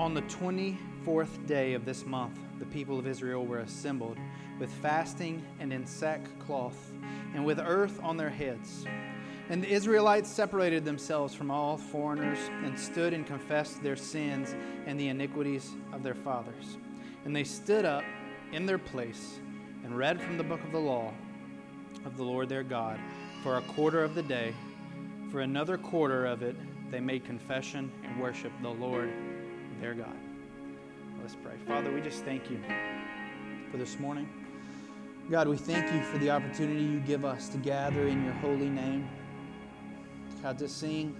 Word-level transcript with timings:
on 0.00 0.14
the 0.14 0.22
24th 0.22 1.46
day 1.46 1.74
of 1.74 1.84
this 1.84 2.06
month, 2.06 2.38
the 2.58 2.64
people 2.64 2.98
of 2.98 3.06
Israel 3.06 3.44
were 3.44 3.58
assembled 3.58 4.16
with 4.58 4.72
fasting 4.76 5.44
and 5.60 5.74
in 5.74 5.84
sackcloth 5.84 6.90
and 7.34 7.44
with 7.44 7.58
earth 7.58 8.00
on 8.02 8.16
their 8.16 8.30
heads. 8.30 8.86
And 9.50 9.62
the 9.62 9.68
Israelites 9.68 10.30
separated 10.30 10.86
themselves 10.86 11.34
from 11.34 11.50
all 11.50 11.76
foreigners 11.76 12.38
and 12.64 12.78
stood 12.78 13.12
and 13.12 13.26
confessed 13.26 13.82
their 13.82 13.94
sins 13.94 14.54
and 14.86 14.98
the 14.98 15.08
iniquities 15.08 15.70
of 15.92 16.02
their 16.02 16.14
fathers. 16.14 16.78
And 17.26 17.36
they 17.36 17.44
stood 17.44 17.84
up 17.84 18.04
in 18.52 18.64
their 18.64 18.78
place 18.78 19.38
and 19.84 19.98
read 19.98 20.18
from 20.18 20.38
the 20.38 20.44
book 20.44 20.64
of 20.64 20.72
the 20.72 20.80
law 20.80 21.12
of 22.06 22.16
the 22.16 22.24
Lord 22.24 22.48
their 22.48 22.62
God 22.62 22.98
for 23.42 23.58
a 23.58 23.62
quarter 23.62 24.02
of 24.02 24.14
the 24.14 24.22
day. 24.22 24.54
For 25.30 25.42
another 25.42 25.76
quarter 25.76 26.24
of 26.24 26.42
it, 26.42 26.56
they 26.90 27.00
made 27.00 27.26
confession 27.26 27.92
and 28.02 28.18
worshiped 28.18 28.62
the 28.62 28.70
Lord 28.70 29.10
their 29.80 29.94
God. 29.94 30.16
Let's 31.22 31.36
pray. 31.36 31.54
Father, 31.66 31.92
we 31.92 32.00
just 32.00 32.24
thank 32.24 32.50
you 32.50 32.60
for 33.70 33.78
this 33.78 33.98
morning. 33.98 34.28
God, 35.30 35.48
we 35.48 35.56
thank 35.56 35.92
you 35.92 36.02
for 36.02 36.18
the 36.18 36.30
opportunity 36.30 36.82
you 36.82 37.00
give 37.00 37.24
us 37.24 37.48
to 37.50 37.58
gather 37.58 38.06
in 38.08 38.24
your 38.24 38.34
holy 38.34 38.68
name. 38.68 39.08
God, 40.42 40.58
to 40.58 40.68
sing 40.68 41.16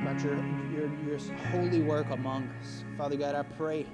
about 0.00 0.22
your, 0.22 0.36
your, 0.72 0.90
your 1.06 1.18
holy 1.50 1.82
work 1.82 2.08
among 2.10 2.48
us. 2.60 2.84
Father 2.96 3.16
God, 3.16 3.34
I 3.34 3.42
pray 3.42 3.86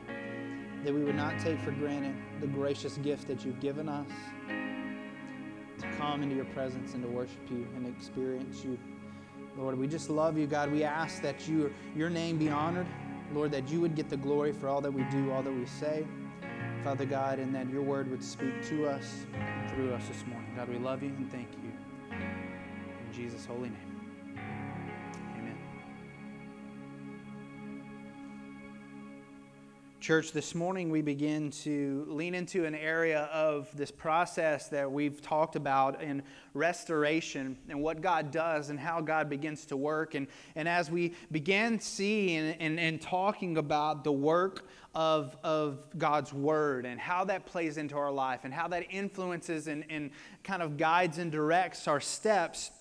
that 0.85 0.95
we 0.95 1.03
would 1.05 1.17
not 1.17 1.39
take 1.39 1.59
for 1.61 1.73
granted 1.73 2.15
the 2.41 2.47
gracious 2.47 2.97
gift 2.99 3.27
that 3.29 3.45
you've 3.45 3.61
given 3.61 3.89
us 3.89 4.07
to 5.79 5.87
come 5.97 6.23
into 6.23 6.37
your 6.37 6.45
presence 6.47 6.95
and 6.95 7.03
to 7.03 7.09
worship 7.09 7.51
you 7.51 7.67
and 7.77 7.87
experience 7.87 8.65
you. 8.65 8.79
Lord, 9.57 9.79
we 9.79 9.87
just 9.87 10.11
love 10.11 10.39
you, 10.39 10.47
God. 10.47 10.71
We 10.71 10.85
ask 10.85 11.23
that 11.23 11.49
you, 11.49 11.73
your 11.97 12.09
name 12.11 12.39
be 12.39 12.49
honored. 12.49 12.87
Lord, 13.33 13.51
that 13.53 13.69
you 13.69 13.81
would 13.81 13.95
get 13.95 14.09
the 14.09 14.17
glory 14.17 14.53
for 14.53 14.69
all 14.69 14.81
that 14.81 14.93
we 14.93 15.05
do, 15.05 15.31
all 15.33 15.43
that 15.43 15.53
we 15.53 15.67
say. 15.67 16.05
Father 16.83 17.05
God, 17.05 17.39
and 17.39 17.55
that 17.55 17.69
your 17.69 17.83
word 17.83 18.11
would 18.11 18.25
speak 18.25 18.67
to 18.69 18.87
us 18.87 19.27
through 19.69 19.93
us 19.93 20.09
this 20.09 20.25
morning. 20.27 20.51
God, 20.57 20.69
we 20.69 20.79
love 20.79 21.03
you 21.03 21.11
and 21.11 21.31
thank 21.31 21.49
you. 21.63 21.73
In 22.11 23.13
Jesus' 23.13 23.45
holy 23.45 23.69
name. 23.69 23.90
Church, 30.11 30.33
this 30.33 30.57
morning 30.57 30.91
we 30.91 31.03
begin 31.03 31.53
to 31.53 32.05
lean 32.09 32.35
into 32.35 32.65
an 32.65 32.75
area 32.75 33.31
of 33.33 33.71
this 33.77 33.93
process 33.93 34.67
that 34.71 34.91
we've 34.91 35.23
talked 35.23 35.55
about 35.55 36.03
in 36.03 36.21
restoration 36.53 37.57
and 37.69 37.81
what 37.81 38.01
God 38.01 38.33
does 38.33 38.71
and 38.71 38.81
how 38.81 39.01
God 39.01 39.31
begins 39.31 39.67
to 39.67 39.77
work. 39.77 40.17
And, 40.17 40.27
and 40.57 40.69
as 40.69 40.91
we 40.91 41.15
began 41.31 41.79
seeing 41.79 42.39
and, 42.39 42.61
and, 42.61 42.81
and 42.81 43.01
talking 43.01 43.57
about 43.57 44.03
the 44.03 44.11
work 44.11 44.67
of, 44.97 45.37
of 45.45 45.79
God's 45.97 46.33
Word 46.33 46.87
and 46.87 46.99
how 46.99 47.25
that 47.27 47.47
plays 47.47 47.77
into 47.77 47.97
our 47.97 48.11
life 48.11 48.41
and 48.43 48.53
how 48.53 48.67
that 48.67 48.87
influences 48.91 49.69
and, 49.69 49.85
and 49.89 50.11
kind 50.43 50.61
of 50.61 50.77
guides 50.77 51.19
and 51.19 51.31
directs 51.31 51.87
our 51.87 52.01
steps. 52.01 52.73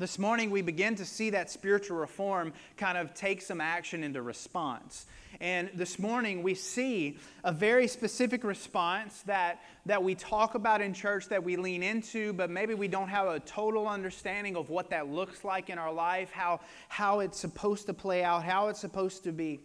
This 0.00 0.18
morning, 0.18 0.50
we 0.50 0.62
begin 0.62 0.94
to 0.94 1.04
see 1.04 1.28
that 1.28 1.50
spiritual 1.50 1.98
reform 1.98 2.54
kind 2.78 2.96
of 2.96 3.12
take 3.12 3.42
some 3.42 3.60
action 3.60 4.02
into 4.02 4.22
response. 4.22 5.04
And 5.42 5.68
this 5.74 5.98
morning 5.98 6.42
we 6.42 6.54
see 6.54 7.18
a 7.44 7.52
very 7.52 7.86
specific 7.86 8.42
response 8.42 9.20
that, 9.26 9.60
that 9.84 10.02
we 10.02 10.14
talk 10.14 10.54
about 10.54 10.80
in 10.80 10.94
church 10.94 11.28
that 11.28 11.44
we 11.44 11.56
lean 11.56 11.82
into, 11.82 12.32
but 12.32 12.48
maybe 12.48 12.72
we 12.72 12.88
don't 12.88 13.08
have 13.08 13.26
a 13.26 13.40
total 13.40 13.86
understanding 13.86 14.56
of 14.56 14.70
what 14.70 14.88
that 14.88 15.10
looks 15.10 15.44
like 15.44 15.68
in 15.68 15.76
our 15.76 15.92
life, 15.92 16.30
how, 16.30 16.60
how 16.88 17.20
it's 17.20 17.38
supposed 17.38 17.84
to 17.84 17.92
play 17.92 18.24
out, 18.24 18.42
how 18.42 18.68
it's 18.68 18.80
supposed 18.80 19.24
to 19.24 19.32
be. 19.32 19.60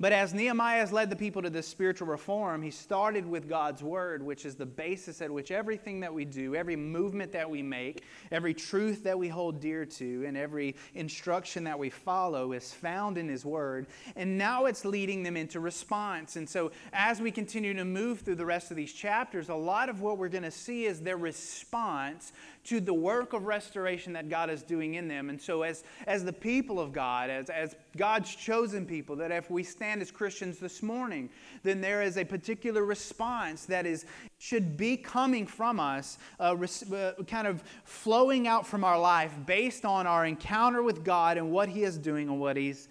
But 0.00 0.12
as 0.12 0.34
Nehemiah 0.34 0.80
has 0.80 0.92
led 0.92 1.10
the 1.10 1.16
people 1.16 1.42
to 1.42 1.50
this 1.50 1.68
spiritual 1.68 2.08
reform, 2.08 2.62
he 2.62 2.70
started 2.70 3.26
with 3.26 3.48
God's 3.48 3.82
word, 3.82 4.22
which 4.22 4.44
is 4.44 4.54
the 4.54 4.66
basis 4.66 5.22
at 5.22 5.30
which 5.30 5.50
everything 5.50 6.00
that 6.00 6.12
we 6.12 6.24
do, 6.24 6.54
every 6.54 6.76
movement 6.76 7.32
that 7.32 7.48
we 7.48 7.62
make, 7.62 8.02
every 8.32 8.54
truth 8.54 9.04
that 9.04 9.18
we 9.18 9.28
hold 9.28 9.60
dear 9.60 9.84
to, 9.84 10.24
and 10.26 10.36
every 10.36 10.74
instruction 10.94 11.64
that 11.64 11.78
we 11.78 11.90
follow 11.90 12.52
is 12.52 12.72
found 12.72 13.18
in 13.18 13.28
his 13.28 13.44
word. 13.44 13.86
And 14.16 14.36
now 14.36 14.66
it's 14.66 14.84
leading 14.84 15.22
them 15.22 15.36
into 15.36 15.60
response. 15.60 16.36
And 16.36 16.48
so 16.48 16.72
as 16.92 17.20
we 17.20 17.30
continue 17.30 17.74
to 17.74 17.84
move 17.84 18.20
through 18.20 18.36
the 18.36 18.46
rest 18.46 18.70
of 18.70 18.76
these 18.76 18.92
chapters, 18.92 19.48
a 19.48 19.54
lot 19.54 19.88
of 19.88 20.00
what 20.00 20.18
we're 20.18 20.28
going 20.28 20.44
to 20.44 20.50
see 20.50 20.84
is 20.84 21.00
their 21.00 21.16
response 21.16 22.32
to 22.64 22.80
the 22.80 22.94
work 22.94 23.32
of 23.32 23.44
restoration 23.44 24.14
that 24.14 24.28
God 24.28 24.50
is 24.50 24.62
doing 24.62 24.94
in 24.94 25.08
them. 25.08 25.28
And 25.28 25.40
so, 25.40 25.62
as, 25.62 25.84
as 26.06 26.24
the 26.24 26.32
people 26.32 26.80
of 26.80 26.92
God, 26.92 27.30
as, 27.30 27.50
as 27.50 27.76
God's 27.96 28.34
chosen 28.34 28.86
people, 28.86 29.16
that 29.16 29.30
if 29.30 29.50
we 29.50 29.62
stand 29.62 30.02
as 30.02 30.10
Christians 30.10 30.58
this 30.58 30.82
morning, 30.82 31.30
then 31.62 31.80
there 31.80 32.02
is 32.02 32.16
a 32.16 32.24
particular 32.24 32.84
response 32.84 33.66
that 33.66 33.86
is 33.86 34.06
should 34.38 34.76
be 34.76 34.96
coming 34.96 35.46
from 35.46 35.80
us, 35.80 36.18
uh, 36.38 36.56
uh, 36.92 37.12
kind 37.26 37.46
of 37.46 37.62
flowing 37.84 38.46
out 38.46 38.66
from 38.66 38.84
our 38.84 38.98
life 38.98 39.32
based 39.46 39.84
on 39.84 40.06
our 40.06 40.26
encounter 40.26 40.82
with 40.82 41.04
God 41.04 41.38
and 41.38 41.50
what 41.50 41.68
He 41.68 41.84
is 41.84 41.96
doing 41.98 42.28
and 42.28 42.40
what 42.40 42.56
He's 42.56 42.88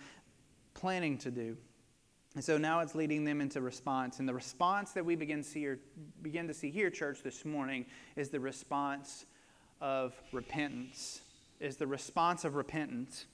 planning 0.73 1.17
to 1.19 1.31
do. 1.31 1.57
And 2.35 2.43
so 2.43 2.57
now 2.57 2.79
it's 2.79 2.95
leading 2.95 3.23
them 3.23 3.41
into 3.41 3.61
response. 3.61 4.19
And 4.19 4.27
the 4.27 4.33
response 4.33 4.91
that 4.93 5.05
we 5.05 5.15
begin 5.15 5.43
see 5.43 5.59
here, 5.59 5.79
begin 6.21 6.47
to 6.47 6.53
see 6.53 6.71
here, 6.71 6.89
church, 6.89 7.21
this 7.23 7.45
morning 7.45 7.85
is 8.15 8.29
the 8.29 8.39
response 8.39 9.25
of 9.81 10.13
repentance, 10.31 11.21
is 11.59 11.77
the 11.77 11.85
response 11.85 12.43
of 12.43 12.55
repentance. 12.55 13.25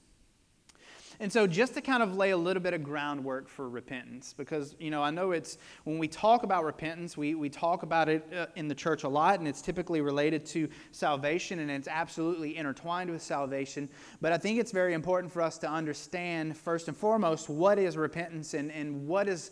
And 1.21 1.31
so, 1.31 1.47
just 1.47 1.73
to 1.73 1.81
kind 1.81 2.01
of 2.01 2.15
lay 2.15 2.29
a 2.29 2.37
little 2.37 2.63
bit 2.63 2.73
of 2.73 2.81
groundwork 2.81 3.49
for 3.49 3.67
repentance, 3.67 4.33
because, 4.37 4.75
you 4.79 4.89
know, 4.89 5.03
I 5.03 5.11
know 5.11 5.31
it's 5.31 5.57
when 5.83 5.97
we 5.97 6.07
talk 6.07 6.43
about 6.43 6.63
repentance, 6.63 7.17
we, 7.17 7.35
we 7.35 7.49
talk 7.49 7.83
about 7.83 8.07
it 8.07 8.25
uh, 8.33 8.45
in 8.55 8.69
the 8.69 8.75
church 8.75 9.03
a 9.03 9.09
lot, 9.09 9.39
and 9.39 9.47
it's 9.47 9.61
typically 9.61 9.99
related 9.99 10.45
to 10.47 10.69
salvation, 10.91 11.59
and 11.59 11.69
it's 11.69 11.89
absolutely 11.89 12.55
intertwined 12.55 13.09
with 13.09 13.21
salvation. 13.21 13.89
But 14.21 14.31
I 14.31 14.37
think 14.37 14.59
it's 14.59 14.71
very 14.71 14.93
important 14.93 15.33
for 15.33 15.41
us 15.41 15.57
to 15.57 15.69
understand, 15.69 16.55
first 16.55 16.87
and 16.87 16.95
foremost, 16.95 17.49
what 17.49 17.77
is 17.77 17.97
repentance 17.97 18.53
and, 18.53 18.71
and 18.71 19.05
what 19.05 19.27
is 19.27 19.51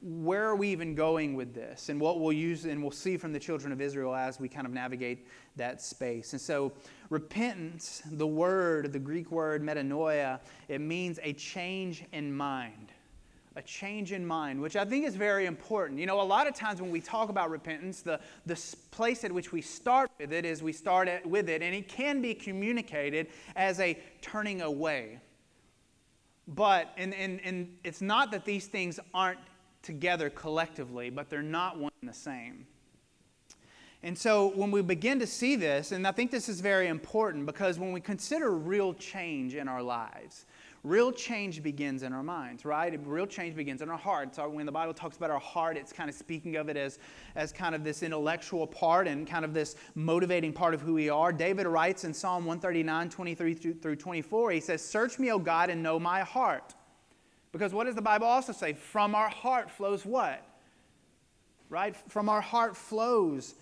where 0.00 0.44
are 0.44 0.56
we 0.56 0.68
even 0.68 0.94
going 0.94 1.34
with 1.34 1.52
this 1.52 1.90
and 1.90 2.00
what 2.00 2.18
we'll 2.18 2.32
use 2.32 2.64
and 2.64 2.80
we'll 2.80 2.90
see 2.90 3.18
from 3.18 3.32
the 3.32 3.38
children 3.38 3.70
of 3.72 3.80
Israel 3.80 4.14
as 4.14 4.40
we 4.40 4.48
kind 4.48 4.66
of 4.66 4.72
navigate 4.72 5.26
that 5.56 5.82
space. 5.82 6.32
And 6.32 6.40
so, 6.40 6.72
repentance, 7.10 8.02
the 8.12 8.26
word, 8.26 8.92
the 8.92 8.98
Greek 8.98 9.30
word 9.30 9.62
metanoia, 9.62 10.40
it 10.68 10.80
means 10.80 11.18
a 11.22 11.34
change 11.34 12.04
in 12.12 12.34
mind. 12.34 12.92
A 13.56 13.62
change 13.62 14.10
in 14.10 14.26
mind, 14.26 14.60
which 14.60 14.74
I 14.74 14.84
think 14.84 15.06
is 15.06 15.14
very 15.14 15.46
important. 15.46 16.00
You 16.00 16.06
know, 16.06 16.20
a 16.20 16.22
lot 16.22 16.48
of 16.48 16.54
times 16.54 16.80
when 16.80 16.90
we 16.90 17.00
talk 17.00 17.28
about 17.28 17.50
repentance, 17.50 18.00
the, 18.00 18.18
the 18.46 18.60
place 18.90 19.22
at 19.22 19.30
which 19.30 19.52
we 19.52 19.60
start 19.60 20.10
with 20.18 20.32
it 20.32 20.44
is 20.44 20.60
we 20.60 20.72
start 20.72 21.06
at, 21.08 21.24
with 21.24 21.48
it, 21.48 21.62
and 21.62 21.72
it 21.72 21.88
can 21.88 22.20
be 22.20 22.34
communicated 22.34 23.28
as 23.54 23.78
a 23.78 23.96
turning 24.22 24.62
away. 24.62 25.20
But, 26.48 26.92
and, 26.96 27.14
and, 27.14 27.40
and 27.44 27.76
it's 27.84 28.02
not 28.02 28.32
that 28.32 28.44
these 28.44 28.66
things 28.66 28.98
aren't 29.14 29.38
together 29.84 30.30
collectively, 30.30 31.10
but 31.10 31.30
they're 31.30 31.42
not 31.42 31.78
one 31.78 31.92
and 32.00 32.10
the 32.10 32.14
same. 32.14 32.66
And 34.02 34.18
so 34.18 34.48
when 34.54 34.70
we 34.70 34.82
begin 34.82 35.18
to 35.20 35.26
see 35.26 35.56
this, 35.56 35.92
and 35.92 36.06
I 36.06 36.12
think 36.12 36.30
this 36.30 36.50
is 36.50 36.60
very 36.60 36.88
important 36.88 37.46
because 37.46 37.78
when 37.78 37.90
we 37.90 38.02
consider 38.02 38.50
real 38.50 38.92
change 38.92 39.54
in 39.54 39.66
our 39.66 39.82
lives, 39.82 40.44
real 40.82 41.10
change 41.10 41.62
begins 41.62 42.02
in 42.02 42.12
our 42.12 42.22
minds, 42.22 42.66
right? 42.66 43.00
Real 43.06 43.26
change 43.26 43.56
begins 43.56 43.80
in 43.80 43.88
our 43.88 43.96
heart. 43.96 44.34
So 44.34 44.46
when 44.50 44.66
the 44.66 44.72
Bible 44.72 44.92
talks 44.92 45.16
about 45.16 45.30
our 45.30 45.40
heart, 45.40 45.78
it's 45.78 45.90
kind 45.90 46.10
of 46.10 46.14
speaking 46.14 46.56
of 46.56 46.68
it 46.68 46.76
as, 46.76 46.98
as 47.34 47.50
kind 47.50 47.74
of 47.74 47.82
this 47.82 48.02
intellectual 48.02 48.66
part 48.66 49.08
and 49.08 49.26
kind 49.26 49.42
of 49.44 49.54
this 49.54 49.74
motivating 49.94 50.52
part 50.52 50.74
of 50.74 50.82
who 50.82 50.92
we 50.92 51.08
are. 51.08 51.32
David 51.32 51.66
writes 51.66 52.04
in 52.04 52.12
Psalm 52.12 52.44
139, 52.44 53.08
23 53.08 53.54
through 53.54 53.96
24, 53.96 54.50
he 54.50 54.60
says, 54.60 54.84
Search 54.84 55.18
me, 55.18 55.32
O 55.32 55.38
God, 55.38 55.70
and 55.70 55.82
know 55.82 55.98
my 55.98 56.20
heart. 56.20 56.74
Because 57.54 57.72
what 57.72 57.84
does 57.84 57.94
the 57.94 58.02
Bible 58.02 58.26
also 58.26 58.52
say? 58.52 58.72
From 58.72 59.14
our 59.14 59.28
heart 59.28 59.70
flows 59.70 60.04
what? 60.04 60.44
Right? 61.70 61.94
From 62.08 62.28
our 62.28 62.40
heart 62.40 62.76
flows 62.76 63.54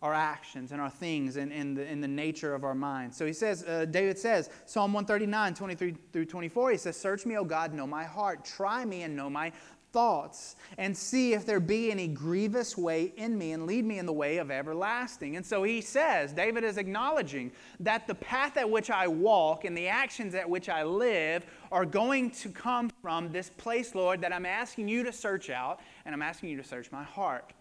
our 0.00 0.14
actions 0.14 0.72
and 0.72 0.80
our 0.80 0.88
things 0.88 1.36
and, 1.36 1.52
and, 1.52 1.76
the, 1.76 1.86
and 1.86 2.02
the 2.02 2.08
nature 2.08 2.54
of 2.54 2.64
our 2.64 2.74
minds. 2.74 3.18
So 3.18 3.26
he 3.26 3.34
says, 3.34 3.62
uh, 3.64 3.84
David 3.84 4.18
says, 4.18 4.48
Psalm 4.64 4.94
139, 4.94 5.52
23 5.52 5.94
through 6.14 6.24
24, 6.24 6.70
he 6.70 6.76
says, 6.78 6.96
Search 6.96 7.26
me, 7.26 7.36
O 7.36 7.44
God, 7.44 7.74
know 7.74 7.86
my 7.86 8.04
heart. 8.04 8.42
Try 8.42 8.86
me 8.86 9.02
and 9.02 9.14
know 9.14 9.28
my 9.28 9.52
thoughts 9.92 10.56
and 10.78 10.96
see 10.96 11.32
if 11.32 11.44
there 11.44 11.60
be 11.60 11.90
any 11.90 12.08
grievous 12.08 12.76
way 12.76 13.12
in 13.16 13.36
me 13.36 13.52
and 13.52 13.66
lead 13.66 13.84
me 13.84 13.98
in 13.98 14.06
the 14.06 14.12
way 14.12 14.38
of 14.38 14.50
everlasting. 14.50 15.36
And 15.36 15.44
so 15.44 15.62
he 15.62 15.80
says, 15.80 16.32
David 16.32 16.64
is 16.64 16.78
acknowledging 16.78 17.52
that 17.80 18.06
the 18.06 18.14
path 18.14 18.56
at 18.56 18.68
which 18.68 18.90
I 18.90 19.08
walk 19.08 19.64
and 19.64 19.76
the 19.76 19.88
actions 19.88 20.34
at 20.34 20.48
which 20.48 20.68
I 20.68 20.82
live 20.84 21.44
are 21.72 21.84
going 21.84 22.30
to 22.32 22.48
come 22.48 22.90
from 23.02 23.32
this 23.32 23.50
place, 23.50 23.94
Lord, 23.94 24.20
that 24.22 24.32
I'm 24.32 24.46
asking 24.46 24.88
you 24.88 25.02
to 25.04 25.12
search 25.12 25.50
out 25.50 25.80
and 26.04 26.14
I'm 26.14 26.22
asking 26.22 26.50
you 26.50 26.56
to 26.56 26.64
search 26.64 26.90
my 26.92 27.02
heart. 27.02 27.52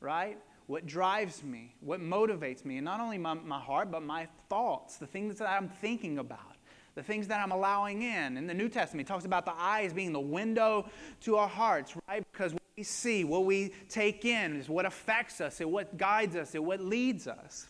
Right? 0.00 0.38
What 0.66 0.86
drives 0.86 1.42
me, 1.44 1.74
what 1.80 2.00
motivates 2.00 2.64
me, 2.64 2.78
and 2.78 2.84
not 2.84 3.00
only 3.00 3.18
my, 3.18 3.34
my 3.34 3.60
heart, 3.60 3.90
but 3.90 4.02
my 4.02 4.28
thoughts, 4.48 4.96
the 4.96 5.06
things 5.06 5.36
that 5.38 5.48
I'm 5.48 5.68
thinking 5.68 6.18
about 6.18 6.53
the 6.94 7.02
things 7.02 7.26
that 7.28 7.40
I'm 7.40 7.50
allowing 7.50 8.02
in. 8.02 8.36
In 8.36 8.46
the 8.46 8.54
New 8.54 8.68
Testament, 8.68 9.06
he 9.06 9.12
talks 9.12 9.24
about 9.24 9.44
the 9.44 9.54
eyes 9.56 9.92
being 9.92 10.12
the 10.12 10.20
window 10.20 10.88
to 11.22 11.36
our 11.36 11.48
hearts, 11.48 11.94
right? 12.08 12.24
Because 12.32 12.52
what 12.52 12.62
we 12.76 12.82
see, 12.82 13.24
what 13.24 13.44
we 13.44 13.72
take 13.88 14.24
in, 14.24 14.56
is 14.56 14.68
what 14.68 14.86
affects 14.86 15.40
us, 15.40 15.60
it 15.60 15.68
what 15.68 15.96
guides 15.96 16.36
us, 16.36 16.54
it 16.54 16.62
what 16.62 16.80
leads 16.80 17.26
us. 17.26 17.66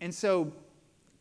And 0.00 0.14
so, 0.14 0.52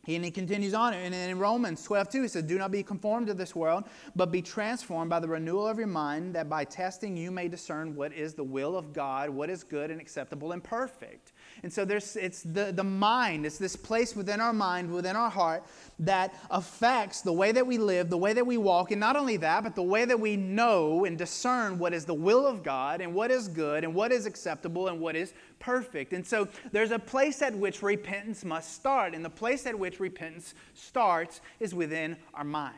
and 0.07 0.25
he 0.25 0.31
continues 0.31 0.73
on, 0.73 0.93
and 0.93 1.13
in 1.13 1.37
Romans 1.37 1.83
12, 1.83 2.09
2, 2.09 2.21
he 2.23 2.27
says, 2.27 2.43
Do 2.43 2.57
not 2.57 2.71
be 2.71 2.81
conformed 2.81 3.27
to 3.27 3.35
this 3.35 3.55
world, 3.55 3.83
but 4.15 4.31
be 4.31 4.41
transformed 4.41 5.11
by 5.11 5.19
the 5.19 5.27
renewal 5.27 5.67
of 5.67 5.77
your 5.77 5.87
mind, 5.87 6.33
that 6.33 6.49
by 6.49 6.65
testing 6.65 7.15
you 7.15 7.29
may 7.29 7.47
discern 7.47 7.95
what 7.95 8.11
is 8.11 8.33
the 8.33 8.43
will 8.43 8.75
of 8.75 8.93
God, 8.93 9.29
what 9.29 9.49
is 9.49 9.63
good 9.63 9.91
and 9.91 10.01
acceptable 10.01 10.53
and 10.53 10.63
perfect. 10.63 11.33
And 11.63 11.71
so 11.71 11.85
there's 11.85 12.15
it's 12.15 12.41
the, 12.41 12.71
the 12.71 12.83
mind, 12.83 13.45
it's 13.45 13.59
this 13.59 13.75
place 13.75 14.15
within 14.15 14.41
our 14.41 14.53
mind, 14.53 14.91
within 14.91 15.15
our 15.15 15.29
heart, 15.29 15.63
that 15.99 16.33
affects 16.49 17.21
the 17.21 17.31
way 17.31 17.51
that 17.51 17.65
we 17.65 17.77
live, 17.77 18.09
the 18.09 18.17
way 18.17 18.33
that 18.33 18.45
we 18.45 18.57
walk, 18.57 18.89
and 18.89 18.99
not 18.99 19.15
only 19.15 19.37
that, 19.37 19.63
but 19.63 19.75
the 19.75 19.83
way 19.83 20.03
that 20.05 20.19
we 20.19 20.35
know 20.35 21.05
and 21.05 21.19
discern 21.19 21.77
what 21.77 21.93
is 21.93 22.05
the 22.05 22.13
will 22.13 22.47
of 22.47 22.63
God 22.63 22.99
and 22.99 23.13
what 23.13 23.29
is 23.29 23.47
good 23.47 23.83
and 23.83 23.93
what 23.93 24.11
is 24.11 24.25
acceptable 24.25 24.87
and 24.87 24.99
what 24.99 25.15
is 25.15 25.33
perfect. 25.59 26.13
And 26.13 26.25
so 26.25 26.47
there's 26.71 26.91
a 26.91 26.99
place 26.99 27.43
at 27.43 27.53
which 27.55 27.83
repentance 27.83 28.43
must 28.43 28.73
start. 28.73 29.13
And 29.13 29.23
the 29.23 29.29
place 29.29 29.67
at 29.67 29.77
which 29.77 29.99
repentance 29.99 30.55
starts 30.73 31.41
is 31.59 31.75
within 31.75 32.17
our 32.33 32.43
mind, 32.43 32.75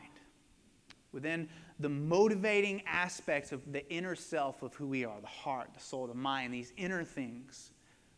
within 1.12 1.48
the 1.80 1.88
motivating 1.88 2.82
aspects 2.86 3.50
of 3.50 3.72
the 3.72 3.88
inner 3.90 4.14
self 4.14 4.62
of 4.62 4.74
who 4.74 4.86
we 4.86 5.06
are 5.06 5.20
the 5.22 5.26
heart, 5.26 5.70
the 5.72 5.80
soul, 5.80 6.06
the 6.06 6.14
mind, 6.14 6.52
these 6.52 6.72
inner 6.76 7.02
things, 7.02 7.70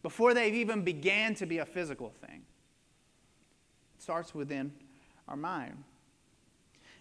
before 0.07 0.35
they've 0.35 0.55
even 0.55 0.83
began 0.83 1.35
to 1.35 1.47
be 1.47 1.59
a 1.59 1.67
physical 1.67 2.11
thing. 2.25 2.41
It 3.97 4.01
starts 4.01 4.33
within 4.33 4.71
our 5.27 5.35
mind. 5.35 5.83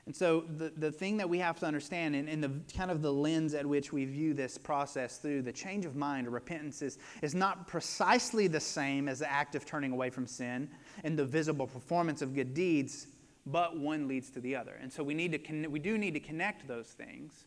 And 0.08 0.16
so 0.16 0.44
the, 0.58 0.74
the 0.76 0.92
thing 0.92 1.18
that 1.18 1.30
we 1.30 1.38
have 1.38 1.60
to 1.60 1.68
understand, 1.68 2.16
and, 2.16 2.28
and 2.28 2.44
the 2.44 2.52
kind 2.76 2.90
of 2.90 3.04
the 3.04 3.14
lens 3.14 3.54
at 3.54 3.64
which 3.64 3.94
we 3.94 4.06
view 4.06 4.34
this 4.34 4.58
process 4.58 5.20
through 5.20 5.44
the 5.44 5.52
change 5.52 5.86
of 5.86 5.96
mind 5.96 6.26
or 6.26 6.32
repentance 6.32 6.82
is, 6.82 6.98
is 7.22 7.36
not 7.36 7.68
precisely 7.68 8.48
the 8.48 8.60
same 8.60 9.08
as 9.08 9.20
the 9.20 9.32
act 9.32 9.54
of 9.54 9.68
turning 9.68 9.92
away 9.92 10.10
from 10.10 10.26
sin 10.26 10.68
and 11.04 11.16
the 11.16 11.26
visible 11.26 11.68
performance 11.68 12.24
of 12.24 12.34
good 12.34 12.56
deeds, 12.56 13.06
but 13.46 13.78
one 13.78 14.08
leads 14.08 14.32
to 14.32 14.40
the 14.40 14.56
other. 14.56 14.80
And 14.82 14.92
so 14.92 15.04
we 15.04 15.14
need 15.14 15.32
to 15.34 15.38
con- 15.38 15.70
we 15.70 15.78
do 15.78 16.00
need 16.00 16.16
to 16.16 16.20
connect 16.20 16.68
those 16.68 16.88
things, 16.88 17.44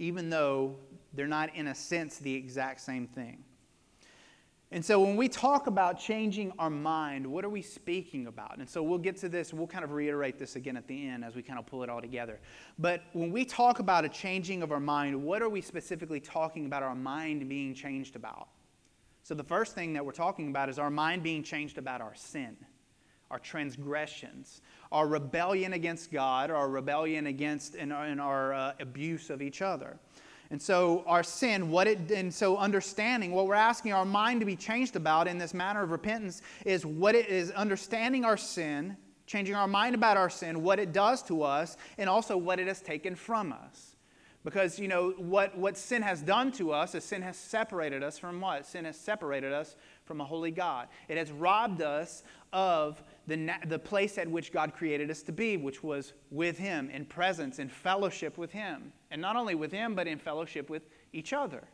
even 0.00 0.28
though 0.28 0.74
they're 1.14 1.28
not 1.28 1.54
in 1.54 1.68
a 1.68 1.74
sense 1.76 2.18
the 2.18 2.34
exact 2.34 2.80
same 2.80 3.06
thing. 3.06 3.44
And 4.72 4.84
so 4.84 5.00
when 5.00 5.16
we 5.16 5.28
talk 5.28 5.68
about 5.68 5.96
changing 5.98 6.52
our 6.58 6.70
mind, 6.70 7.24
what 7.24 7.44
are 7.44 7.48
we 7.48 7.62
speaking 7.62 8.26
about? 8.26 8.58
And 8.58 8.68
so 8.68 8.82
we'll 8.82 8.98
get 8.98 9.16
to 9.18 9.28
this, 9.28 9.54
we'll 9.54 9.68
kind 9.68 9.84
of 9.84 9.92
reiterate 9.92 10.40
this 10.40 10.56
again 10.56 10.76
at 10.76 10.88
the 10.88 11.08
end 11.08 11.24
as 11.24 11.36
we 11.36 11.42
kind 11.42 11.58
of 11.58 11.66
pull 11.66 11.84
it 11.84 11.88
all 11.88 12.00
together. 12.00 12.40
But 12.76 13.02
when 13.12 13.30
we 13.30 13.44
talk 13.44 13.78
about 13.78 14.04
a 14.04 14.08
changing 14.08 14.64
of 14.64 14.72
our 14.72 14.80
mind, 14.80 15.22
what 15.22 15.40
are 15.40 15.48
we 15.48 15.60
specifically 15.60 16.18
talking 16.18 16.66
about 16.66 16.82
our 16.82 16.96
mind 16.96 17.48
being 17.48 17.74
changed 17.74 18.16
about? 18.16 18.48
So 19.22 19.34
the 19.34 19.44
first 19.44 19.74
thing 19.74 19.92
that 19.92 20.04
we're 20.04 20.12
talking 20.12 20.48
about 20.48 20.68
is 20.68 20.80
our 20.80 20.90
mind 20.90 21.22
being 21.22 21.44
changed 21.44 21.78
about 21.78 22.00
our 22.00 22.14
sin, 22.16 22.56
our 23.30 23.38
transgressions, 23.38 24.62
our 24.90 25.06
rebellion 25.06 25.74
against 25.74 26.10
God, 26.10 26.50
our 26.50 26.68
rebellion 26.68 27.28
against 27.28 27.76
and 27.76 27.92
our, 27.92 28.04
and 28.04 28.20
our 28.20 28.52
uh, 28.52 28.72
abuse 28.80 29.30
of 29.30 29.42
each 29.42 29.62
other. 29.62 29.98
And 30.50 30.62
so 30.62 31.02
our 31.06 31.22
sin, 31.22 31.70
what 31.70 31.86
it 31.86 32.10
and 32.10 32.32
so 32.32 32.56
understanding 32.56 33.32
what 33.32 33.46
we're 33.46 33.54
asking 33.54 33.92
our 33.92 34.04
mind 34.04 34.40
to 34.40 34.46
be 34.46 34.56
changed 34.56 34.94
about 34.94 35.26
in 35.26 35.38
this 35.38 35.52
matter 35.52 35.82
of 35.82 35.90
repentance 35.90 36.42
is 36.64 36.86
what 36.86 37.14
it 37.14 37.28
is 37.28 37.50
understanding 37.50 38.24
our 38.24 38.36
sin, 38.36 38.96
changing 39.26 39.56
our 39.56 39.66
mind 39.66 39.94
about 39.94 40.16
our 40.16 40.30
sin, 40.30 40.62
what 40.62 40.78
it 40.78 40.92
does 40.92 41.22
to 41.24 41.42
us, 41.42 41.76
and 41.98 42.08
also 42.08 42.36
what 42.36 42.60
it 42.60 42.68
has 42.68 42.80
taken 42.80 43.16
from 43.16 43.52
us. 43.52 43.96
Because 44.44 44.78
you 44.78 44.86
know 44.86 45.10
what, 45.18 45.58
what 45.58 45.76
sin 45.76 46.02
has 46.02 46.22
done 46.22 46.52
to 46.52 46.70
us 46.70 46.94
is 46.94 47.02
sin 47.02 47.20
has 47.22 47.36
separated 47.36 48.04
us 48.04 48.16
from 48.16 48.40
what? 48.40 48.64
Sin 48.64 48.84
has 48.84 48.96
separated 48.96 49.52
us 49.52 49.74
from 50.04 50.20
a 50.20 50.24
holy 50.24 50.52
God. 50.52 50.86
It 51.08 51.16
has 51.16 51.32
robbed 51.32 51.82
us 51.82 52.22
of 52.52 53.02
the, 53.26 53.52
the 53.66 53.78
place 53.78 54.18
at 54.18 54.28
which 54.28 54.52
God 54.52 54.74
created 54.74 55.10
us 55.10 55.22
to 55.22 55.32
be, 55.32 55.56
which 55.56 55.82
was 55.82 56.12
with 56.30 56.58
Him, 56.58 56.90
in 56.90 57.04
presence, 57.04 57.58
in 57.58 57.68
fellowship 57.68 58.38
with 58.38 58.52
Him. 58.52 58.92
And 59.10 59.20
not 59.20 59.36
only 59.36 59.54
with 59.54 59.72
Him, 59.72 59.94
but 59.94 60.06
in 60.06 60.18
fellowship 60.18 60.70
with 60.70 60.88
each 61.12 61.32
other. 61.32 61.64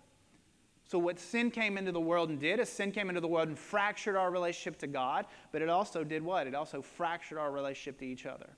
So, 0.84 0.98
what 0.98 1.18
sin 1.18 1.50
came 1.50 1.76
into 1.76 1.92
the 1.92 2.00
world 2.00 2.30
and 2.30 2.40
did 2.40 2.58
is 2.58 2.68
sin 2.68 2.90
came 2.90 3.08
into 3.08 3.20
the 3.20 3.28
world 3.28 3.48
and 3.48 3.58
fractured 3.58 4.16
our 4.16 4.30
relationship 4.30 4.78
to 4.80 4.86
God, 4.86 5.26
but 5.52 5.62
it 5.62 5.68
also 5.68 6.04
did 6.04 6.22
what? 6.22 6.46
It 6.46 6.54
also 6.54 6.82
fractured 6.82 7.38
our 7.38 7.50
relationship 7.50 7.98
to 7.98 8.06
each 8.06 8.26
other. 8.26 8.50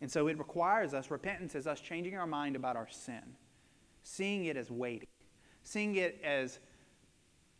And 0.00 0.10
so, 0.10 0.28
it 0.28 0.38
requires 0.38 0.94
us, 0.94 1.10
repentance 1.10 1.54
is 1.54 1.66
us 1.66 1.80
changing 1.80 2.16
our 2.16 2.26
mind 2.26 2.56
about 2.56 2.76
our 2.76 2.88
sin, 2.88 3.22
seeing 4.02 4.46
it 4.46 4.56
as 4.56 4.70
weighty, 4.70 5.08
seeing 5.62 5.96
it 5.96 6.20
as 6.24 6.58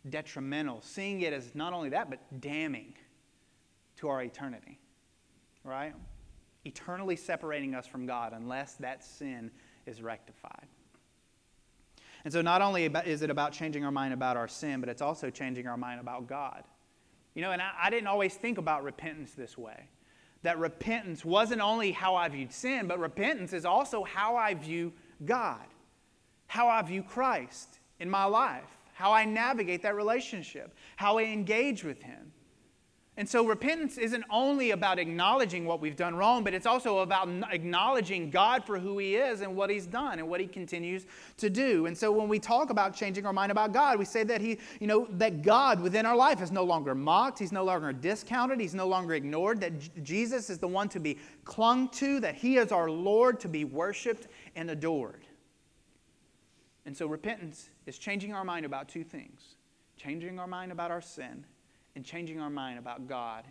detrimental, 0.09 0.81
seeing 0.81 1.21
it 1.21 1.33
as 1.33 1.53
not 1.53 1.73
only 1.73 1.89
that, 1.89 2.09
but 2.09 2.19
damning 2.39 2.93
to 3.97 4.09
our 4.09 4.23
eternity, 4.23 4.79
right? 5.63 5.93
Eternally 6.65 7.15
separating 7.15 7.75
us 7.75 7.87
from 7.87 8.05
God 8.05 8.33
unless 8.33 8.73
that 8.75 9.03
sin 9.03 9.51
is 9.85 10.01
rectified. 10.01 10.67
And 12.23 12.33
so, 12.33 12.41
not 12.41 12.61
only 12.61 12.85
is 12.85 13.21
it 13.21 13.29
about 13.29 13.53
changing 13.53 13.85
our 13.85 13.91
mind 13.91 14.13
about 14.13 14.37
our 14.37 14.47
sin, 14.47 14.79
but 14.79 14.89
it's 14.89 15.01
also 15.01 15.29
changing 15.29 15.67
our 15.67 15.77
mind 15.77 15.99
about 15.99 16.27
God. 16.27 16.63
You 17.35 17.41
know, 17.41 17.51
and 17.51 17.61
I, 17.61 17.71
I 17.83 17.89
didn't 17.89 18.07
always 18.07 18.35
think 18.35 18.57
about 18.57 18.83
repentance 18.83 19.33
this 19.33 19.57
way. 19.57 19.87
That 20.43 20.57
repentance 20.59 21.23
wasn't 21.23 21.61
only 21.61 21.91
how 21.91 22.15
I 22.15 22.27
viewed 22.29 22.51
sin, 22.51 22.87
but 22.87 22.99
repentance 22.99 23.53
is 23.53 23.65
also 23.65 24.03
how 24.03 24.35
I 24.35 24.53
view 24.55 24.93
God, 25.25 25.65
how 26.47 26.67
I 26.67 26.81
view 26.81 27.03
Christ 27.03 27.79
in 27.99 28.09
my 28.09 28.25
life, 28.25 28.77
how 28.93 29.11
I 29.11 29.25
navigate 29.25 29.81
that 29.83 29.95
relationship, 29.95 30.75
how 30.95 31.17
I 31.17 31.23
engage 31.23 31.83
with 31.83 32.01
Him. 32.01 32.26
And 33.17 33.27
so 33.27 33.43
repentance 33.43 33.97
isn't 33.97 34.23
only 34.29 34.71
about 34.71 34.99
acknowledging 34.99 35.65
what 35.65 35.81
we've 35.81 35.95
done 35.95 36.15
wrong, 36.15 36.43
but 36.43 36.53
it's 36.53 36.67
also 36.67 36.99
about 36.99 37.27
acknowledging 37.51 38.29
God 38.29 38.63
for 38.63 38.77
who 38.77 38.99
He 38.99 39.15
is 39.15 39.41
and 39.41 39.55
what 39.55 39.71
He's 39.71 39.87
done 39.87 40.19
and 40.19 40.29
what 40.29 40.39
He 40.39 40.45
continues 40.45 41.07
to 41.37 41.49
do. 41.49 41.87
And 41.87 41.97
so 41.97 42.11
when 42.11 42.27
we 42.27 42.37
talk 42.37 42.69
about 42.69 42.95
changing 42.95 43.25
our 43.25 43.33
mind 43.33 43.51
about 43.51 43.73
God, 43.73 43.97
we 43.97 44.05
say 44.05 44.23
that 44.25 44.39
He, 44.39 44.59
you 44.79 44.85
know, 44.85 45.07
that 45.13 45.41
God 45.41 45.81
within 45.81 46.05
our 46.05 46.15
life 46.15 46.43
is 46.43 46.51
no 46.51 46.63
longer 46.63 46.93
mocked, 46.93 47.39
He's 47.39 47.51
no 47.51 47.63
longer 47.63 47.91
discounted, 47.91 48.59
He's 48.59 48.75
no 48.75 48.87
longer 48.87 49.15
ignored, 49.15 49.61
that 49.61 50.03
Jesus 50.03 50.51
is 50.51 50.59
the 50.59 50.67
one 50.67 50.87
to 50.89 50.99
be 50.99 51.17
clung 51.43 51.89
to, 51.89 52.19
that 52.19 52.35
He 52.35 52.57
is 52.57 52.71
our 52.71 52.87
Lord 52.87 53.39
to 53.39 53.47
be 53.47 53.65
worshiped 53.65 54.27
and 54.55 54.69
adored. 54.69 55.25
And 56.85 56.95
so 56.95 57.07
repentance 57.07 57.71
is 57.87 57.97
changing 57.97 58.33
our 58.33 58.43
mind 58.43 58.65
about 58.65 58.87
two 58.87 59.03
things 59.03 59.55
changing 59.97 60.37
our 60.37 60.45
mind 60.45 60.71
about 60.71 60.91
our 60.91 61.01
sin 61.01 61.43
and 61.97 62.05
changing 62.05 62.39
our 62.39 62.51
mind 62.51 62.77
about 62.77 63.07
God 63.07 63.43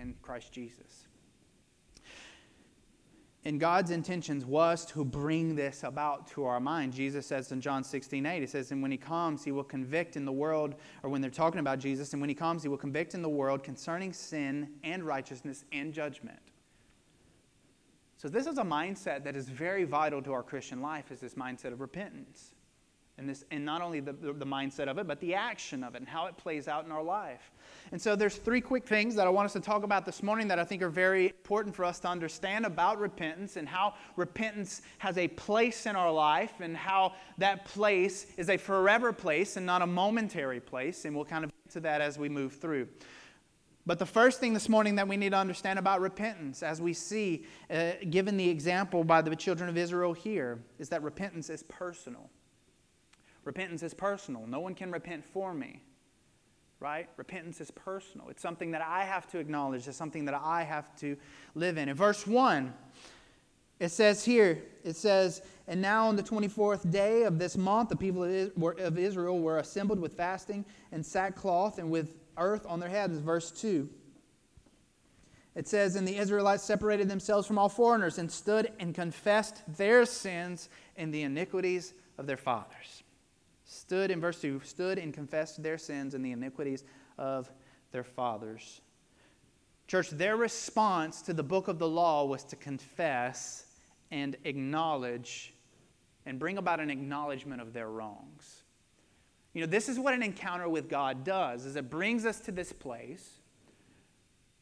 and 0.00 0.20
Christ 0.22 0.52
Jesus. 0.52 1.06
And 3.44 3.60
God's 3.60 3.92
intentions 3.92 4.44
was 4.44 4.84
to 4.86 5.04
bring 5.04 5.54
this 5.54 5.84
about 5.84 6.26
to 6.32 6.44
our 6.44 6.58
mind. 6.58 6.92
Jesus 6.92 7.26
says 7.26 7.52
in 7.52 7.60
John 7.60 7.84
16, 7.84 8.26
8, 8.26 8.40
he 8.40 8.46
says, 8.46 8.72
And 8.72 8.82
when 8.82 8.90
he 8.90 8.96
comes, 8.96 9.44
he 9.44 9.52
will 9.52 9.62
convict 9.62 10.16
in 10.16 10.24
the 10.24 10.32
world, 10.32 10.74
or 11.04 11.10
when 11.10 11.20
they're 11.20 11.30
talking 11.30 11.60
about 11.60 11.78
Jesus, 11.78 12.12
and 12.12 12.20
when 12.20 12.28
he 12.28 12.34
comes, 12.34 12.62
he 12.64 12.68
will 12.68 12.76
convict 12.76 13.14
in 13.14 13.22
the 13.22 13.28
world 13.28 13.62
concerning 13.62 14.12
sin 14.12 14.68
and 14.82 15.04
righteousness 15.04 15.64
and 15.70 15.92
judgment. 15.92 16.40
So 18.16 18.28
this 18.28 18.48
is 18.48 18.58
a 18.58 18.64
mindset 18.64 19.22
that 19.22 19.36
is 19.36 19.48
very 19.48 19.84
vital 19.84 20.20
to 20.22 20.32
our 20.32 20.42
Christian 20.42 20.82
life, 20.82 21.12
is 21.12 21.20
this 21.20 21.34
mindset 21.34 21.72
of 21.72 21.80
repentance. 21.80 22.52
And, 23.22 23.30
this, 23.30 23.44
and 23.52 23.64
not 23.64 23.82
only 23.82 24.00
the, 24.00 24.12
the, 24.12 24.44
mindset 24.44 24.88
of 24.88 24.98
it, 24.98 25.06
but 25.06 25.20
the 25.20 25.32
action 25.32 25.84
of 25.84 25.94
it 25.94 25.98
and 25.98 26.08
how 26.08 26.26
it 26.26 26.36
plays 26.36 26.66
out 26.66 26.84
in 26.84 26.90
our 26.90 27.04
life. 27.04 27.52
And 27.92 28.02
so 28.02 28.16
there's 28.16 28.34
three 28.34 28.60
quick 28.60 28.84
things 28.84 29.14
that 29.14 29.28
I 29.28 29.30
want 29.30 29.46
us 29.46 29.52
to 29.52 29.60
talk 29.60 29.84
about 29.84 30.04
this 30.04 30.24
morning 30.24 30.48
that 30.48 30.58
I 30.58 30.64
think 30.64 30.82
are 30.82 30.88
very 30.88 31.26
important 31.26 31.76
for 31.76 31.84
us 31.84 32.00
to 32.00 32.08
understand 32.08 32.66
about 32.66 32.98
repentance 32.98 33.56
and 33.56 33.68
how 33.68 33.94
repentance 34.16 34.82
has 34.98 35.18
a 35.18 35.28
place 35.28 35.86
in 35.86 35.94
our 35.94 36.10
life 36.10 36.54
and 36.58 36.76
how 36.76 37.12
that 37.38 37.64
place 37.64 38.26
is 38.36 38.50
a 38.50 38.56
forever 38.56 39.12
place 39.12 39.56
and 39.56 39.64
not 39.64 39.82
a 39.82 39.86
momentary 39.86 40.58
place. 40.58 41.04
And 41.04 41.14
we'll 41.14 41.24
kind 41.24 41.44
of 41.44 41.50
get 41.50 41.74
to 41.74 41.80
that 41.82 42.00
as 42.00 42.18
we 42.18 42.28
move 42.28 42.54
through. 42.54 42.88
But 43.86 44.00
the 44.00 44.06
first 44.06 44.40
thing 44.40 44.52
this 44.52 44.68
morning 44.68 44.96
that 44.96 45.06
we 45.06 45.16
need 45.16 45.30
to 45.30 45.38
understand 45.38 45.78
about 45.78 46.00
repentance, 46.00 46.64
as 46.64 46.80
we 46.80 46.92
see, 46.92 47.44
uh, 47.70 47.92
given 48.10 48.36
the 48.36 48.48
example 48.48 49.04
by 49.04 49.22
the 49.22 49.36
children 49.36 49.68
of 49.68 49.76
Israel 49.76 50.12
here, 50.12 50.58
is 50.80 50.88
that 50.88 51.04
repentance 51.04 51.50
is 51.50 51.62
personal. 51.62 52.30
Repentance 53.44 53.82
is 53.82 53.94
personal. 53.94 54.46
No 54.46 54.60
one 54.60 54.74
can 54.74 54.90
repent 54.90 55.24
for 55.24 55.52
me 55.52 55.82
right? 56.82 57.08
Repentance 57.16 57.60
is 57.60 57.70
personal. 57.70 58.28
It's 58.28 58.42
something 58.42 58.72
that 58.72 58.82
I 58.82 59.04
have 59.04 59.30
to 59.30 59.38
acknowledge, 59.38 59.86
it's 59.86 59.96
something 59.96 60.24
that 60.24 60.34
I 60.34 60.64
have 60.64 60.94
to 60.96 61.16
live 61.54 61.78
in. 61.78 61.88
In 61.88 61.94
verse 61.94 62.26
1, 62.26 62.74
it 63.78 63.90
says 63.90 64.24
here, 64.24 64.62
it 64.84 64.96
says, 64.96 65.42
And 65.68 65.80
now 65.80 66.08
on 66.08 66.16
the 66.16 66.22
24th 66.24 66.90
day 66.90 67.22
of 67.22 67.38
this 67.38 67.56
month, 67.56 67.88
the 67.88 67.96
people 67.96 68.24
of 68.24 68.98
Israel 68.98 69.40
were 69.40 69.58
assembled 69.58 70.00
with 70.00 70.14
fasting 70.14 70.64
and 70.90 71.06
sackcloth 71.06 71.78
and 71.78 71.88
with 71.88 72.16
earth 72.36 72.66
on 72.66 72.80
their 72.80 72.88
heads. 72.88 73.18
Verse 73.18 73.52
2. 73.52 73.88
It 75.54 75.68
says, 75.68 75.94
And 75.94 76.06
the 76.06 76.16
Israelites 76.16 76.64
separated 76.64 77.08
themselves 77.08 77.46
from 77.46 77.58
all 77.58 77.68
foreigners 77.68 78.18
and 78.18 78.30
stood 78.30 78.72
and 78.80 78.92
confessed 78.92 79.62
their 79.76 80.04
sins 80.04 80.68
and 80.96 81.14
the 81.14 81.22
iniquities 81.22 81.94
of 82.18 82.26
their 82.26 82.36
fathers. 82.36 83.01
Stood 83.72 84.10
in 84.10 84.20
verse 84.20 84.38
2, 84.38 84.60
stood 84.64 84.98
and 84.98 85.14
confessed 85.14 85.62
their 85.62 85.78
sins 85.78 86.12
and 86.12 86.22
the 86.22 86.32
iniquities 86.32 86.84
of 87.16 87.50
their 87.90 88.04
fathers. 88.04 88.82
Church, 89.86 90.10
their 90.10 90.36
response 90.36 91.22
to 91.22 91.32
the 91.32 91.42
book 91.42 91.68
of 91.68 91.78
the 91.78 91.88
law 91.88 92.26
was 92.26 92.44
to 92.44 92.56
confess 92.56 93.64
and 94.10 94.36
acknowledge 94.44 95.54
and 96.26 96.38
bring 96.38 96.58
about 96.58 96.80
an 96.80 96.90
acknowledgement 96.90 97.62
of 97.62 97.72
their 97.72 97.88
wrongs. 97.88 98.62
You 99.54 99.62
know, 99.62 99.66
this 99.66 99.88
is 99.88 99.98
what 99.98 100.12
an 100.12 100.22
encounter 100.22 100.68
with 100.68 100.90
God 100.90 101.24
does 101.24 101.64
is 101.64 101.74
it 101.74 101.88
brings 101.88 102.26
us 102.26 102.40
to 102.40 102.52
this 102.52 102.74
place 102.74 103.38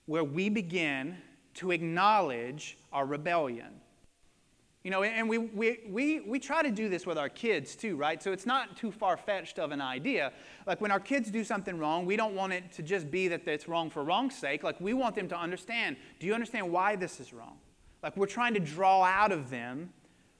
where 0.07 0.25
we 0.25 0.49
begin 0.49 1.17
to 1.55 1.73
acknowledge 1.73 2.79
our 2.93 3.07
rebellion. 3.07 3.81
You 4.83 4.91
know, 4.91 5.03
and 5.03 5.29
we, 5.29 5.37
we, 5.37 5.81
we, 5.89 6.21
we 6.21 6.39
try 6.39 6.63
to 6.63 6.71
do 6.71 6.89
this 6.89 7.05
with 7.05 7.19
our 7.19 7.29
kids 7.29 7.77
too, 7.77 7.97
right? 7.97 8.23
So 8.23 8.33
it's 8.33 8.47
not 8.47 8.79
too 8.79 8.91
far 8.91 9.19
fetched 9.19 9.59
of 9.59 9.73
an 9.73 9.81
idea. 9.83 10.33
Like 10.67 10.81
when 10.81 10.91
our 10.91 11.01
kids 11.01 11.31
do 11.31 11.45
something 11.45 11.79
wrong, 11.79 12.07
we 12.07 12.17
don't 12.17 12.35
want 12.35 12.55
it 12.55 12.73
to 12.73 12.83
just 12.83 13.11
be 13.11 13.29
that 13.29 13.47
it's 13.47 13.69
wrong 13.69 13.91
for 13.91 14.03
wrong's 14.03 14.35
sake. 14.35 14.63
Like 14.63 14.81
we 14.81 14.95
want 14.95 15.15
them 15.15 15.29
to 15.29 15.39
understand 15.39 15.97
do 16.19 16.27
you 16.27 16.33
understand 16.33 16.71
why 16.71 16.97
this 16.97 17.21
is 17.21 17.35
wrong? 17.35 17.59
Like 18.03 18.17
we're 18.17 18.27
trying 18.27 18.55
to 18.55 18.61
draw 18.61 19.05
out 19.05 19.33
of 19.33 19.51
them 19.51 19.91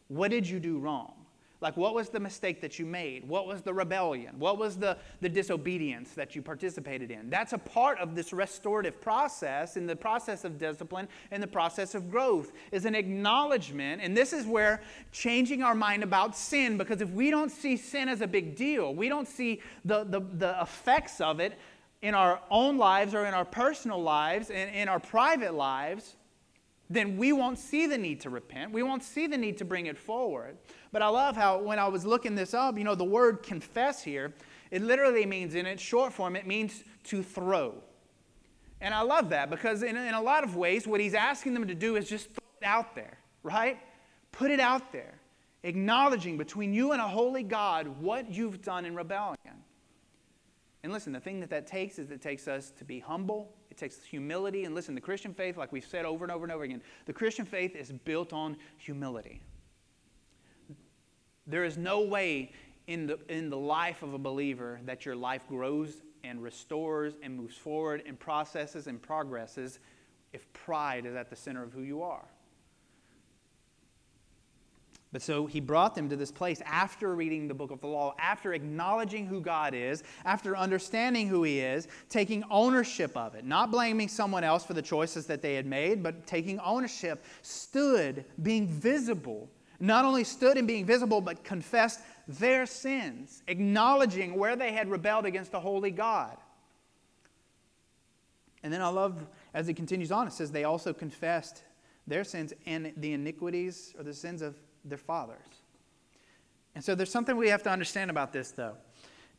what 0.09 0.33
did 0.33 0.49
you 0.49 0.59
do 0.59 0.79
wrong? 0.79 1.20
Like, 1.61 1.77
what 1.77 1.95
was 1.95 2.09
the 2.09 2.21
mistake 2.21 2.63
that 2.63 2.79
you 2.79 2.87
made? 2.87 3.29
What 3.29 3.47
was 3.47 3.61
the 3.61 3.75
rebellion? 3.75 4.39
What 4.39 4.57
was 4.57 4.77
the, 4.77 4.97
the 5.21 5.29
disobedience 5.29 6.13
that 6.13 6.35
you 6.35 6.41
participated 6.41 7.11
in? 7.11 7.29
That's 7.29 7.53
a 7.53 7.59
part 7.59 7.99
of 7.99 8.15
this 8.15 8.33
restorative 8.33 8.99
process, 9.01 9.77
in 9.77 9.87
the 9.87 9.95
process 9.95 10.45
of 10.45 10.57
discipline, 10.57 11.07
in 11.31 11.41
the 11.43 11.47
process 11.47 11.95
of 11.95 12.11
growth, 12.11 12.53
is 12.73 12.87
an 12.87 12.95
acknowledgement. 12.95 14.01
And 14.03 14.17
this 14.17 14.33
is 14.33 14.47
where 14.47 14.81
changing 15.13 15.63
our 15.63 15.75
mind 15.75 16.03
about 16.03 16.35
sin, 16.35 16.79
because 16.79 17.03
if 17.03 17.11
we 17.11 17.31
don't 17.31 17.51
see 17.51 17.77
sin 17.77 18.09
as 18.09 18.23
a 18.23 18.27
big 18.27 18.57
deal, 18.57 18.95
we 18.95 19.11
don't 19.11 19.29
see 19.29 19.61
the, 19.85 20.05
the, 20.05 20.21
the 20.21 20.57
effects 20.63 21.21
of 21.21 21.41
it 21.41 21.59
in 22.01 22.15
our 22.15 22.41
own 22.51 22.79
lives 22.79 23.15
or 23.15 23.27
in 23.27 23.35
our 23.35 23.45
personal 23.45 24.03
lives, 24.03 24.49
and 24.49 24.75
in 24.75 24.89
our 24.89 24.99
private 24.99 25.53
lives, 25.53 26.17
then 26.91 27.17
we 27.17 27.33
won't 27.33 27.57
see 27.57 27.87
the 27.87 27.97
need 27.97 28.21
to 28.23 28.31
repent. 28.31 28.73
We 28.73 28.83
won't 28.83 29.05
see 29.05 29.29
the 29.29 29.39
need 29.39 29.57
to 29.59 29.65
bring 29.65 29.87
it 29.87 29.97
forward. 29.97 30.59
But 30.91 31.03
I 31.03 31.09
love 31.09 31.37
how 31.37 31.63
when 31.63 31.79
I 31.79 31.87
was 31.87 32.05
looking 32.05 32.35
this 32.35 32.53
up, 32.53 32.77
you 32.77 32.83
know, 32.83 32.97
the 32.97 33.05
word 33.05 33.45
confess 33.45 34.03
here, 34.03 34.35
it 34.73 34.83
literally 34.83 35.25
means, 35.25 35.55
in 35.55 35.67
its 35.67 35.83
short 35.83 36.13
form, 36.13 36.35
it 36.35 36.49
means 36.49 36.83
to 37.05 37.23
throw. 37.23 37.75
And 38.81 38.93
I 38.93 39.03
love 39.03 39.31
that 39.31 39.51
because 39.51 39.85
in, 39.85 39.97
in 39.97 40.15
a 40.15 40.21
lot 40.21 40.43
of 40.43 40.57
ways, 40.57 40.87
what 40.87 41.01
he's 41.01 41.15
asking 41.15 41.55
them 41.55 41.69
to 41.69 41.75
do 41.77 41.95
is 41.95 42.09
just 42.09 42.27
throw 42.27 42.47
it 42.61 42.65
out 42.65 42.97
there, 42.97 43.19
right? 43.45 43.79
Put 44.33 44.51
it 44.51 44.61
out 44.61 44.91
there, 44.91 45.15
acknowledging 45.63 46.37
between 46.37 46.75
you 46.75 46.91
and 46.91 47.01
a 47.01 47.07
holy 47.07 47.45
God 47.45 47.87
what 48.01 48.33
you've 48.33 48.63
done 48.63 48.85
in 48.85 48.97
rebellion. 48.97 49.37
And 50.83 50.93
listen, 50.93 51.13
the 51.13 51.21
thing 51.21 51.41
that 51.41 51.51
that 51.51 51.67
takes 51.67 51.99
is 51.99 52.11
it 52.11 52.21
takes 52.21 52.49
us 52.49 52.73
to 52.79 52.85
be 52.85 52.99
humble. 52.99 53.55
It 53.71 53.77
takes 53.77 54.03
humility. 54.03 54.65
And 54.65 54.75
listen, 54.75 54.95
the 54.95 55.01
Christian 55.01 55.33
faith, 55.33 55.57
like 55.57 55.73
we've 55.73 55.85
said 55.85 56.05
over 56.05 56.25
and 56.25 56.33
over 56.33 56.45
and 56.45 56.53
over 56.53 56.65
again, 56.65 56.83
the 57.07 57.13
Christian 57.13 57.45
faith 57.45 57.77
is 57.77 57.93
built 57.93 58.33
on 58.33 58.57
humility. 58.79 59.41
There 61.47 61.65
is 61.65 61.79
no 61.79 62.03
way 62.03 62.53
in 62.87 63.07
the, 63.07 63.19
in 63.29 63.51
the 63.51 63.57
life 63.57 64.03
of 64.03 64.15
a 64.15 64.19
believer 64.19 64.81
that 64.85 65.05
your 65.05 65.17
life 65.17 65.47
grows 65.49 66.03
and 66.25 66.43
restores 66.43 67.15
and 67.23 67.37
moves 67.37 67.57
forward 67.57 68.03
and 68.07 68.19
processes 68.19 68.87
and 68.87 69.01
progresses 69.01 69.79
if 70.33 70.53
pride 70.53 71.07
is 71.07 71.15
at 71.15 71.31
the 71.31 71.37
center 71.37 71.63
of 71.63 71.73
who 71.73 71.83
you 71.83 72.03
are. 72.03 72.27
But 75.13 75.23
so 75.23 75.47
he 75.47 75.59
brought 75.59 75.97
them 75.97 76.09
to 76.09 76.17
this 76.17 76.31
place 76.31 76.63
after 76.65 77.15
reading 77.17 77.49
the 77.49 77.55
book 77.55 77.73
of 77.73 77.81
the 77.81 77.89
law, 77.89 78.15
after 78.19 78.53
acknowledging 78.53 79.27
who 79.27 79.41
God 79.41 79.75
is, 79.75 80.05
after 80.25 80.57
understanding 80.57 81.27
who 81.27 81.43
he 81.43 81.59
is, 81.59 81.89
taking 82.09 82.45
ownership 82.49 83.17
of 83.17 83.35
it, 83.35 83.45
not 83.45 83.73
blaming 83.73 84.07
someone 84.07 84.45
else 84.45 84.65
for 84.65 84.75
the 84.75 84.83
choices 84.83 85.27
that 85.27 85.43
they 85.43 85.55
had 85.55 85.67
made, 85.67 86.03
but 86.03 86.27
taking 86.29 86.61
ownership, 86.61 87.25
stood, 87.43 88.25
being 88.43 88.69
visible. 88.69 89.51
Not 89.81 90.05
only 90.05 90.23
stood 90.23 90.57
and 90.57 90.69
being 90.69 90.85
visible, 90.85 91.21
but 91.21 91.43
confessed 91.43 92.01
their 92.29 92.65
sins, 92.65 93.43
acknowledging 93.49 94.39
where 94.39 94.55
they 94.55 94.73
had 94.73 94.89
rebelled 94.89 95.27
against 95.27 95.51
the 95.51 95.61
holy 95.61 95.91
God. 95.91 96.37
And 98.63 98.73
then 98.73 98.83
I 98.83 98.89
love, 98.89 99.27
as 99.55 99.67
he 99.67 99.75
continues 99.75 100.13
on, 100.13 100.29
it 100.29 100.35
says 100.35 100.53
they 100.53 100.65
also 100.65 100.93
confessed 100.93 101.65
their 102.07 102.23
sins 102.23 102.53
and 102.67 102.93
the 102.97 103.15
iniquities 103.15 103.95
or 103.99 104.05
the 104.05 104.15
sins 104.15 104.43
of 104.43 104.55
their 104.85 104.99
fathers. 104.99 105.39
And 106.75 106.85
so 106.85 106.95
there's 106.95 107.11
something 107.11 107.37
we 107.37 107.49
have 107.49 107.63
to 107.65 107.71
understand 107.71 108.11
about 108.11 108.33
this, 108.33 108.53
though, 108.53 108.77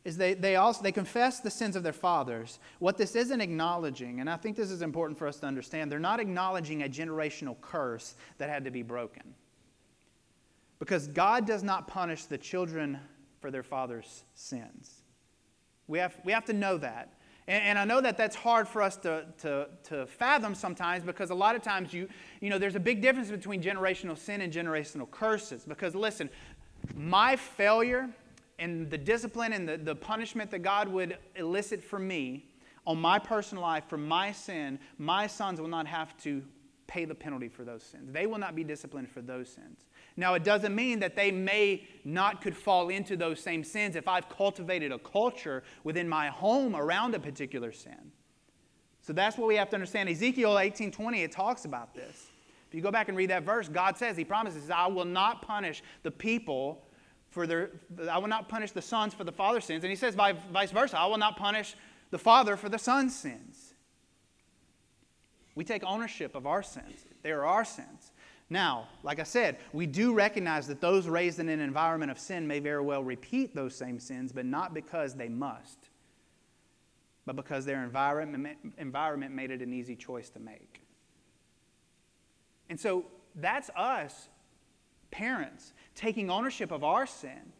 is 0.04 0.16
they, 0.16 0.34
they 0.34 0.56
also 0.56 0.82
they 0.82 0.92
confess 0.92 1.40
the 1.40 1.50
sins 1.50 1.76
of 1.76 1.82
their 1.82 1.92
fathers. 1.92 2.58
What 2.78 2.98
this 2.98 3.16
isn't 3.16 3.40
acknowledging, 3.40 4.20
and 4.20 4.28
I 4.28 4.36
think 4.36 4.56
this 4.56 4.70
is 4.70 4.82
important 4.82 5.18
for 5.18 5.26
us 5.26 5.38
to 5.40 5.46
understand, 5.46 5.90
they're 5.90 5.98
not 5.98 6.20
acknowledging 6.20 6.82
a 6.82 6.88
generational 6.88 7.60
curse 7.60 8.16
that 8.38 8.50
had 8.50 8.64
to 8.64 8.70
be 8.70 8.82
broken. 8.82 9.34
Because 10.78 11.06
God 11.06 11.46
does 11.46 11.62
not 11.62 11.86
punish 11.86 12.24
the 12.24 12.38
children 12.38 12.98
for 13.40 13.50
their 13.50 13.62
father's 13.62 14.24
sins. 14.34 15.02
We 15.86 15.98
have, 15.98 16.16
we 16.24 16.32
have 16.32 16.44
to 16.46 16.52
know 16.52 16.76
that. 16.78 17.12
And, 17.48 17.64
and, 17.64 17.78
I 17.78 17.84
know 17.84 18.00
that 18.00 18.16
that's 18.16 18.36
hard 18.36 18.68
for 18.68 18.82
us 18.82 18.96
to, 18.98 19.26
to, 19.38 19.68
to 19.84 20.06
fathom 20.06 20.54
sometimes 20.54 21.02
because 21.04 21.30
a 21.30 21.34
lot 21.34 21.56
of 21.56 21.62
times 21.62 21.92
you, 21.92 22.08
you 22.40 22.50
know, 22.50 22.58
there's 22.58 22.76
a 22.76 22.80
big 22.80 23.02
difference 23.02 23.30
between 23.30 23.62
generational 23.62 24.16
sin 24.16 24.40
and 24.42 24.52
generational 24.52 25.10
curses. 25.10 25.64
Because 25.64 25.94
listen, 25.94 26.30
my 26.94 27.36
failure 27.36 28.08
and 28.58 28.90
the 28.90 28.98
discipline 28.98 29.52
and 29.52 29.68
the, 29.68 29.76
the 29.76 29.94
punishment 29.94 30.50
that 30.52 30.60
God 30.60 30.88
would 30.88 31.18
elicit 31.34 31.82
from 31.82 32.06
me 32.06 32.46
on 32.86 32.98
my 32.98 33.18
personal 33.18 33.62
life 33.62 33.84
for 33.88 33.98
my 33.98 34.32
sin, 34.32 34.78
my 34.98 35.26
sons 35.26 35.60
will 35.60 35.68
not 35.68 35.86
have 35.86 36.16
to 36.18 36.42
pay 36.86 37.04
the 37.04 37.14
penalty 37.14 37.48
for 37.48 37.64
those 37.64 37.82
sins. 37.82 38.12
They 38.12 38.26
will 38.26 38.38
not 38.38 38.54
be 38.54 38.64
disciplined 38.64 39.10
for 39.10 39.22
those 39.22 39.48
sins. 39.48 39.86
Now, 40.16 40.34
it 40.34 40.44
doesn't 40.44 40.74
mean 40.74 41.00
that 41.00 41.16
they 41.16 41.30
may 41.30 41.86
not 42.04 42.42
could 42.42 42.56
fall 42.56 42.88
into 42.88 43.16
those 43.16 43.40
same 43.40 43.64
sins 43.64 43.96
if 43.96 44.06
I've 44.06 44.28
cultivated 44.28 44.92
a 44.92 44.98
culture 44.98 45.62
within 45.84 46.08
my 46.08 46.28
home 46.28 46.76
around 46.76 47.14
a 47.14 47.18
particular 47.18 47.72
sin. 47.72 48.12
So 49.00 49.12
that's 49.12 49.36
what 49.36 49.48
we 49.48 49.56
have 49.56 49.68
to 49.70 49.76
understand. 49.76 50.08
Ezekiel 50.08 50.54
18:20 50.54 51.24
it 51.24 51.32
talks 51.32 51.64
about 51.64 51.94
this. 51.94 52.30
If 52.68 52.74
you 52.74 52.80
go 52.80 52.90
back 52.90 53.08
and 53.08 53.16
read 53.16 53.30
that 53.30 53.42
verse, 53.42 53.68
God 53.68 53.98
says, 53.98 54.16
He 54.16 54.24
promises, 54.24 54.70
I 54.70 54.86
will 54.86 55.04
not 55.04 55.42
punish 55.42 55.82
the 56.02 56.10
people 56.10 56.86
for 57.28 57.46
their, 57.46 57.70
I 58.10 58.18
will 58.18 58.28
not 58.28 58.48
punish 58.48 58.72
the 58.72 58.82
sons 58.82 59.12
for 59.12 59.24
the 59.24 59.32
father's 59.32 59.64
sins. 59.64 59.84
And 59.84 59.90
He 59.90 59.96
says, 59.96 60.14
vice 60.14 60.70
versa, 60.70 60.98
I 60.98 61.06
will 61.06 61.18
not 61.18 61.36
punish 61.36 61.74
the 62.10 62.18
father 62.18 62.56
for 62.56 62.68
the 62.68 62.78
son's 62.78 63.14
sins. 63.14 63.74
We 65.54 65.64
take 65.64 65.82
ownership 65.84 66.34
of 66.34 66.46
our 66.46 66.62
sins. 66.62 67.04
They 67.22 67.30
are 67.30 67.44
our 67.44 67.64
sins. 67.64 68.11
Now, 68.52 68.88
like 69.02 69.18
I 69.18 69.22
said, 69.22 69.56
we 69.72 69.86
do 69.86 70.12
recognize 70.12 70.66
that 70.66 70.82
those 70.82 71.08
raised 71.08 71.38
in 71.38 71.48
an 71.48 71.58
environment 71.58 72.10
of 72.10 72.18
sin 72.18 72.46
may 72.46 72.58
very 72.58 72.82
well 72.82 73.02
repeat 73.02 73.54
those 73.54 73.74
same 73.74 73.98
sins, 73.98 74.30
but 74.30 74.44
not 74.44 74.74
because 74.74 75.14
they 75.14 75.30
must, 75.30 75.88
but 77.24 77.34
because 77.34 77.64
their 77.64 77.82
environment, 77.82 78.58
environment 78.76 79.34
made 79.34 79.50
it 79.50 79.62
an 79.62 79.72
easy 79.72 79.96
choice 79.96 80.28
to 80.28 80.38
make. 80.38 80.82
And 82.68 82.78
so 82.78 83.06
that's 83.36 83.70
us, 83.74 84.28
parents, 85.10 85.72
taking 85.94 86.28
ownership 86.28 86.72
of 86.72 86.84
our 86.84 87.06
sin. 87.06 87.52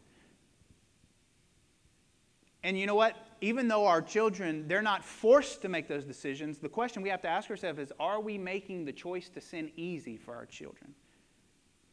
And 2.61 2.77
you 2.79 2.85
know 2.85 2.95
what? 2.95 3.17
Even 3.43 3.67
though 3.67 3.85
our 3.85 4.01
children, 4.01 4.69
they're 4.69 4.81
not 4.81 5.03
forced 5.03 5.61
to 5.63 5.67
make 5.67 5.89
those 5.89 6.05
decisions, 6.05 6.59
the 6.59 6.69
question 6.69 7.03
we 7.03 7.09
have 7.09 7.21
to 7.23 7.27
ask 7.27 7.49
ourselves 7.49 7.77
is 7.77 7.91
are 7.99 8.21
we 8.21 8.37
making 8.37 8.85
the 8.85 8.93
choice 8.93 9.27
to 9.27 9.41
sin 9.41 9.69
easy 9.75 10.15
for 10.15 10.33
our 10.33 10.45
children? 10.45 10.93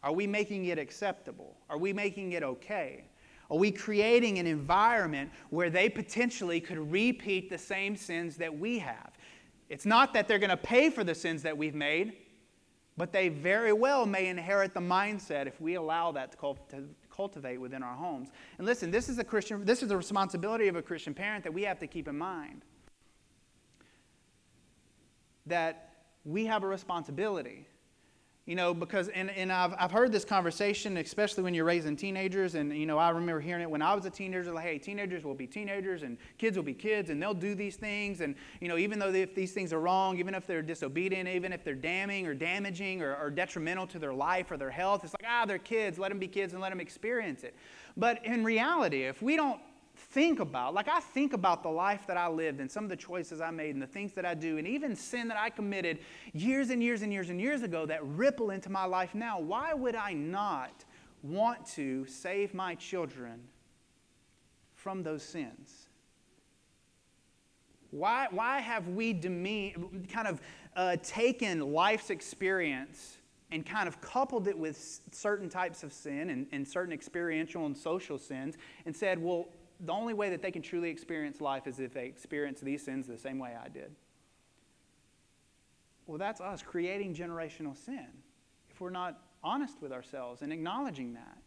Are 0.04 0.12
we 0.12 0.28
making 0.28 0.66
it 0.66 0.78
acceptable? 0.78 1.56
Are 1.68 1.76
we 1.76 1.92
making 1.92 2.34
it 2.34 2.44
okay? 2.44 3.02
Are 3.50 3.56
we 3.56 3.72
creating 3.72 4.38
an 4.38 4.46
environment 4.46 5.32
where 5.48 5.70
they 5.70 5.88
potentially 5.88 6.60
could 6.60 6.78
repeat 6.78 7.50
the 7.50 7.58
same 7.58 7.96
sins 7.96 8.36
that 8.36 8.56
we 8.56 8.78
have? 8.78 9.10
It's 9.68 9.84
not 9.84 10.14
that 10.14 10.28
they're 10.28 10.38
going 10.38 10.50
to 10.50 10.56
pay 10.56 10.88
for 10.88 11.02
the 11.02 11.16
sins 11.16 11.42
that 11.42 11.58
we've 11.58 11.74
made, 11.74 12.12
but 12.96 13.10
they 13.12 13.28
very 13.28 13.72
well 13.72 14.06
may 14.06 14.28
inherit 14.28 14.72
the 14.72 14.78
mindset 14.78 15.48
if 15.48 15.60
we 15.60 15.74
allow 15.74 16.12
that 16.12 16.30
to 16.30 16.36
cultivate 17.20 17.58
within 17.58 17.82
our 17.82 17.94
homes. 17.94 18.30
And 18.56 18.66
listen, 18.66 18.90
this 18.90 19.10
is 19.10 19.18
a 19.18 19.24
Christian, 19.24 19.62
this 19.66 19.82
is 19.82 19.88
the 19.90 19.96
responsibility 19.96 20.68
of 20.68 20.76
a 20.76 20.80
Christian 20.80 21.12
parent 21.12 21.44
that 21.44 21.52
we 21.52 21.64
have 21.64 21.78
to 21.80 21.86
keep 21.86 22.08
in 22.08 22.16
mind. 22.16 22.62
That 25.44 25.90
we 26.24 26.46
have 26.46 26.62
a 26.62 26.66
responsibility. 26.66 27.66
You 28.50 28.56
know, 28.56 28.74
because, 28.74 29.06
and, 29.10 29.30
and 29.30 29.52
I've, 29.52 29.76
I've 29.78 29.92
heard 29.92 30.10
this 30.10 30.24
conversation, 30.24 30.96
especially 30.96 31.44
when 31.44 31.54
you're 31.54 31.64
raising 31.64 31.94
teenagers. 31.94 32.56
And, 32.56 32.76
you 32.76 32.84
know, 32.84 32.98
I 32.98 33.10
remember 33.10 33.40
hearing 33.40 33.62
it 33.62 33.70
when 33.70 33.80
I 33.80 33.94
was 33.94 34.06
a 34.06 34.10
teenager, 34.10 34.52
like, 34.52 34.64
hey, 34.64 34.76
teenagers 34.76 35.22
will 35.22 35.36
be 35.36 35.46
teenagers 35.46 36.02
and 36.02 36.18
kids 36.36 36.56
will 36.56 36.64
be 36.64 36.74
kids 36.74 37.10
and 37.10 37.22
they'll 37.22 37.32
do 37.32 37.54
these 37.54 37.76
things. 37.76 38.20
And, 38.20 38.34
you 38.60 38.66
know, 38.66 38.76
even 38.76 38.98
though 38.98 39.14
if 39.14 39.36
these 39.36 39.52
things 39.52 39.72
are 39.72 39.78
wrong, 39.78 40.18
even 40.18 40.34
if 40.34 40.48
they're 40.48 40.62
disobedient, 40.62 41.28
even 41.28 41.52
if 41.52 41.62
they're 41.62 41.76
damning 41.76 42.26
or 42.26 42.34
damaging 42.34 43.02
or, 43.02 43.14
or 43.14 43.30
detrimental 43.30 43.86
to 43.86 44.00
their 44.00 44.12
life 44.12 44.50
or 44.50 44.56
their 44.56 44.68
health, 44.68 45.04
it's 45.04 45.14
like, 45.14 45.30
ah, 45.30 45.44
they're 45.46 45.58
kids. 45.58 45.96
Let 45.96 46.08
them 46.08 46.18
be 46.18 46.26
kids 46.26 46.52
and 46.52 46.60
let 46.60 46.70
them 46.70 46.80
experience 46.80 47.44
it. 47.44 47.54
But 47.96 48.26
in 48.26 48.42
reality, 48.42 49.04
if 49.04 49.22
we 49.22 49.36
don't 49.36 49.60
think 50.10 50.40
about, 50.40 50.74
like 50.74 50.88
I 50.88 51.00
think 51.00 51.32
about 51.32 51.62
the 51.62 51.68
life 51.68 52.06
that 52.08 52.16
I 52.16 52.28
lived 52.28 52.60
and 52.60 52.70
some 52.70 52.84
of 52.84 52.90
the 52.90 52.96
choices 52.96 53.40
I 53.40 53.50
made 53.50 53.74
and 53.74 53.82
the 53.82 53.86
things 53.86 54.12
that 54.14 54.26
I 54.26 54.34
do, 54.34 54.58
and 54.58 54.66
even 54.66 54.96
sin 54.96 55.28
that 55.28 55.36
I 55.36 55.50
committed 55.50 56.00
years 56.32 56.70
and 56.70 56.82
years 56.82 57.02
and 57.02 57.12
years 57.12 57.30
and 57.30 57.40
years 57.40 57.62
ago 57.62 57.86
that 57.86 58.04
ripple 58.04 58.50
into 58.50 58.70
my 58.70 58.84
life 58.84 59.14
now, 59.14 59.38
why 59.38 59.72
would 59.72 59.94
I 59.94 60.12
not 60.12 60.84
want 61.22 61.64
to 61.66 62.06
save 62.06 62.54
my 62.54 62.74
children 62.74 63.40
from 64.74 65.02
those 65.02 65.22
sins? 65.22 65.88
Why, 67.90 68.28
why 68.30 68.60
have 68.60 68.88
we 68.88 69.12
demean, 69.12 70.08
kind 70.12 70.26
of 70.26 70.40
uh, 70.76 70.96
taken 71.02 71.72
life's 71.72 72.10
experience 72.10 73.18
and 73.52 73.66
kind 73.66 73.88
of 73.88 74.00
coupled 74.00 74.46
it 74.48 74.56
with 74.56 75.00
certain 75.10 75.48
types 75.48 75.82
of 75.82 75.92
sin 75.92 76.30
and, 76.30 76.46
and 76.52 76.66
certain 76.66 76.92
experiential 76.92 77.66
and 77.66 77.76
social 77.76 78.16
sins 78.16 78.56
and 78.86 78.94
said, 78.94 79.20
well, 79.20 79.48
the 79.84 79.92
only 79.92 80.14
way 80.14 80.30
that 80.30 80.42
they 80.42 80.50
can 80.50 80.62
truly 80.62 80.90
experience 80.90 81.40
life 81.40 81.66
is 81.66 81.80
if 81.80 81.94
they 81.94 82.06
experience 82.06 82.60
these 82.60 82.84
sins 82.84 83.06
the 83.06 83.18
same 83.18 83.38
way 83.38 83.56
I 83.62 83.68
did. 83.68 83.90
Well, 86.06 86.18
that's 86.18 86.40
us 86.40 86.62
creating 86.62 87.14
generational 87.14 87.76
sin 87.76 88.06
if 88.70 88.80
we're 88.80 88.90
not 88.90 89.18
honest 89.42 89.80
with 89.80 89.92
ourselves 89.92 90.42
and 90.42 90.52
acknowledging 90.52 91.14
that. 91.14 91.38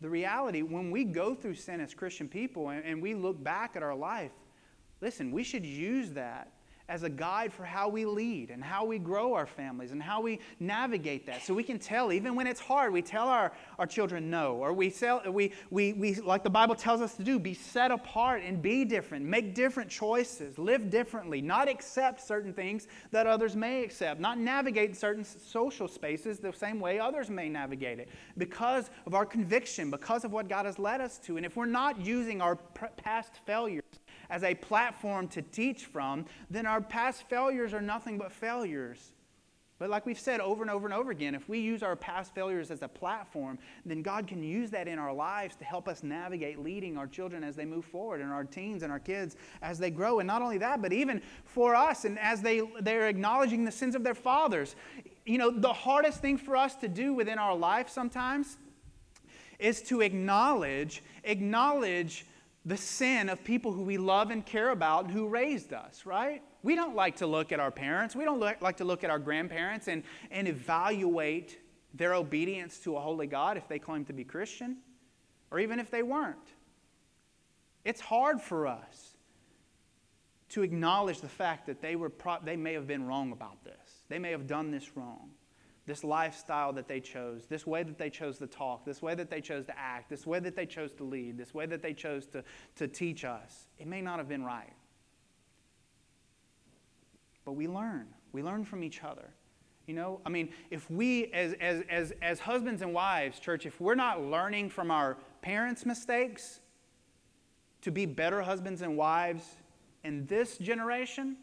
The 0.00 0.10
reality, 0.10 0.62
when 0.62 0.90
we 0.90 1.04
go 1.04 1.34
through 1.34 1.54
sin 1.54 1.80
as 1.80 1.94
Christian 1.94 2.28
people 2.28 2.70
and, 2.70 2.84
and 2.84 3.00
we 3.00 3.14
look 3.14 3.42
back 3.42 3.76
at 3.76 3.82
our 3.82 3.94
life, 3.94 4.32
listen, 5.00 5.30
we 5.30 5.44
should 5.44 5.64
use 5.64 6.10
that 6.10 6.52
as 6.88 7.02
a 7.02 7.08
guide 7.08 7.52
for 7.52 7.64
how 7.64 7.88
we 7.88 8.04
lead 8.04 8.50
and 8.50 8.62
how 8.62 8.84
we 8.84 8.98
grow 8.98 9.32
our 9.32 9.46
families 9.46 9.90
and 9.92 10.02
how 10.02 10.20
we 10.20 10.38
navigate 10.60 11.24
that. 11.26 11.42
So 11.42 11.54
we 11.54 11.62
can 11.62 11.78
tell, 11.78 12.12
even 12.12 12.34
when 12.34 12.46
it's 12.46 12.60
hard, 12.60 12.92
we 12.92 13.00
tell 13.00 13.28
our, 13.28 13.52
our 13.78 13.86
children 13.86 14.28
no. 14.30 14.56
Or 14.56 14.72
we, 14.74 14.90
tell, 14.90 15.22
we, 15.30 15.52
we, 15.70 15.94
we, 15.94 16.14
like 16.16 16.42
the 16.42 16.50
Bible 16.50 16.74
tells 16.74 17.00
us 17.00 17.14
to 17.14 17.22
do, 17.22 17.38
be 17.38 17.54
set 17.54 17.90
apart 17.90 18.42
and 18.44 18.60
be 18.60 18.84
different, 18.84 19.24
make 19.24 19.54
different 19.54 19.88
choices, 19.88 20.58
live 20.58 20.90
differently, 20.90 21.40
not 21.40 21.68
accept 21.68 22.20
certain 22.20 22.52
things 22.52 22.86
that 23.12 23.26
others 23.26 23.56
may 23.56 23.82
accept, 23.82 24.20
not 24.20 24.38
navigate 24.38 24.94
certain 24.94 25.24
social 25.24 25.88
spaces 25.88 26.38
the 26.38 26.52
same 26.52 26.80
way 26.80 26.98
others 26.98 27.30
may 27.30 27.48
navigate 27.48 27.98
it 27.98 28.08
because 28.36 28.90
of 29.06 29.14
our 29.14 29.24
conviction, 29.24 29.90
because 29.90 30.24
of 30.24 30.32
what 30.32 30.48
God 30.48 30.66
has 30.66 30.78
led 30.78 31.00
us 31.00 31.18
to. 31.18 31.38
And 31.38 31.46
if 31.46 31.56
we're 31.56 31.64
not 31.64 31.98
using 32.04 32.42
our 32.42 32.56
past 32.56 33.40
failures, 33.46 33.84
as 34.30 34.42
a 34.42 34.54
platform 34.54 35.28
to 35.28 35.42
teach 35.42 35.84
from, 35.86 36.26
then 36.50 36.66
our 36.66 36.80
past 36.80 37.28
failures 37.28 37.72
are 37.74 37.82
nothing 37.82 38.18
but 38.18 38.32
failures. 38.32 39.12
But 39.78 39.90
like 39.90 40.06
we've 40.06 40.18
said 40.18 40.40
over 40.40 40.62
and 40.62 40.70
over 40.70 40.86
and 40.86 40.94
over 40.94 41.10
again, 41.10 41.34
if 41.34 41.48
we 41.48 41.58
use 41.58 41.82
our 41.82 41.96
past 41.96 42.32
failures 42.32 42.70
as 42.70 42.82
a 42.82 42.88
platform, 42.88 43.58
then 43.84 44.02
God 44.02 44.28
can 44.28 44.40
use 44.42 44.70
that 44.70 44.86
in 44.86 45.00
our 45.00 45.12
lives 45.12 45.56
to 45.56 45.64
help 45.64 45.88
us 45.88 46.04
navigate 46.04 46.60
leading 46.60 46.96
our 46.96 47.08
children 47.08 47.42
as 47.42 47.56
they 47.56 47.64
move 47.64 47.84
forward 47.84 48.20
and 48.20 48.30
our 48.30 48.44
teens 48.44 48.84
and 48.84 48.92
our 48.92 49.00
kids 49.00 49.34
as 49.62 49.78
they 49.78 49.90
grow. 49.90 50.20
And 50.20 50.26
not 50.28 50.42
only 50.42 50.58
that, 50.58 50.80
but 50.80 50.92
even 50.92 51.20
for 51.44 51.74
us 51.74 52.04
and 52.04 52.18
as 52.20 52.40
they, 52.40 52.62
they're 52.82 53.08
acknowledging 53.08 53.64
the 53.64 53.72
sins 53.72 53.96
of 53.96 54.04
their 54.04 54.14
fathers. 54.14 54.76
You 55.26 55.38
know, 55.38 55.50
the 55.50 55.72
hardest 55.72 56.20
thing 56.20 56.38
for 56.38 56.56
us 56.56 56.76
to 56.76 56.88
do 56.88 57.12
within 57.12 57.38
our 57.38 57.56
life 57.56 57.88
sometimes 57.88 58.58
is 59.58 59.82
to 59.82 60.02
acknowledge, 60.02 61.02
acknowledge 61.24 62.26
the 62.64 62.76
sin 62.76 63.28
of 63.28 63.44
people 63.44 63.72
who 63.72 63.82
we 63.82 63.98
love 63.98 64.30
and 64.30 64.44
care 64.44 64.70
about 64.70 65.04
and 65.04 65.12
who 65.12 65.28
raised 65.28 65.72
us, 65.72 66.06
right? 66.06 66.42
We 66.62 66.74
don't 66.74 66.94
like 66.94 67.16
to 67.16 67.26
look 67.26 67.52
at 67.52 67.60
our 67.60 67.70
parents. 67.70 68.16
We 68.16 68.24
don't 68.24 68.40
like 68.40 68.78
to 68.78 68.84
look 68.84 69.04
at 69.04 69.10
our 69.10 69.18
grandparents 69.18 69.86
and, 69.86 70.02
and 70.30 70.48
evaluate 70.48 71.60
their 71.92 72.14
obedience 72.14 72.78
to 72.80 72.96
a 72.96 73.00
holy 73.00 73.26
God 73.26 73.56
if 73.56 73.68
they 73.68 73.78
claim 73.78 74.04
to 74.06 74.12
be 74.12 74.24
Christian 74.24 74.78
or 75.50 75.58
even 75.60 75.78
if 75.78 75.90
they 75.90 76.02
weren't. 76.02 76.54
It's 77.84 78.00
hard 78.00 78.40
for 78.40 78.66
us 78.66 79.14
to 80.50 80.62
acknowledge 80.62 81.20
the 81.20 81.28
fact 81.28 81.66
that 81.66 81.82
they, 81.82 81.96
were 81.96 82.08
pro- 82.08 82.40
they 82.42 82.56
may 82.56 82.72
have 82.72 82.86
been 82.86 83.06
wrong 83.06 83.32
about 83.32 83.62
this. 83.62 84.04
They 84.08 84.18
may 84.18 84.30
have 84.30 84.46
done 84.46 84.70
this 84.70 84.96
wrong 84.96 85.33
this 85.86 86.02
lifestyle 86.02 86.72
that 86.72 86.88
they 86.88 87.00
chose, 87.00 87.46
this 87.46 87.66
way 87.66 87.82
that 87.82 87.98
they 87.98 88.08
chose 88.08 88.38
to 88.38 88.46
talk, 88.46 88.84
this 88.84 89.02
way 89.02 89.14
that 89.14 89.30
they 89.30 89.40
chose 89.40 89.66
to 89.66 89.78
act, 89.78 90.08
this 90.08 90.26
way 90.26 90.40
that 90.40 90.56
they 90.56 90.64
chose 90.64 90.92
to 90.94 91.04
lead, 91.04 91.36
this 91.36 91.52
way 91.52 91.66
that 91.66 91.82
they 91.82 91.92
chose 91.92 92.26
to, 92.26 92.42
to 92.76 92.88
teach 92.88 93.24
us, 93.24 93.66
it 93.78 93.86
may 93.86 94.00
not 94.00 94.18
have 94.18 94.28
been 94.28 94.44
right. 94.44 94.72
But 97.44 97.52
we 97.52 97.68
learn. 97.68 98.06
We 98.32 98.42
learn 98.42 98.64
from 98.64 98.82
each 98.82 99.04
other. 99.04 99.30
You 99.86 99.94
know, 99.94 100.20
I 100.24 100.30
mean, 100.30 100.48
if 100.70 100.90
we, 100.90 101.26
as, 101.26 101.52
as, 101.60 101.82
as, 101.90 102.12
as 102.22 102.40
husbands 102.40 102.80
and 102.80 102.94
wives, 102.94 103.38
church, 103.38 103.66
if 103.66 103.78
we're 103.80 103.94
not 103.94 104.22
learning 104.22 104.70
from 104.70 104.90
our 104.90 105.18
parents' 105.42 105.84
mistakes 105.84 106.60
to 107.82 107.90
be 107.90 108.06
better 108.06 108.40
husbands 108.40 108.80
and 108.80 108.96
wives 108.96 109.44
in 110.02 110.24
this 110.24 110.56
generation, 110.56 111.36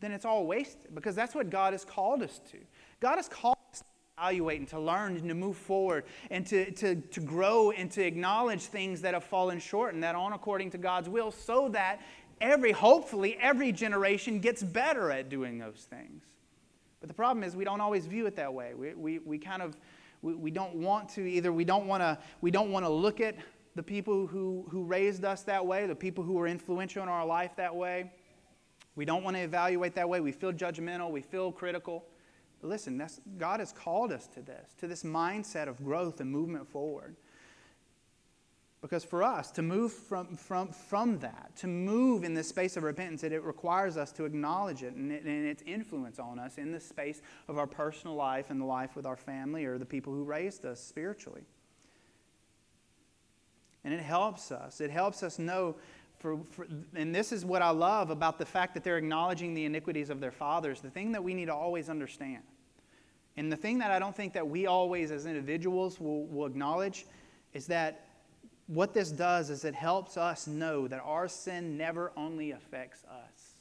then 0.00 0.12
it's 0.12 0.24
all 0.24 0.46
wasted 0.46 0.94
because 0.94 1.14
that's 1.14 1.34
what 1.34 1.50
God 1.50 1.72
has 1.72 1.84
called 1.84 2.22
us 2.22 2.40
to. 2.50 2.58
God 3.00 3.16
has 3.16 3.28
called 3.28 3.56
us 3.72 3.80
to 3.80 3.84
evaluate 4.16 4.60
and 4.60 4.68
to 4.68 4.80
learn 4.80 5.16
and 5.16 5.28
to 5.28 5.34
move 5.34 5.56
forward 5.56 6.04
and 6.30 6.46
to, 6.46 6.70
to, 6.72 6.96
to 6.96 7.20
grow 7.20 7.70
and 7.70 7.90
to 7.92 8.04
acknowledge 8.04 8.62
things 8.62 9.00
that 9.02 9.14
have 9.14 9.24
fallen 9.24 9.58
short 9.58 9.94
and 9.94 10.02
that 10.02 10.14
aren't 10.14 10.34
according 10.34 10.70
to 10.70 10.78
God's 10.78 11.08
will 11.08 11.30
so 11.30 11.68
that 11.70 12.00
every, 12.40 12.72
hopefully, 12.72 13.36
every 13.40 13.72
generation 13.72 14.40
gets 14.40 14.62
better 14.62 15.10
at 15.10 15.28
doing 15.28 15.58
those 15.58 15.86
things. 15.90 16.24
But 17.00 17.08
the 17.08 17.14
problem 17.14 17.44
is 17.44 17.54
we 17.54 17.64
don't 17.64 17.80
always 17.80 18.06
view 18.06 18.26
it 18.26 18.36
that 18.36 18.52
way. 18.52 18.74
We, 18.74 18.94
we, 18.94 19.18
we 19.20 19.38
kind 19.38 19.62
of, 19.62 19.76
we, 20.22 20.34
we 20.34 20.50
don't 20.50 20.74
want 20.76 21.08
to 21.10 21.28
either, 21.28 21.52
we 21.52 21.64
don't 21.64 21.86
want 21.86 22.02
to, 22.02 22.18
we 22.40 22.50
don't 22.50 22.70
want 22.70 22.84
to 22.84 22.90
look 22.90 23.20
at 23.20 23.36
the 23.76 23.82
people 23.82 24.26
who, 24.26 24.66
who 24.70 24.82
raised 24.82 25.24
us 25.24 25.42
that 25.44 25.64
way, 25.64 25.86
the 25.86 25.94
people 25.94 26.24
who 26.24 26.32
were 26.32 26.48
influential 26.48 27.02
in 27.02 27.08
our 27.08 27.24
life 27.24 27.52
that 27.56 27.74
way. 27.74 28.10
We 28.98 29.04
don't 29.04 29.22
want 29.22 29.36
to 29.36 29.42
evaluate 29.44 29.94
that 29.94 30.08
way. 30.08 30.18
We 30.18 30.32
feel 30.32 30.52
judgmental, 30.52 31.12
we 31.12 31.22
feel 31.22 31.52
critical. 31.52 32.04
But 32.60 32.66
listen, 32.66 33.00
God 33.38 33.60
has 33.60 33.70
called 33.70 34.10
us 34.10 34.26
to 34.34 34.42
this, 34.42 34.74
to 34.80 34.88
this 34.88 35.04
mindset 35.04 35.68
of 35.68 35.84
growth 35.84 36.20
and 36.20 36.28
movement 36.28 36.66
forward. 36.66 37.14
Because 38.80 39.04
for 39.04 39.22
us 39.22 39.52
to 39.52 39.62
move 39.62 39.92
from, 39.92 40.34
from, 40.34 40.72
from 40.72 41.20
that, 41.20 41.52
to 41.58 41.68
move 41.68 42.24
in 42.24 42.34
this 42.34 42.48
space 42.48 42.76
of 42.76 42.82
repentance, 42.82 43.22
it, 43.22 43.32
it 43.32 43.44
requires 43.44 43.96
us 43.96 44.10
to 44.12 44.24
acknowledge 44.24 44.82
it 44.82 44.94
and, 44.94 45.12
it 45.12 45.22
and 45.22 45.46
its 45.46 45.62
influence 45.62 46.18
on 46.18 46.40
us 46.40 46.58
in 46.58 46.72
the 46.72 46.80
space 46.80 47.22
of 47.46 47.56
our 47.56 47.68
personal 47.68 48.16
life 48.16 48.50
and 48.50 48.60
the 48.60 48.64
life 48.64 48.96
with 48.96 49.06
our 49.06 49.16
family 49.16 49.64
or 49.64 49.78
the 49.78 49.86
people 49.86 50.12
who 50.12 50.24
raised 50.24 50.66
us 50.66 50.80
spiritually. 50.80 51.44
And 53.84 53.94
it 53.94 54.00
helps 54.00 54.50
us. 54.50 54.80
It 54.80 54.90
helps 54.90 55.22
us 55.22 55.38
know 55.38 55.76
for, 56.18 56.38
for, 56.50 56.66
and 56.94 57.14
this 57.14 57.32
is 57.32 57.44
what 57.44 57.62
I 57.62 57.70
love 57.70 58.10
about 58.10 58.38
the 58.38 58.46
fact 58.46 58.74
that 58.74 58.82
they're 58.82 58.98
acknowledging 58.98 59.54
the 59.54 59.64
iniquities 59.64 60.10
of 60.10 60.20
their 60.20 60.32
fathers. 60.32 60.80
The 60.80 60.90
thing 60.90 61.12
that 61.12 61.22
we 61.22 61.34
need 61.34 61.46
to 61.46 61.54
always 61.54 61.88
understand, 61.88 62.42
and 63.36 63.52
the 63.52 63.56
thing 63.56 63.78
that 63.78 63.90
I 63.90 63.98
don't 63.98 64.16
think 64.16 64.32
that 64.32 64.46
we 64.46 64.66
always 64.66 65.10
as 65.10 65.26
individuals 65.26 66.00
will, 66.00 66.26
will 66.26 66.46
acknowledge, 66.46 67.06
is 67.52 67.66
that 67.68 68.06
what 68.66 68.92
this 68.92 69.10
does 69.10 69.48
is 69.48 69.64
it 69.64 69.74
helps 69.74 70.16
us 70.16 70.46
know 70.46 70.88
that 70.88 71.00
our 71.04 71.28
sin 71.28 71.76
never 71.76 72.12
only 72.16 72.50
affects 72.50 73.04
us. 73.04 73.54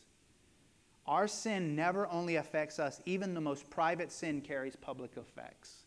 Our 1.06 1.28
sin 1.28 1.76
never 1.76 2.08
only 2.10 2.36
affects 2.36 2.80
us, 2.80 3.02
even 3.06 3.34
the 3.34 3.42
most 3.42 3.70
private 3.70 4.12
sin 4.12 4.42
carries 4.42 4.76
public 4.76 5.12
effects. 5.16 5.84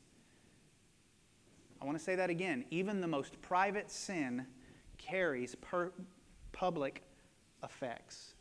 I 1.83 1.85
want 1.85 1.99
to 1.99 2.05
say 2.05 2.15
that 2.15 2.31
again. 2.31 2.65
Even 2.71 3.01
the 3.01 3.07
most 3.07 3.41
private 3.43 3.91
sin 3.91 4.47
carries 4.97 5.55
per, 5.57 5.93
public 6.61 7.03
effects. 7.65 8.35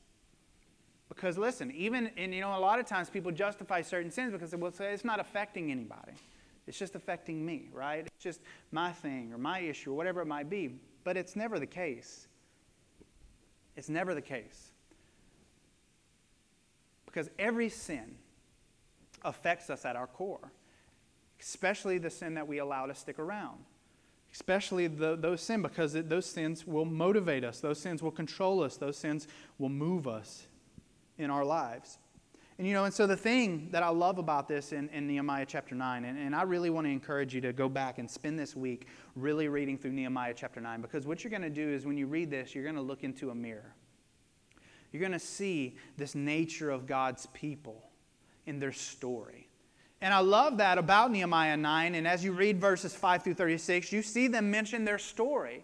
Because 1.07 1.37
listen, 1.37 1.71
even, 1.71 2.11
and 2.17 2.33
you 2.33 2.41
know, 2.41 2.57
a 2.57 2.59
lot 2.59 2.77
of 2.77 2.85
times 2.85 3.09
people 3.09 3.31
justify 3.31 3.81
certain 3.81 4.11
sins 4.11 4.33
because 4.33 4.51
they 4.51 4.57
will 4.57 4.73
say 4.73 4.91
it's 4.91 5.05
not 5.05 5.21
affecting 5.21 5.71
anybody. 5.71 6.11
It's 6.67 6.77
just 6.77 6.95
affecting 6.95 7.45
me, 7.45 7.69
right? 7.71 8.05
It's 8.05 8.23
just 8.23 8.41
my 8.73 8.91
thing 8.91 9.31
or 9.33 9.37
my 9.37 9.59
issue 9.59 9.91
or 9.91 9.93
whatever 9.95 10.19
it 10.19 10.25
might 10.25 10.49
be. 10.49 10.75
But 11.05 11.15
it's 11.15 11.37
never 11.37 11.59
the 11.59 11.65
case. 11.65 12.27
It's 13.77 13.87
never 13.87 14.13
the 14.13 14.21
case. 14.21 14.71
Because 17.05 17.29
every 17.39 17.69
sin 17.69 18.17
affects 19.23 19.69
us 19.69 19.85
at 19.85 19.95
our 19.95 20.07
core, 20.07 20.51
especially 21.39 21.99
the 21.99 22.09
sin 22.09 22.33
that 22.33 22.49
we 22.49 22.57
allow 22.57 22.85
to 22.85 22.93
stick 22.93 23.17
around 23.17 23.59
especially 24.33 24.87
the, 24.87 25.15
those 25.15 25.41
sins, 25.41 25.63
because 25.63 25.95
it, 25.95 26.09
those 26.09 26.25
sins 26.25 26.65
will 26.65 26.85
motivate 26.85 27.43
us, 27.43 27.59
those 27.59 27.79
sins 27.79 28.01
will 28.01 28.11
control 28.11 28.63
us, 28.63 28.77
those 28.77 28.97
sins 28.97 29.27
will 29.57 29.69
move 29.69 30.07
us 30.07 30.47
in 31.17 31.29
our 31.29 31.43
lives. 31.43 31.97
And 32.57 32.67
you 32.67 32.73
know, 32.73 32.83
and 32.83 32.93
so 32.93 33.07
the 33.07 33.15
thing 33.15 33.69
that 33.71 33.83
I 33.83 33.89
love 33.89 34.17
about 34.17 34.49
this 34.49 34.73
in, 34.73 34.89
in 34.89 35.07
Nehemiah 35.07 35.45
chapter 35.47 35.75
9, 35.75 36.03
and, 36.03 36.19
and 36.19 36.35
I 36.35 36.41
really 36.41 36.69
want 36.69 36.85
to 36.87 36.91
encourage 36.91 37.33
you 37.33 37.39
to 37.41 37.53
go 37.53 37.69
back 37.69 37.99
and 37.99 38.11
spend 38.11 38.37
this 38.37 38.55
week 38.55 38.87
really 39.15 39.47
reading 39.47 39.77
through 39.77 39.93
Nehemiah 39.93 40.33
chapter 40.35 40.59
9, 40.59 40.81
because 40.81 41.07
what 41.07 41.23
you're 41.23 41.31
going 41.31 41.41
to 41.41 41.49
do 41.49 41.69
is 41.69 41.85
when 41.85 41.97
you 41.97 42.05
read 42.05 42.29
this, 42.29 42.53
you're 42.53 42.65
going 42.65 42.75
to 42.75 42.81
look 42.81 43.03
into 43.03 43.29
a 43.29 43.35
mirror. 43.35 43.75
You're 44.91 44.99
going 44.99 45.13
to 45.13 45.19
see 45.19 45.77
this 45.97 46.15
nature 46.15 46.69
of 46.69 46.85
God's 46.85 47.27
people 47.27 47.89
in 48.45 48.59
their 48.59 48.71
story. 48.71 49.48
And 50.01 50.13
I 50.13 50.19
love 50.19 50.57
that 50.57 50.77
about 50.77 51.11
Nehemiah 51.11 51.57
9. 51.57 51.95
And 51.95 52.07
as 52.07 52.23
you 52.23 52.31
read 52.31 52.59
verses 52.59 52.95
5 52.95 53.23
through 53.23 53.33
36, 53.33 53.91
you 53.91 54.01
see 54.01 54.27
them 54.27 54.49
mention 54.49 54.85
their 54.85 54.97
story, 54.97 55.63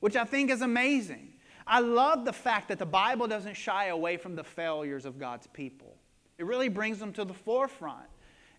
which 0.00 0.16
I 0.16 0.24
think 0.24 0.50
is 0.50 0.62
amazing. 0.62 1.34
I 1.66 1.80
love 1.80 2.24
the 2.24 2.32
fact 2.32 2.68
that 2.68 2.78
the 2.78 2.86
Bible 2.86 3.26
doesn't 3.26 3.54
shy 3.54 3.86
away 3.86 4.16
from 4.16 4.36
the 4.36 4.44
failures 4.44 5.04
of 5.04 5.18
God's 5.18 5.46
people. 5.48 5.96
It 6.38 6.46
really 6.46 6.68
brings 6.68 6.98
them 6.98 7.12
to 7.14 7.24
the 7.24 7.34
forefront. 7.34 8.06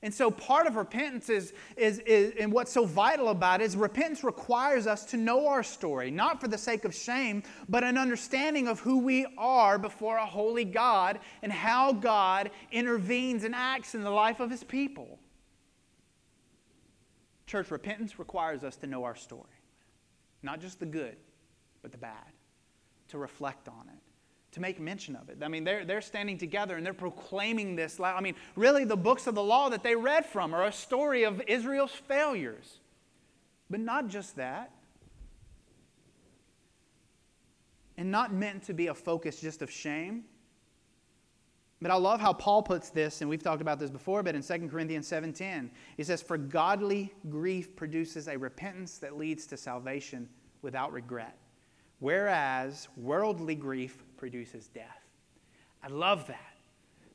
And 0.08 0.14
so 0.14 0.32
part 0.32 0.68
of 0.68 0.78
repentance 0.78 1.28
is, 1.28 1.52
is, 1.76 2.00
is, 2.06 2.34
and 2.40 2.50
what's 2.50 2.72
so 2.72 2.86
vital 2.86 3.28
about 3.28 3.60
it 3.60 3.66
is 3.66 3.76
repentance 3.76 4.24
requires 4.24 4.88
us 4.88 5.04
to 5.08 5.18
know 5.18 5.48
our 5.48 5.64
story, 5.64 6.12
not 6.12 6.40
for 6.40 6.48
the 6.48 6.58
sake 6.58 6.86
of 6.86 6.96
shame, 6.96 7.44
but 7.68 7.84
an 7.84 7.98
understanding 7.98 8.70
of 8.70 8.80
who 8.80 9.00
we 9.00 9.26
are 9.38 9.78
before 9.78 10.16
a 10.16 10.26
holy 10.26 10.64
God 10.64 11.20
and 11.44 11.52
how 11.52 11.92
God 11.92 12.52
intervenes 12.72 13.44
and 13.44 13.54
acts 13.54 13.96
in 13.96 14.02
the 14.02 14.10
life 14.10 14.40
of 14.40 14.50
his 14.50 14.64
people. 14.64 15.20
Church, 17.46 17.70
repentance 17.70 18.18
requires 18.18 18.64
us 18.64 18.78
to 18.78 18.88
know 18.88 19.04
our 19.04 19.18
story, 19.18 19.60
not 20.42 20.62
just 20.62 20.80
the 20.80 20.86
good, 20.86 21.18
but 21.82 21.92
the 21.92 21.98
bad, 21.98 22.32
to 23.10 23.18
reflect 23.18 23.68
on 23.68 23.90
it 23.94 24.07
to 24.58 24.62
make 24.62 24.80
mention 24.80 25.16
of 25.16 25.30
it. 25.30 25.38
I 25.42 25.48
mean, 25.48 25.64
they're, 25.64 25.86
they're 25.86 26.02
standing 26.02 26.38
together 26.38 26.76
and 26.76 26.86
they're 26.86 26.94
proclaiming 26.94 27.76
this. 27.76 28.00
I 28.00 28.20
mean, 28.22 28.36
really, 28.56 28.84
the 28.84 28.98
books 28.98 29.28
of 29.28 29.36
the 29.36 29.44
law 29.44 29.70
that 29.70 29.84
they 29.84 29.96
read 29.96 30.26
from 30.26 30.54
are 30.54 30.66
a 30.66 30.72
story 30.72 31.24
of 31.24 31.42
Israel's 31.48 31.92
failures. 31.92 32.80
But 33.70 33.80
not 33.80 34.08
just 34.08 34.36
that. 34.36 34.72
And 37.98 38.12
not 38.12 38.34
meant 38.34 38.64
to 38.64 38.74
be 38.74 38.88
a 38.88 38.94
focus 38.94 39.40
just 39.40 39.62
of 39.62 39.72
shame. 39.72 40.26
But 41.80 41.92
I 41.92 41.96
love 41.96 42.20
how 42.20 42.34
Paul 42.34 42.64
puts 42.64 42.90
this, 42.90 43.22
and 43.22 43.30
we've 43.30 43.44
talked 43.44 43.62
about 43.62 43.78
this 43.78 43.92
before, 43.92 44.24
but 44.24 44.34
in 44.34 44.42
2 44.42 44.68
Corinthians 44.68 45.08
7:10, 45.08 45.70
he 45.96 46.04
says, 46.04 46.24
For 46.24 46.38
godly 46.38 47.14
grief 47.30 47.76
produces 47.76 48.28
a 48.28 48.36
repentance 48.36 48.98
that 48.98 49.16
leads 49.16 49.46
to 49.48 49.58
salvation 49.58 50.28
without 50.64 50.92
regret, 50.92 51.38
whereas 52.00 52.88
worldly 52.98 53.54
grief 53.54 54.04
produces 54.18 54.68
death. 54.68 55.06
I 55.84 55.88
love 55.88 56.28
that. 56.28 56.56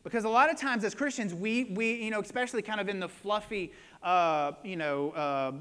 Because 0.04 0.24
a 0.24 0.28
lot 0.28 0.50
of 0.50 0.56
times 0.56 0.84
as 0.84 0.94
Christians, 0.94 1.34
we, 1.34 1.64
we 1.64 1.94
you 1.94 2.10
know, 2.10 2.20
especially 2.20 2.62
kind 2.62 2.80
of 2.80 2.88
in 2.88 2.98
the 2.98 3.08
fluffy, 3.08 3.72
uh, 4.02 4.52
you 4.64 4.76
know, 4.76 5.10
uh, 5.10 5.52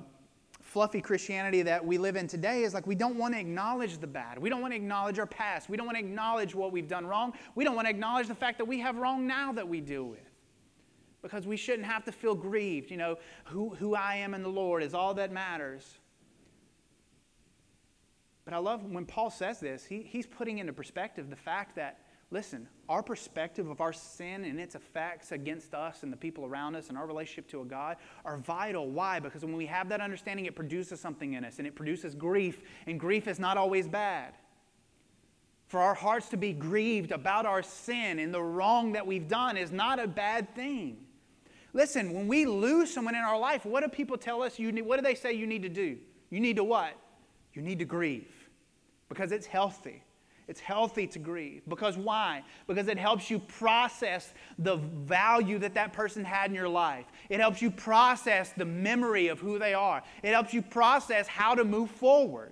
fluffy 0.62 1.02
Christianity 1.02 1.62
that 1.64 1.86
we 1.86 1.98
live 1.98 2.16
in 2.16 2.28
today 2.28 2.64
is 2.64 2.74
like 2.74 2.88
we 2.88 2.96
don't 2.96 3.18
want 3.18 3.34
to 3.34 3.40
acknowledge 3.40 3.98
the 3.98 4.08
bad. 4.08 4.40
We 4.40 4.50
don't 4.50 4.62
want 4.62 4.72
to 4.72 4.78
acknowledge 4.78 5.20
our 5.20 5.28
past. 5.28 5.70
We 5.70 5.78
don't 5.78 5.86
want 5.86 5.98
to 5.98 6.04
acknowledge 6.04 6.56
what 6.56 6.72
we've 6.72 6.88
done 6.88 7.06
wrong. 7.06 7.34
We 7.56 7.64
don't 7.64 7.76
want 7.76 7.88
to 7.88 7.90
acknowledge 7.90 8.28
the 8.28 8.36
fact 8.36 8.58
that 8.58 8.66
we 8.66 8.80
have 8.80 8.98
wrong 8.98 9.28
now 9.28 9.52
that 9.52 9.68
we 9.68 9.82
deal 9.82 10.06
with. 10.06 10.20
Because 11.22 11.46
we 11.46 11.58
shouldn't 11.58 11.86
have 11.86 12.04
to 12.06 12.12
feel 12.12 12.34
grieved. 12.34 12.90
You 12.90 12.98
know, 12.98 13.18
who, 13.44 13.76
who 13.76 13.94
I 13.94 14.16
am 14.16 14.34
in 14.34 14.42
the 14.42 14.50
Lord 14.50 14.82
is 14.82 14.96
all 14.96 15.14
that 15.16 15.32
matters. 15.32 16.00
But 18.46 18.54
I 18.54 18.58
love 18.58 18.84
when 18.84 19.06
Paul 19.06 19.30
says 19.30 19.60
this, 19.60 19.86
he, 19.86 20.02
he's 20.02 20.26
putting 20.26 20.60
into 20.60 20.74
perspective 20.74 21.30
the 21.30 21.36
fact 21.36 21.76
that, 21.76 22.00
listen, 22.32 22.68
our 22.90 23.04
perspective 23.04 23.70
of 23.70 23.82
our 23.82 23.94
sin 23.94 24.46
and 24.46 24.60
its 24.60 24.74
effects 24.74 25.32
against 25.32 25.74
us 25.74 26.04
and 26.04 26.12
the 26.12 26.18
people 26.18 26.46
around 26.46 26.76
us 26.76 26.90
and 26.90 26.98
our 26.98 27.06
relationship 27.06 27.48
to 27.52 27.62
a 27.62 27.66
God 27.66 27.98
are 28.26 28.38
vital. 28.38 28.90
Why? 28.90 29.20
Because 29.20 29.44
when 29.44 29.56
we 29.56 29.68
have 29.68 29.90
that 29.90 30.02
understanding, 30.02 30.46
it 30.46 30.56
produces 30.56 31.00
something 31.00 31.34
in 31.34 31.46
us 31.46 31.60
and 31.60 31.68
it 31.68 31.76
produces 31.76 32.16
grief, 32.16 32.62
and 32.88 33.00
grief 33.00 33.28
is 33.28 33.40
not 33.40 33.58
always 33.58 33.88
bad. 33.88 34.34
For 35.68 35.80
our 35.80 35.94
hearts 35.94 36.30
to 36.30 36.38
be 36.38 36.52
grieved 36.52 37.12
about 37.12 37.46
our 37.46 37.64
sin 37.64 38.20
and 38.20 38.34
the 38.34 38.42
wrong 38.42 38.94
that 38.94 39.08
we've 39.08 39.28
done 39.28 39.56
is 39.56 39.72
not 39.72 40.00
a 40.00 40.08
bad 40.08 40.54
thing. 40.56 40.98
Listen, 41.74 42.12
when 42.12 42.28
we 42.28 42.46
lose 42.46 42.94
someone 42.94 43.16
in 43.16 43.22
our 43.22 43.40
life, 43.40 43.66
what 43.66 43.82
do 43.82 43.88
people 43.88 44.18
tell 44.18 44.42
us 44.42 44.60
you 44.60 44.72
need, 44.72 44.82
what 44.82 44.98
do 44.98 45.04
they 45.04 45.16
say 45.16 45.32
you 45.32 45.48
need 45.48 45.62
to 45.62 45.70
do? 45.70 45.98
You 46.30 46.42
need 46.42 46.58
to 46.58 46.64
what? 46.64 46.98
You 47.54 47.62
need 47.62 47.80
to 47.80 47.86
grieve 47.86 48.50
because 49.10 49.32
it's 49.32 49.46
healthy. 49.46 50.04
It's 50.48 50.60
healthy 50.60 51.08
to 51.08 51.20
grieve. 51.20 51.62
Because 51.68 51.98
why? 51.98 52.44
Because 52.68 52.88
it 52.88 52.98
helps 52.98 53.30
you 53.30 53.40
process 53.40 54.34
the 54.60 54.76
value 54.76 55.60
that 55.60 55.74
that 55.76 55.94
person 55.94 56.26
had 56.26 56.50
in 56.50 56.56
your 56.56 56.68
life. 56.68 57.06
It 57.30 57.40
helps 57.40 57.62
you 57.62 57.72
process 57.72 58.52
the 58.52 58.66
memory 58.66 59.28
of 59.30 59.40
who 59.40 59.60
they 59.60 59.74
are. 59.74 60.04
It 60.24 60.32
helps 60.32 60.54
you 60.54 60.62
process 60.62 61.28
how 61.28 61.56
to 61.56 61.64
move 61.64 61.90
forward. 61.90 62.52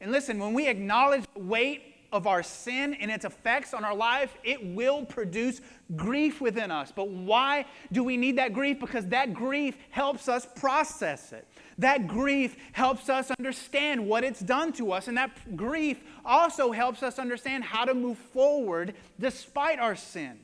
And 0.00 0.12
listen, 0.12 0.38
when 0.38 0.52
we 0.52 0.68
acknowledge 0.68 1.24
the 1.34 1.40
weight 1.40 1.82
of 2.12 2.26
our 2.26 2.42
sin 2.42 2.94
and 2.94 3.10
its 3.10 3.24
effects 3.24 3.72
on 3.72 3.84
our 3.84 3.94
life, 3.94 4.36
it 4.42 4.64
will 4.74 5.04
produce 5.04 5.60
grief 5.96 6.40
within 6.40 6.70
us. 6.70 6.92
But 6.94 7.08
why 7.08 7.66
do 7.92 8.02
we 8.02 8.16
need 8.16 8.36
that 8.38 8.52
grief? 8.52 8.80
Because 8.80 9.06
that 9.08 9.32
grief 9.32 9.76
helps 9.90 10.28
us 10.28 10.46
process 10.56 11.32
it. 11.32 11.46
That 11.80 12.06
grief 12.06 12.56
helps 12.72 13.08
us 13.08 13.30
understand 13.38 14.06
what 14.06 14.22
it's 14.22 14.40
done 14.40 14.70
to 14.74 14.92
us. 14.92 15.08
And 15.08 15.16
that 15.16 15.56
grief 15.56 15.98
also 16.26 16.72
helps 16.72 17.02
us 17.02 17.18
understand 17.18 17.64
how 17.64 17.86
to 17.86 17.94
move 17.94 18.18
forward 18.18 18.94
despite 19.18 19.78
our 19.78 19.96
sin. 19.96 20.40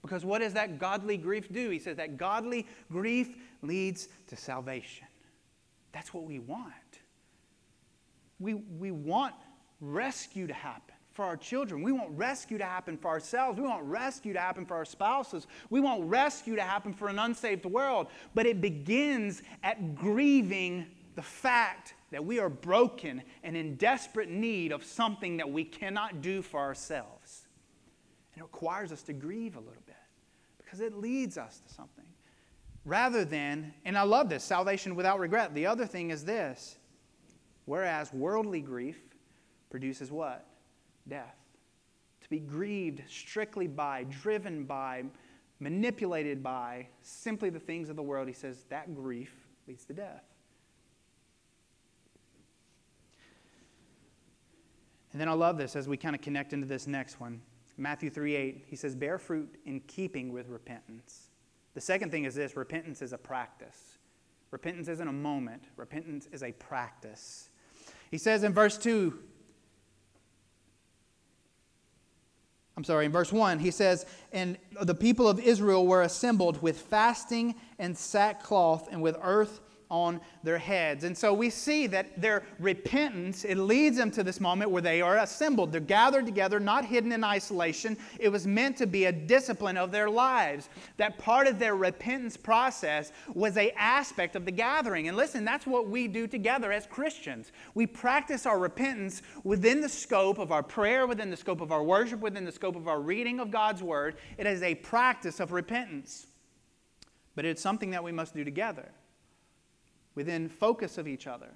Because 0.00 0.24
what 0.24 0.40
does 0.40 0.54
that 0.54 0.78
godly 0.78 1.18
grief 1.18 1.52
do? 1.52 1.68
He 1.68 1.78
says 1.78 1.98
that 1.98 2.16
godly 2.16 2.66
grief 2.90 3.36
leads 3.60 4.08
to 4.28 4.36
salvation. 4.36 5.06
That's 5.92 6.14
what 6.14 6.24
we 6.24 6.38
want. 6.38 6.72
We, 8.40 8.54
we 8.54 8.90
want 8.90 9.34
rescue 9.82 10.46
to 10.46 10.54
happen 10.54 10.93
for 11.14 11.24
our 11.24 11.36
children. 11.36 11.82
We 11.82 11.92
want 11.92 12.10
rescue 12.10 12.58
to 12.58 12.64
happen 12.64 12.98
for 12.98 13.08
ourselves. 13.08 13.58
We 13.58 13.66
want 13.66 13.84
rescue 13.84 14.32
to 14.32 14.40
happen 14.40 14.66
for 14.66 14.74
our 14.74 14.84
spouses. 14.84 15.46
We 15.70 15.80
want 15.80 16.02
rescue 16.02 16.56
to 16.56 16.62
happen 16.62 16.92
for 16.92 17.08
an 17.08 17.20
unsaved 17.20 17.64
world. 17.64 18.08
But 18.34 18.46
it 18.46 18.60
begins 18.60 19.42
at 19.62 19.94
grieving 19.94 20.86
the 21.14 21.22
fact 21.22 21.94
that 22.10 22.24
we 22.24 22.40
are 22.40 22.48
broken 22.48 23.22
and 23.44 23.56
in 23.56 23.76
desperate 23.76 24.28
need 24.28 24.72
of 24.72 24.84
something 24.84 25.36
that 25.36 25.48
we 25.48 25.64
cannot 25.64 26.20
do 26.20 26.42
for 26.42 26.58
ourselves. 26.58 27.46
And 28.34 28.40
it 28.40 28.44
requires 28.44 28.90
us 28.90 29.02
to 29.02 29.12
grieve 29.12 29.56
a 29.56 29.60
little 29.60 29.82
bit 29.86 29.94
because 30.58 30.80
it 30.80 30.98
leads 30.98 31.38
us 31.38 31.60
to 31.66 31.72
something. 31.72 32.04
Rather 32.84 33.24
than, 33.24 33.72
and 33.84 33.96
I 33.96 34.02
love 34.02 34.28
this, 34.28 34.42
salvation 34.42 34.96
without 34.96 35.20
regret. 35.20 35.54
The 35.54 35.66
other 35.66 35.86
thing 35.86 36.10
is 36.10 36.24
this 36.24 36.76
whereas 37.66 38.12
worldly 38.12 38.60
grief 38.60 38.98
produces 39.70 40.10
what? 40.10 40.46
Death. 41.08 41.36
To 42.22 42.28
be 42.28 42.38
grieved 42.38 43.02
strictly 43.08 43.66
by, 43.66 44.04
driven 44.04 44.64
by, 44.64 45.04
manipulated 45.60 46.42
by 46.42 46.88
simply 47.02 47.50
the 47.50 47.60
things 47.60 47.88
of 47.88 47.96
the 47.96 48.02
world, 48.02 48.28
he 48.28 48.34
says 48.34 48.64
that 48.70 48.94
grief 48.94 49.32
leads 49.66 49.84
to 49.86 49.92
death. 49.92 50.24
And 55.12 55.20
then 55.20 55.28
I 55.28 55.32
love 55.32 55.58
this 55.58 55.76
as 55.76 55.86
we 55.86 55.96
kind 55.96 56.16
of 56.16 56.22
connect 56.22 56.52
into 56.52 56.66
this 56.66 56.86
next 56.88 57.20
one. 57.20 57.40
Matthew 57.76 58.10
3 58.10 58.34
8, 58.34 58.64
he 58.68 58.76
says, 58.76 58.94
Bear 58.94 59.18
fruit 59.18 59.56
in 59.64 59.80
keeping 59.80 60.32
with 60.32 60.48
repentance. 60.48 61.28
The 61.74 61.80
second 61.80 62.10
thing 62.10 62.24
is 62.24 62.34
this 62.34 62.56
repentance 62.56 63.02
is 63.02 63.12
a 63.12 63.18
practice. 63.18 63.98
Repentance 64.50 64.88
isn't 64.88 65.06
a 65.06 65.12
moment, 65.12 65.64
repentance 65.76 66.28
is 66.32 66.42
a 66.42 66.52
practice. 66.52 67.48
He 68.10 68.18
says 68.18 68.44
in 68.44 68.52
verse 68.52 68.78
2, 68.78 69.18
I'm 72.76 72.84
sorry, 72.84 73.06
in 73.06 73.12
verse 73.12 73.32
1, 73.32 73.60
he 73.60 73.70
says, 73.70 74.04
And 74.32 74.58
the 74.82 74.94
people 74.94 75.28
of 75.28 75.38
Israel 75.38 75.86
were 75.86 76.02
assembled 76.02 76.60
with 76.60 76.80
fasting 76.80 77.54
and 77.78 77.96
sackcloth 77.96 78.88
and 78.90 79.00
with 79.00 79.16
earth 79.22 79.60
on 79.94 80.20
their 80.42 80.58
heads. 80.58 81.04
And 81.04 81.16
so 81.16 81.32
we 81.32 81.48
see 81.48 81.86
that 81.86 82.20
their 82.20 82.42
repentance, 82.58 83.44
it 83.44 83.54
leads 83.54 83.96
them 83.96 84.10
to 84.10 84.24
this 84.24 84.40
moment 84.40 84.72
where 84.72 84.82
they 84.82 85.00
are 85.00 85.18
assembled. 85.18 85.70
They're 85.70 85.80
gathered 85.80 86.26
together, 86.26 86.58
not 86.58 86.84
hidden 86.84 87.12
in 87.12 87.22
isolation. 87.22 87.96
It 88.18 88.28
was 88.28 88.44
meant 88.44 88.76
to 88.78 88.88
be 88.88 89.04
a 89.04 89.12
discipline 89.12 89.76
of 89.76 89.92
their 89.92 90.10
lives. 90.10 90.68
That 90.96 91.16
part 91.18 91.46
of 91.46 91.60
their 91.60 91.76
repentance 91.76 92.36
process 92.36 93.12
was 93.34 93.56
a 93.56 93.70
aspect 93.78 94.34
of 94.34 94.44
the 94.44 94.50
gathering. 94.50 95.06
And 95.06 95.16
listen, 95.16 95.44
that's 95.44 95.64
what 95.66 95.88
we 95.88 96.08
do 96.08 96.26
together 96.26 96.72
as 96.72 96.86
Christians. 96.86 97.52
We 97.74 97.86
practice 97.86 98.46
our 98.46 98.58
repentance 98.58 99.22
within 99.44 99.80
the 99.80 99.88
scope 99.88 100.38
of 100.38 100.50
our 100.50 100.64
prayer, 100.64 101.06
within 101.06 101.30
the 101.30 101.36
scope 101.36 101.60
of 101.60 101.70
our 101.70 101.84
worship, 101.84 102.18
within 102.18 102.44
the 102.44 102.52
scope 102.52 102.74
of 102.74 102.88
our 102.88 103.00
reading 103.00 103.38
of 103.38 103.52
God's 103.52 103.82
word. 103.82 104.16
It 104.38 104.48
is 104.48 104.60
a 104.62 104.74
practice 104.74 105.38
of 105.38 105.52
repentance. 105.52 106.26
But 107.36 107.44
it's 107.44 107.62
something 107.62 107.90
that 107.90 108.02
we 108.02 108.10
must 108.10 108.34
do 108.34 108.42
together 108.42 108.90
within 110.14 110.48
focus 110.48 110.98
of 110.98 111.08
each 111.08 111.26
other. 111.26 111.50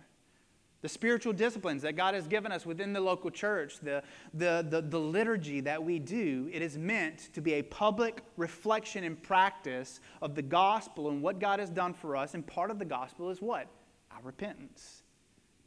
the 0.81 0.89
spiritual 0.89 1.33
disciplines 1.33 1.83
that 1.83 1.97
God 1.97 2.15
has 2.15 2.29
given 2.29 2.53
us 2.53 2.65
within 2.65 2.93
the 2.93 3.01
local 3.01 3.31
church, 3.31 3.81
the, 3.81 4.01
the, 4.33 4.65
the, 4.69 4.81
the, 4.81 4.99
liturgy 4.99 5.61
that 5.63 5.83
we 5.83 5.99
do, 5.99 6.49
it 6.53 6.63
is 6.63 6.79
meant 6.79 7.31
to 7.35 7.41
be 7.41 7.55
a 7.55 7.63
public 7.63 8.23
reflection 8.37 9.03
and 9.03 9.21
practice 9.21 9.99
of 10.23 10.37
the 10.37 10.43
gospel 10.43 11.11
and 11.11 11.21
what 11.21 11.41
God 11.41 11.59
has 11.59 11.69
done 11.69 11.95
for 11.95 12.15
us. 12.15 12.35
And 12.35 12.47
part 12.47 12.71
of 12.71 12.79
the 12.79 12.85
gospel 12.85 13.29
is 13.31 13.43
what? 13.43 13.67
Our 14.13 14.23
repentance. 14.23 15.03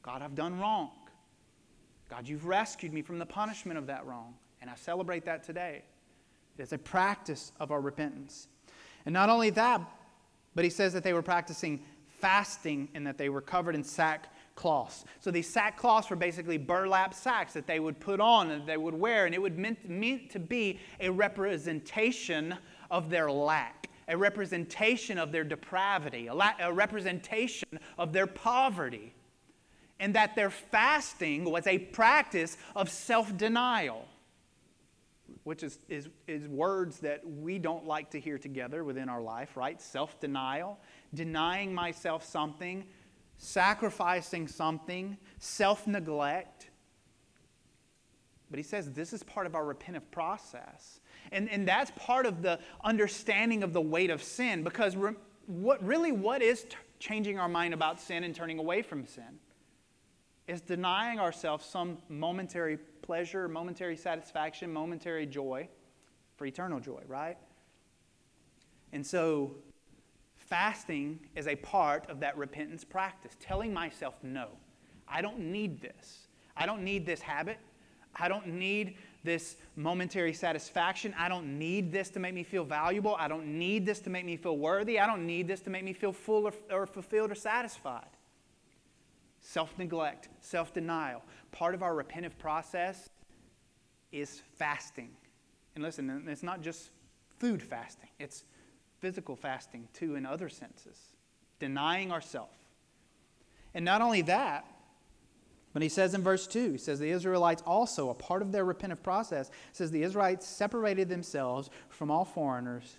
God, 0.02 0.22
I've 0.22 0.36
done 0.36 0.58
wrong. 0.58 0.92
God, 2.10 2.28
you've 2.28 2.46
rescued 2.46 2.94
me 2.94 3.02
from 3.02 3.20
the 3.20 3.26
punishment 3.26 3.78
of 3.78 3.88
that 3.88 4.06
wrong. 4.06 4.36
And 4.62 4.70
I 4.70 4.76
celebrate 4.76 5.26
that 5.26 5.44
today. 5.44 5.84
It 6.58 6.62
is 6.62 6.74
a 6.74 6.78
practice 6.78 7.52
of 7.60 7.72
our 7.72 7.82
repentance. 7.82 8.48
And 9.06 9.14
not 9.14 9.30
only 9.30 9.50
that, 9.52 9.82
but 10.54 10.64
he 10.64 10.70
says 10.70 10.94
that 10.94 11.04
they 11.04 11.14
were 11.14 11.22
practicing 11.22 11.82
fasting 12.22 12.88
and 12.94 13.06
that 13.06 13.18
they 13.18 13.30
were 13.30 13.42
covered 13.42 13.76
in 13.76 13.84
sackcloths. 13.84 15.04
So 15.20 15.32
these 15.32 15.54
sackcloths 15.54 16.10
were 16.10 16.16
basically 16.16 16.58
burlap 16.58 17.14
sacks 17.14 17.54
that 17.54 17.68
they 17.68 17.80
would 17.80 18.00
put 18.00 18.20
on 18.20 18.52
and 18.52 18.68
they 18.68 18.78
would 18.78 18.94
wear, 18.94 19.26
and 19.26 19.36
it 19.36 19.42
would 19.42 19.58
meant, 19.58 19.90
meant 19.90 20.30
to 20.32 20.40
be 20.40 20.80
a 21.00 21.10
representation 21.10 22.56
of 22.90 23.10
their 23.10 23.32
lack, 23.32 23.90
a 24.08 24.16
representation 24.16 25.18
of 25.18 25.32
their 25.32 25.44
depravity, 25.44 26.28
a, 26.28 26.34
la- 26.34 26.54
a 26.60 26.72
representation 26.72 27.68
of 27.98 28.14
their 28.14 28.28
poverty. 28.28 29.14
And 30.00 30.16
that 30.16 30.36
their 30.36 30.50
fasting 30.50 31.44
was 31.44 31.68
a 31.68 31.78
practice 31.78 32.58
of 32.76 32.90
self 32.90 33.38
denial 33.38 34.08
which 35.44 35.64
is, 35.64 35.80
is, 35.90 36.10
is 36.28 36.48
words 36.48 37.00
that 37.00 37.22
we 37.26 37.58
don't 37.58 37.86
like 37.86 38.12
to 38.12 38.20
hear 38.20 38.38
together 38.38 38.84
within 38.84 39.10
our 39.10 39.22
life, 39.22 39.58
right? 39.58 39.82
Self 39.82 40.20
denial, 40.20 40.80
denying 41.14 41.74
myself 41.74 42.24
something, 42.24 42.86
sacrificing 43.38 44.48
something, 44.48 45.18
self 45.40 45.88
neglect. 45.88 46.70
But 48.50 48.58
he 48.58 48.64
says 48.64 48.92
this 48.92 49.14
is 49.14 49.24
part 49.24 49.48
of 49.48 49.56
our 49.56 49.64
repentive 49.64 50.12
process. 50.12 51.00
And, 51.32 51.50
and 51.50 51.68
that's 51.68 51.92
part 51.96 52.26
of 52.26 52.42
the 52.42 52.60
understanding 52.84 53.64
of 53.64 53.74
the 53.74 53.82
weight 53.82 54.10
of 54.10 54.22
sin 54.22 54.64
because 54.64 54.96
re, 54.96 55.14
what, 55.48 55.84
really, 55.84 56.12
what 56.12 56.42
is 56.42 56.64
t- 56.64 56.76
changing 57.00 57.40
our 57.40 57.48
mind 57.48 57.74
about 57.74 58.00
sin 58.00 58.24
and 58.24 58.36
turning 58.36 58.60
away 58.60 58.82
from 58.82 59.08
sin? 59.08 59.40
Is 60.48 60.62
denying 60.62 61.20
ourselves 61.20 61.66
some 61.66 61.98
momentary 62.10 62.78
pleasure, 63.02 63.48
momentary 63.48 63.98
satisfaction, 63.98 64.72
momentary 64.72 65.26
joy 65.26 65.68
for 66.36 66.46
eternal 66.46 66.80
joy, 66.80 67.02
right? 67.08 67.38
And 68.94 69.06
so, 69.06 69.56
fasting 70.36 71.20
is 71.36 71.48
a 71.48 71.56
part 71.56 72.10
of 72.10 72.20
that 72.20 72.38
repentance 72.38 72.84
practice, 72.84 73.36
telling 73.40 73.74
myself, 73.74 74.16
no, 74.22 74.50
I 75.08 75.22
don't 75.22 75.40
need 75.40 75.82
this. 75.82 76.28
I 76.56 76.66
don't 76.66 76.84
need 76.84 77.06
this 77.06 77.22
habit. 77.22 77.58
I 78.16 78.28
don't 78.28 78.48
need 78.48 78.98
this 79.24 79.56
momentary 79.76 80.34
satisfaction. 80.34 81.14
I 81.18 81.30
don't 81.30 81.58
need 81.58 81.92
this 81.92 82.10
to 82.10 82.20
make 82.20 82.34
me 82.34 82.44
feel 82.44 82.66
valuable. 82.66 83.16
I 83.18 83.28
don't 83.28 83.46
need 83.46 83.86
this 83.86 84.00
to 84.02 84.10
make 84.10 84.26
me 84.26 84.36
feel 84.36 84.58
worthy. 84.58 85.00
I 85.00 85.08
don't 85.08 85.26
need 85.26 85.48
this 85.48 85.62
to 85.62 85.70
make 85.70 85.84
me 85.84 85.94
feel 85.94 86.12
full 86.12 86.48
or, 86.48 86.54
or 86.70 86.86
fulfilled 86.86 87.32
or 87.32 87.36
satisfied 87.36 88.10
self 89.52 89.78
neglect, 89.78 90.30
self 90.40 90.74
denial. 90.74 91.22
Part 91.52 91.76
of 91.76 91.84
our 91.84 91.94
repentive 91.94 92.38
process 92.38 93.10
is 94.12 94.42
fasting. 94.58 95.10
And 95.76 95.84
listen, 95.84 96.26
it's 96.28 96.44
not 96.44 96.62
just 96.62 96.92
food 97.40 97.62
fasting, 97.62 98.10
it's 98.20 98.44
physical 99.00 99.36
fasting 99.36 99.88
too, 99.94 100.16
in 100.16 100.26
other 100.26 100.48
senses, 100.48 100.98
denying 101.60 102.12
ourselves. 102.12 102.58
And 103.74 103.84
not 103.84 104.02
only 104.02 104.22
that, 104.24 104.66
but 105.74 105.82
he 105.82 105.90
says 105.90 106.14
in 106.14 106.22
verse 106.22 106.48
2, 106.48 106.74
he 106.74 106.78
says 106.78 107.00
the 107.00 107.10
Israelites 107.10 107.64
also, 107.66 108.10
a 108.10 108.14
part 108.14 108.42
of 108.42 108.52
their 108.52 108.66
repentive 108.66 109.02
process, 109.02 109.50
says 109.72 109.90
the 109.90 110.04
Israelites 110.04 110.46
separated 110.46 111.08
themselves 111.08 111.70
from 111.90 112.12
all 112.12 112.26
foreigners 112.26 112.98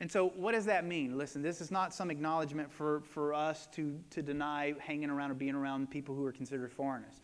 and 0.00 0.10
so, 0.10 0.28
what 0.28 0.52
does 0.52 0.66
that 0.66 0.84
mean? 0.84 1.16
Listen, 1.16 1.40
this 1.40 1.60
is 1.60 1.70
not 1.70 1.94
some 1.94 2.10
acknowledgement 2.10 2.70
for, 2.70 3.00
for 3.00 3.32
us 3.32 3.66
to, 3.72 3.98
to 4.10 4.22
deny 4.22 4.74
hanging 4.78 5.08
around 5.08 5.30
or 5.30 5.34
being 5.34 5.54
around 5.54 5.90
people 5.90 6.14
who 6.14 6.24
are 6.24 6.32
considered 6.32 6.70
foreigners. 6.70 7.20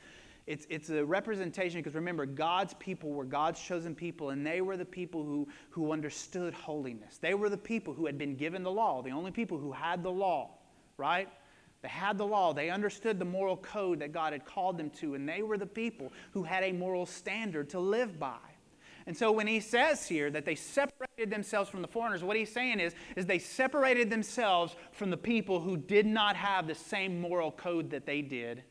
It's, 0.46 0.66
it's 0.70 0.88
a 0.88 1.04
representation 1.04 1.80
because 1.80 1.94
remember, 1.94 2.24
God's 2.24 2.74
people 2.74 3.10
were 3.10 3.24
God's 3.24 3.60
chosen 3.60 3.94
people, 3.94 4.30
and 4.30 4.44
they 4.44 4.62
were 4.62 4.78
the 4.78 4.86
people 4.86 5.22
who, 5.22 5.46
who 5.70 5.92
understood 5.92 6.54
holiness. 6.54 7.18
They 7.18 7.34
were 7.34 7.50
the 7.50 7.58
people 7.58 7.92
who 7.92 8.06
had 8.06 8.16
been 8.16 8.36
given 8.36 8.62
the 8.62 8.70
law, 8.70 9.02
the 9.02 9.10
only 9.10 9.30
people 9.30 9.58
who 9.58 9.70
had 9.70 10.02
the 10.02 10.10
law, 10.10 10.50
right? 10.96 11.28
They 11.82 11.88
had 11.88 12.16
the 12.16 12.26
law. 12.26 12.52
They 12.54 12.70
understood 12.70 13.18
the 13.18 13.24
moral 13.24 13.56
code 13.56 14.00
that 14.00 14.12
God 14.12 14.32
had 14.32 14.46
called 14.46 14.78
them 14.78 14.90
to, 15.00 15.14
and 15.14 15.28
they 15.28 15.42
were 15.42 15.58
the 15.58 15.66
people 15.66 16.12
who 16.32 16.42
had 16.42 16.64
a 16.64 16.72
moral 16.72 17.06
standard 17.06 17.68
to 17.70 17.80
live 17.80 18.18
by. 18.18 18.38
And 19.06 19.16
so 19.16 19.32
when 19.32 19.46
he 19.46 19.60
says 19.60 20.06
here 20.06 20.30
that 20.30 20.44
they 20.44 20.54
separated 20.54 21.30
themselves 21.30 21.68
from 21.68 21.82
the 21.82 21.88
foreigners, 21.88 22.22
what 22.22 22.36
he's 22.36 22.52
saying 22.52 22.80
is, 22.80 22.94
is 23.16 23.26
they 23.26 23.38
separated 23.38 24.10
themselves 24.10 24.76
from 24.92 25.10
the 25.10 25.16
people 25.16 25.60
who 25.60 25.76
did 25.76 26.06
not 26.06 26.36
have 26.36 26.66
the 26.66 26.74
same 26.74 27.20
moral 27.20 27.50
code 27.50 27.90
that 27.90 28.06
they 28.06 28.22
did, 28.22 28.62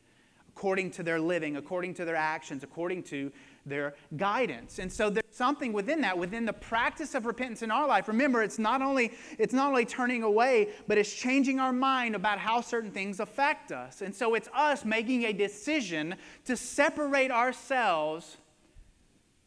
according 0.48 0.90
to 0.92 1.02
their 1.02 1.20
living, 1.20 1.56
according 1.56 1.94
to 1.94 2.04
their 2.04 2.16
actions, 2.16 2.62
according 2.62 3.02
to 3.02 3.30
their 3.64 3.94
guidance. 4.16 4.78
And 4.78 4.92
so 4.92 5.08
there's 5.08 5.24
something 5.30 5.72
within 5.72 6.00
that, 6.00 6.18
within 6.18 6.44
the 6.44 6.52
practice 6.52 7.14
of 7.14 7.26
repentance 7.26 7.62
in 7.62 7.70
our 7.70 7.86
life. 7.86 8.08
Remember, 8.08 8.42
it's 8.42 8.58
not 8.58 8.82
only 8.82 9.12
it's 9.38 9.54
not 9.54 9.68
only 9.68 9.84
turning 9.84 10.22
away, 10.22 10.70
but 10.88 10.98
it's 10.98 11.12
changing 11.14 11.60
our 11.60 11.72
mind 11.72 12.16
about 12.16 12.38
how 12.38 12.60
certain 12.60 12.90
things 12.90 13.20
affect 13.20 13.70
us. 13.70 14.02
And 14.02 14.14
so 14.14 14.34
it's 14.34 14.48
us 14.52 14.84
making 14.84 15.24
a 15.24 15.32
decision 15.32 16.16
to 16.44 16.56
separate 16.56 17.30
ourselves 17.30 18.36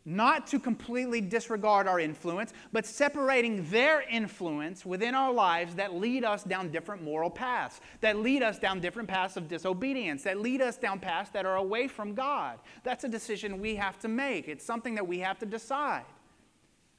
not 0.05 0.45
to 0.47 0.59
completely 0.59 1.19
disregard 1.19 1.87
our 1.87 1.99
influence, 1.99 2.53
but 2.71 2.85
separating 2.85 3.67
their 3.69 4.01
influence 4.09 4.85
within 4.85 5.15
our 5.15 5.33
lives 5.33 5.75
that 5.75 5.95
lead 5.95 6.23
us 6.23 6.43
down 6.43 6.69
different 6.71 7.03
moral 7.03 7.29
paths, 7.29 7.81
that 8.01 8.17
lead 8.17 8.43
us 8.43 8.59
down 8.59 8.79
different 8.79 9.09
paths 9.09 9.35
of 9.35 9.47
disobedience, 9.47 10.23
that 10.23 10.39
lead 10.39 10.61
us 10.61 10.77
down 10.77 10.99
paths 10.99 11.31
that 11.31 11.45
are 11.45 11.57
away 11.57 11.87
from 11.87 12.13
God. 12.13 12.59
That's 12.83 13.03
a 13.03 13.09
decision 13.09 13.59
we 13.59 13.75
have 13.75 13.99
to 13.99 14.07
make. 14.07 14.47
It's 14.47 14.63
something 14.65 14.95
that 14.95 15.07
we 15.07 15.19
have 15.19 15.39
to 15.39 15.45
decide. 15.45 16.05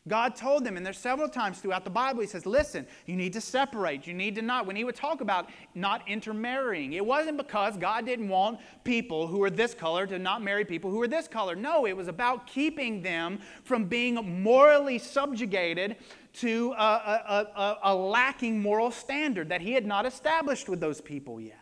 God 0.08 0.36
told 0.36 0.64
them, 0.64 0.76
and 0.76 0.86
there's 0.86 0.98
several 0.98 1.28
times 1.28 1.58
throughout 1.58 1.84
the 1.84 1.90
Bible, 1.90 2.20
He 2.20 2.28
says, 2.28 2.46
listen, 2.46 2.86
you 3.06 3.16
need 3.16 3.32
to 3.32 3.40
separate. 3.40 4.06
You 4.06 4.14
need 4.14 4.36
to 4.36 4.42
not. 4.42 4.66
When 4.66 4.76
He 4.76 4.84
would 4.84 4.94
talk 4.94 5.20
about 5.20 5.50
not 5.74 6.08
intermarrying, 6.08 6.92
it 6.92 7.04
wasn't 7.04 7.36
because 7.36 7.76
God 7.76 8.06
didn't 8.06 8.28
want 8.28 8.60
people 8.84 9.26
who 9.26 9.38
were 9.38 9.50
this 9.50 9.74
color 9.74 10.06
to 10.06 10.18
not 10.18 10.42
marry 10.42 10.64
people 10.64 10.90
who 10.90 10.98
were 10.98 11.08
this 11.08 11.26
color. 11.26 11.56
No, 11.56 11.86
it 11.86 11.96
was 11.96 12.08
about 12.08 12.46
keeping 12.46 13.02
them 13.02 13.40
from 13.64 13.86
being 13.86 14.42
morally 14.42 14.98
subjugated 14.98 15.96
to 16.34 16.72
a, 16.78 16.84
a, 16.84 17.46
a, 17.56 17.78
a 17.84 17.94
lacking 17.94 18.60
moral 18.60 18.90
standard 18.90 19.48
that 19.48 19.60
He 19.60 19.72
had 19.72 19.86
not 19.86 20.06
established 20.06 20.68
with 20.68 20.80
those 20.80 21.00
people 21.00 21.40
yet. 21.40 21.58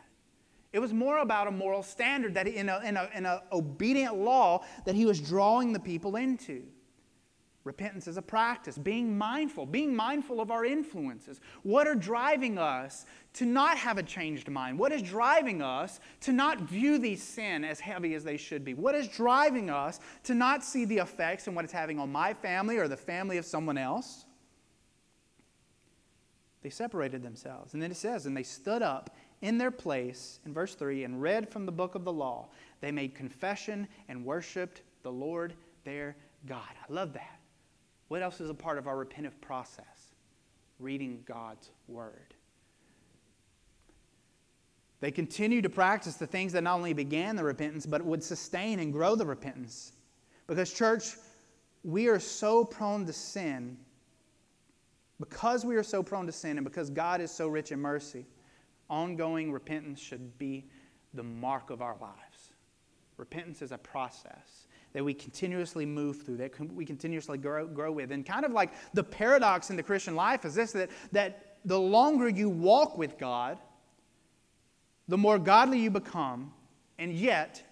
It 0.75 0.81
was 0.81 0.93
more 0.93 1.19
about 1.19 1.47
a 1.47 1.53
moral 1.53 1.85
standard 1.85 2.35
that 2.35 2.49
in 2.49 2.69
an 2.69 2.85
in 2.85 2.97
a, 2.97 3.09
in 3.15 3.27
a 3.27 3.43
obedient 3.53 4.17
law 4.17 4.65
that 4.85 4.97
He 4.97 5.07
was 5.07 5.21
drawing 5.21 5.73
the 5.73 5.81
people 5.81 6.17
into. 6.17 6.65
Repentance 7.65 8.07
is 8.07 8.19
a 8.19 8.23
practice, 8.23 8.77
being 8.77 9.17
mindful, 9.17 9.65
being 9.65 9.97
mindful 9.97 10.39
of 10.39 10.51
our 10.51 10.67
influences. 10.67 11.41
What 11.63 11.87
are 11.87 11.95
driving 11.95 12.59
us 12.59 13.07
to 13.35 13.47
not 13.47 13.79
have 13.79 13.97
a 13.97 14.03
changed 14.03 14.51
mind? 14.51 14.79
What 14.79 14.93
is 14.93 15.01
driving 15.01 15.63
us 15.63 15.99
to 16.21 16.33
not 16.33 16.61
view 16.61 16.99
these 16.99 17.23
sin 17.23 17.65
as 17.65 17.81
heavy 17.81 18.15
as 18.15 18.23
they 18.23 18.37
should 18.37 18.67
be? 18.67 18.75
What 18.75 18.95
is 18.95 19.09
driving 19.09 19.71
us 19.71 19.99
to 20.25 20.35
not 20.35 20.63
see 20.63 20.85
the 20.85 20.99
effects 20.99 21.47
and 21.47 21.57
what 21.57 21.65
it's 21.65 21.73
having 21.73 21.99
on 21.99 22.13
my 22.13 22.35
family 22.35 22.77
or 22.77 22.87
the 22.87 22.99
family 22.99 23.39
of 23.39 23.47
someone 23.47 23.79
else? 23.79 24.27
They 26.61 26.71
separated 26.71 27.23
themselves. 27.23 27.73
And 27.73 27.83
then 27.83 27.91
it 27.91 27.97
says, 27.97 28.27
and 28.27 28.37
they 28.37 28.43
stood 28.43 28.83
up 28.83 29.17
in 29.41 29.57
their 29.57 29.71
place, 29.71 30.39
in 30.45 30.53
verse 30.53 30.75
3, 30.75 31.05
and 31.05 31.21
read 31.21 31.49
from 31.49 31.65
the 31.65 31.73
book 31.73 31.95
of 31.95 32.05
the 32.05 32.13
law. 32.13 32.49
They 32.83 32.93
made 32.93 33.15
confession 33.15 33.89
and 34.09 34.23
worshiped 34.23 34.83
the 35.03 35.13
Lord 35.13 35.55
their 35.85 36.15
God. 36.47 36.61
I 36.61 36.93
love 36.93 37.15
that. 37.15 37.39
What 38.09 38.23
else 38.23 38.41
is 38.41 38.51
a 38.51 38.55
part 38.55 38.79
of 38.79 38.87
our 38.87 39.05
repentive 39.05 39.41
process? 39.41 40.15
Reading 40.79 41.23
God's 41.27 41.71
Word. 41.89 42.35
They 45.01 45.11
continue 45.11 45.61
to 45.63 45.69
practice 45.69 46.15
the 46.15 46.27
things 46.27 46.53
that 46.53 46.63
not 46.63 46.77
only 46.77 46.93
began 46.93 47.37
the 47.37 47.45
repentance, 47.45 47.85
but 47.85 48.03
would 48.05 48.23
sustain 48.23 48.79
and 48.79 48.93
grow 48.93 49.15
the 49.15 49.27
repentance. 49.27 49.93
Because, 50.47 50.73
church, 50.73 51.17
we 51.83 52.09
are 52.09 52.19
so 52.19 52.65
prone 52.65 53.05
to 53.07 53.13
sin. 53.13 53.77
Because 55.21 55.65
we 55.65 55.77
are 55.77 55.83
so 55.83 56.03
prone 56.03 56.27
to 56.27 56.33
sin 56.33 56.57
and 56.59 56.65
because 56.65 56.91
God 56.91 57.21
is 57.21 57.31
so 57.31 57.49
rich 57.49 57.71
in 57.71 57.81
mercy, 57.81 58.27
ongoing 58.91 59.53
repentance 59.53 60.01
should 60.01 60.37
be 60.39 60.65
the 61.13 61.23
mark 61.23 61.71
of 61.71 61.83
our 61.83 61.97
lives. 62.01 62.53
Repentance 63.17 63.63
is 63.63 63.73
a 63.73 63.79
process 63.79 64.67
that 64.95 65.05
we 65.05 65.13
continuously 65.13 65.85
move 65.85 66.23
through, 66.23 66.37
that 66.39 66.73
we 66.73 66.87
continuously 66.87 67.37
grow, 67.37 67.67
grow 67.67 67.93
with. 67.93 68.13
And 68.13 68.25
kind 68.25 68.45
of 68.45 68.53
like 68.53 68.73
the 68.95 69.05
paradox 69.05 69.71
in 69.71 69.77
the 69.77 69.83
Christian 69.83 70.15
life 70.15 70.45
is 70.45 70.55
this 70.55 70.73
that, 70.73 70.89
that 71.13 71.59
the 71.65 71.79
longer 71.79 72.29
you 72.29 72.49
walk 72.49 72.97
with 72.97 73.19
God, 73.19 73.59
the 75.09 75.19
more 75.19 75.39
godly 75.39 75.81
you 75.81 75.91
become, 75.91 76.53
And 76.99 77.13
yet, 77.13 77.63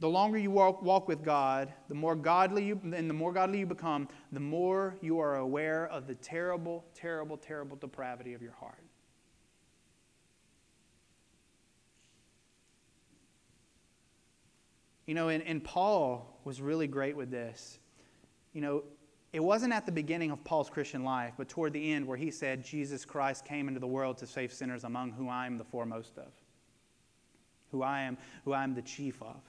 the 0.00 0.08
longer 0.08 0.38
you 0.38 0.50
walk, 0.50 0.82
walk 0.82 1.08
with 1.08 1.24
God, 1.24 1.72
the 1.88 1.94
more 1.94 2.14
godly 2.14 2.64
you, 2.64 2.80
and 2.84 3.08
the 3.10 3.14
more 3.14 3.32
godly 3.32 3.60
you 3.60 3.66
become, 3.66 4.08
the 4.32 4.40
more 4.40 4.96
you 5.00 5.18
are 5.18 5.36
aware 5.36 5.86
of 5.88 6.06
the 6.06 6.14
terrible, 6.14 6.84
terrible, 6.94 7.36
terrible 7.36 7.76
depravity 7.76 8.34
of 8.34 8.42
your 8.42 8.52
heart. 8.52 8.78
You 15.06 15.14
know, 15.14 15.28
and, 15.28 15.42
and 15.42 15.62
Paul 15.62 16.33
was 16.44 16.60
really 16.60 16.86
great 16.86 17.16
with 17.16 17.30
this. 17.30 17.78
You 18.52 18.60
know, 18.60 18.84
it 19.32 19.42
wasn't 19.42 19.72
at 19.72 19.84
the 19.84 19.92
beginning 19.92 20.30
of 20.30 20.44
Paul's 20.44 20.70
Christian 20.70 21.02
life, 21.02 21.34
but 21.36 21.48
toward 21.48 21.72
the 21.72 21.92
end 21.92 22.06
where 22.06 22.16
he 22.16 22.30
said, 22.30 22.64
Jesus 22.64 23.04
Christ 23.04 23.44
came 23.44 23.66
into 23.66 23.80
the 23.80 23.86
world 23.86 24.18
to 24.18 24.26
save 24.26 24.52
sinners 24.52 24.84
among 24.84 25.10
whom 25.12 25.28
I 25.28 25.46
am 25.46 25.58
the 25.58 25.64
foremost 25.64 26.16
of, 26.18 26.28
who 27.72 27.82
I 27.82 28.02
am, 28.02 28.16
who 28.44 28.52
I 28.52 28.62
am 28.62 28.74
the 28.74 28.82
chief 28.82 29.20
of. 29.20 29.40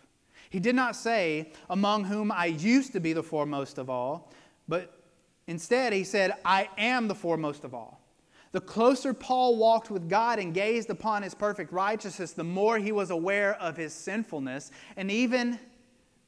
He 0.49 0.59
did 0.59 0.75
not 0.75 0.95
say, 0.95 1.51
among 1.69 2.05
whom 2.05 2.31
I 2.31 2.45
used 2.47 2.93
to 2.93 2.99
be 2.99 3.13
the 3.13 3.23
foremost 3.23 3.77
of 3.77 3.89
all, 3.89 4.31
but 4.67 5.03
instead 5.45 5.93
he 5.93 6.03
said, 6.03 6.33
I 6.43 6.69
am 6.77 7.07
the 7.07 7.15
foremost 7.15 7.63
of 7.63 7.75
all. 7.75 8.01
The 8.51 8.61
closer 8.61 9.13
Paul 9.13 9.57
walked 9.57 9.91
with 9.91 10.09
God 10.09 10.39
and 10.39 10.53
gazed 10.53 10.89
upon 10.89 11.23
his 11.23 11.35
perfect 11.35 11.71
righteousness, 11.73 12.31
the 12.31 12.43
more 12.43 12.79
he 12.79 12.91
was 12.91 13.11
aware 13.11 13.55
of 13.61 13.75
his 13.75 13.93
sinfulness. 13.93 14.71
And 14.95 15.11
even 15.11 15.59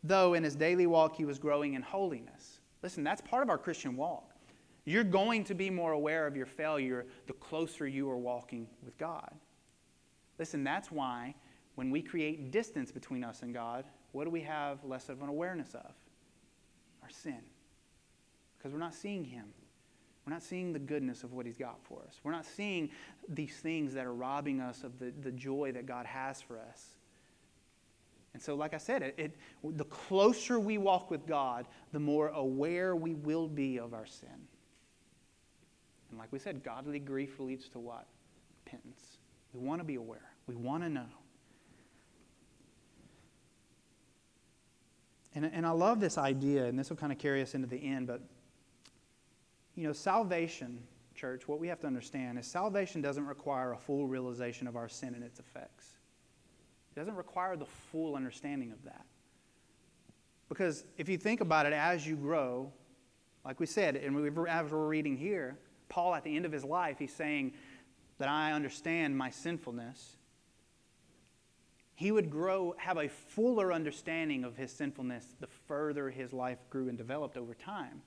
though 0.03 0.33
in 0.33 0.43
his 0.43 0.55
daily 0.55 0.87
walk 0.87 1.15
he 1.15 1.25
was 1.25 1.39
growing 1.39 1.73
in 1.73 1.81
holiness. 1.81 2.59
Listen, 2.83 3.03
that's 3.03 3.21
part 3.21 3.43
of 3.43 3.49
our 3.49 3.57
Christian 3.57 3.95
walk. 3.95 4.31
You're 4.85 5.03
going 5.03 5.43
to 5.45 5.55
be 5.55 5.69
more 5.69 5.91
aware 5.91 6.27
of 6.27 6.37
your 6.37 6.45
failure 6.45 7.05
the 7.25 7.33
closer 7.33 7.87
you 7.87 8.09
are 8.09 8.17
walking 8.17 8.67
with 8.83 8.97
God. 8.97 9.33
Listen, 10.39 10.63
that's 10.63 10.91
why 10.91 11.35
when 11.75 11.91
we 11.91 12.01
create 12.01 12.51
distance 12.51 12.91
between 12.91 13.23
us 13.23 13.41
and 13.41 13.53
God, 13.53 13.85
what 14.13 14.23
do 14.23 14.29
we 14.29 14.41
have 14.41 14.83
less 14.83 15.09
of 15.09 15.21
an 15.21 15.29
awareness 15.29 15.73
of? 15.75 15.91
Our 17.03 17.09
sin. 17.09 17.41
Because 18.57 18.71
we're 18.71 18.79
not 18.79 18.95
seeing 18.95 19.23
Him. 19.23 19.45
We're 20.25 20.33
not 20.33 20.43
seeing 20.43 20.73
the 20.73 20.79
goodness 20.79 21.23
of 21.23 21.33
what 21.33 21.45
He's 21.45 21.57
got 21.57 21.77
for 21.83 22.01
us. 22.07 22.19
We're 22.23 22.31
not 22.31 22.45
seeing 22.45 22.89
these 23.29 23.57
things 23.57 23.93
that 23.93 24.05
are 24.05 24.13
robbing 24.13 24.59
us 24.59 24.83
of 24.83 24.97
the, 24.99 25.13
the 25.21 25.31
joy 25.31 25.71
that 25.73 25.85
God 25.85 26.05
has 26.05 26.41
for 26.41 26.59
us. 26.59 26.96
And 28.37 28.43
so, 28.43 28.53
like 28.53 28.75
I 28.75 28.77
said, 28.77 29.01
it, 29.01 29.15
it, 29.17 29.35
the 29.63 29.85
closer 29.85 30.59
we 30.59 30.77
walk 30.77 31.09
with 31.09 31.25
God, 31.25 31.65
the 31.91 31.99
more 31.99 32.27
aware 32.27 32.95
we 32.95 33.15
will 33.15 33.47
be 33.47 33.79
of 33.79 33.95
our 33.95 34.05
sin. 34.05 34.29
And 36.11 36.19
like 36.19 36.31
we 36.31 36.37
said, 36.37 36.63
godly 36.63 36.99
grief 36.99 37.39
leads 37.39 37.67
to 37.69 37.79
what? 37.79 38.05
Repentance. 38.63 39.17
We 39.53 39.61
want 39.61 39.81
to 39.81 39.83
be 39.83 39.95
aware, 39.95 40.29
we 40.45 40.53
want 40.53 40.83
to 40.83 40.89
know. 40.89 41.07
And, 45.33 45.43
and 45.51 45.65
I 45.65 45.71
love 45.71 45.99
this 45.99 46.19
idea, 46.19 46.65
and 46.65 46.77
this 46.77 46.91
will 46.91 46.97
kind 46.97 47.11
of 47.11 47.17
carry 47.17 47.41
us 47.41 47.55
into 47.55 47.65
the 47.65 47.83
end, 47.83 48.05
but 48.05 48.21
you 49.73 49.87
know, 49.87 49.93
salvation, 49.93 50.83
church, 51.15 51.47
what 51.47 51.59
we 51.59 51.69
have 51.69 51.79
to 51.79 51.87
understand 51.87 52.37
is 52.37 52.45
salvation 52.45 53.01
doesn't 53.01 53.25
require 53.25 53.73
a 53.73 53.77
full 53.79 54.05
realization 54.05 54.67
of 54.67 54.75
our 54.75 54.89
sin 54.89 55.15
and 55.15 55.23
its 55.23 55.39
effects. 55.39 55.96
It 56.97 57.01
doesn't 57.01 57.15
require 57.15 57.55
the 57.55 57.67
full 57.91 58.15
understanding 58.15 58.71
of 58.71 58.83
that. 58.85 59.05
Because 60.49 60.83
if 60.97 61.07
you 61.07 61.15
think 61.19 61.41
about 61.41 61.67
it 61.67 61.73
as 61.73 62.07
you 62.07 62.15
grow, 62.15 62.73
like 63.45 63.59
we 63.59 63.67
said, 63.67 63.95
and 63.97 64.17
as 64.49 64.71
we're 64.71 64.87
reading 64.87 65.15
here, 65.15 65.59
Paul 65.89 66.15
at 66.15 66.23
the 66.23 66.35
end 66.35 66.47
of 66.47 66.51
his 66.51 66.63
life, 66.63 66.97
he's 66.97 67.13
saying 67.13 67.53
that 68.17 68.29
I 68.29 68.51
understand 68.51 69.15
my 69.15 69.29
sinfulness. 69.29 70.17
He 71.93 72.11
would 72.11 72.31
grow, 72.31 72.73
have 72.79 72.97
a 72.97 73.09
fuller 73.09 73.71
understanding 73.71 74.43
of 74.43 74.55
his 74.57 74.71
sinfulness 74.71 75.35
the 75.39 75.47
further 75.67 76.09
his 76.09 76.33
life 76.33 76.57
grew 76.71 76.89
and 76.89 76.97
developed 76.97 77.37
over 77.37 77.53
time. 77.53 78.01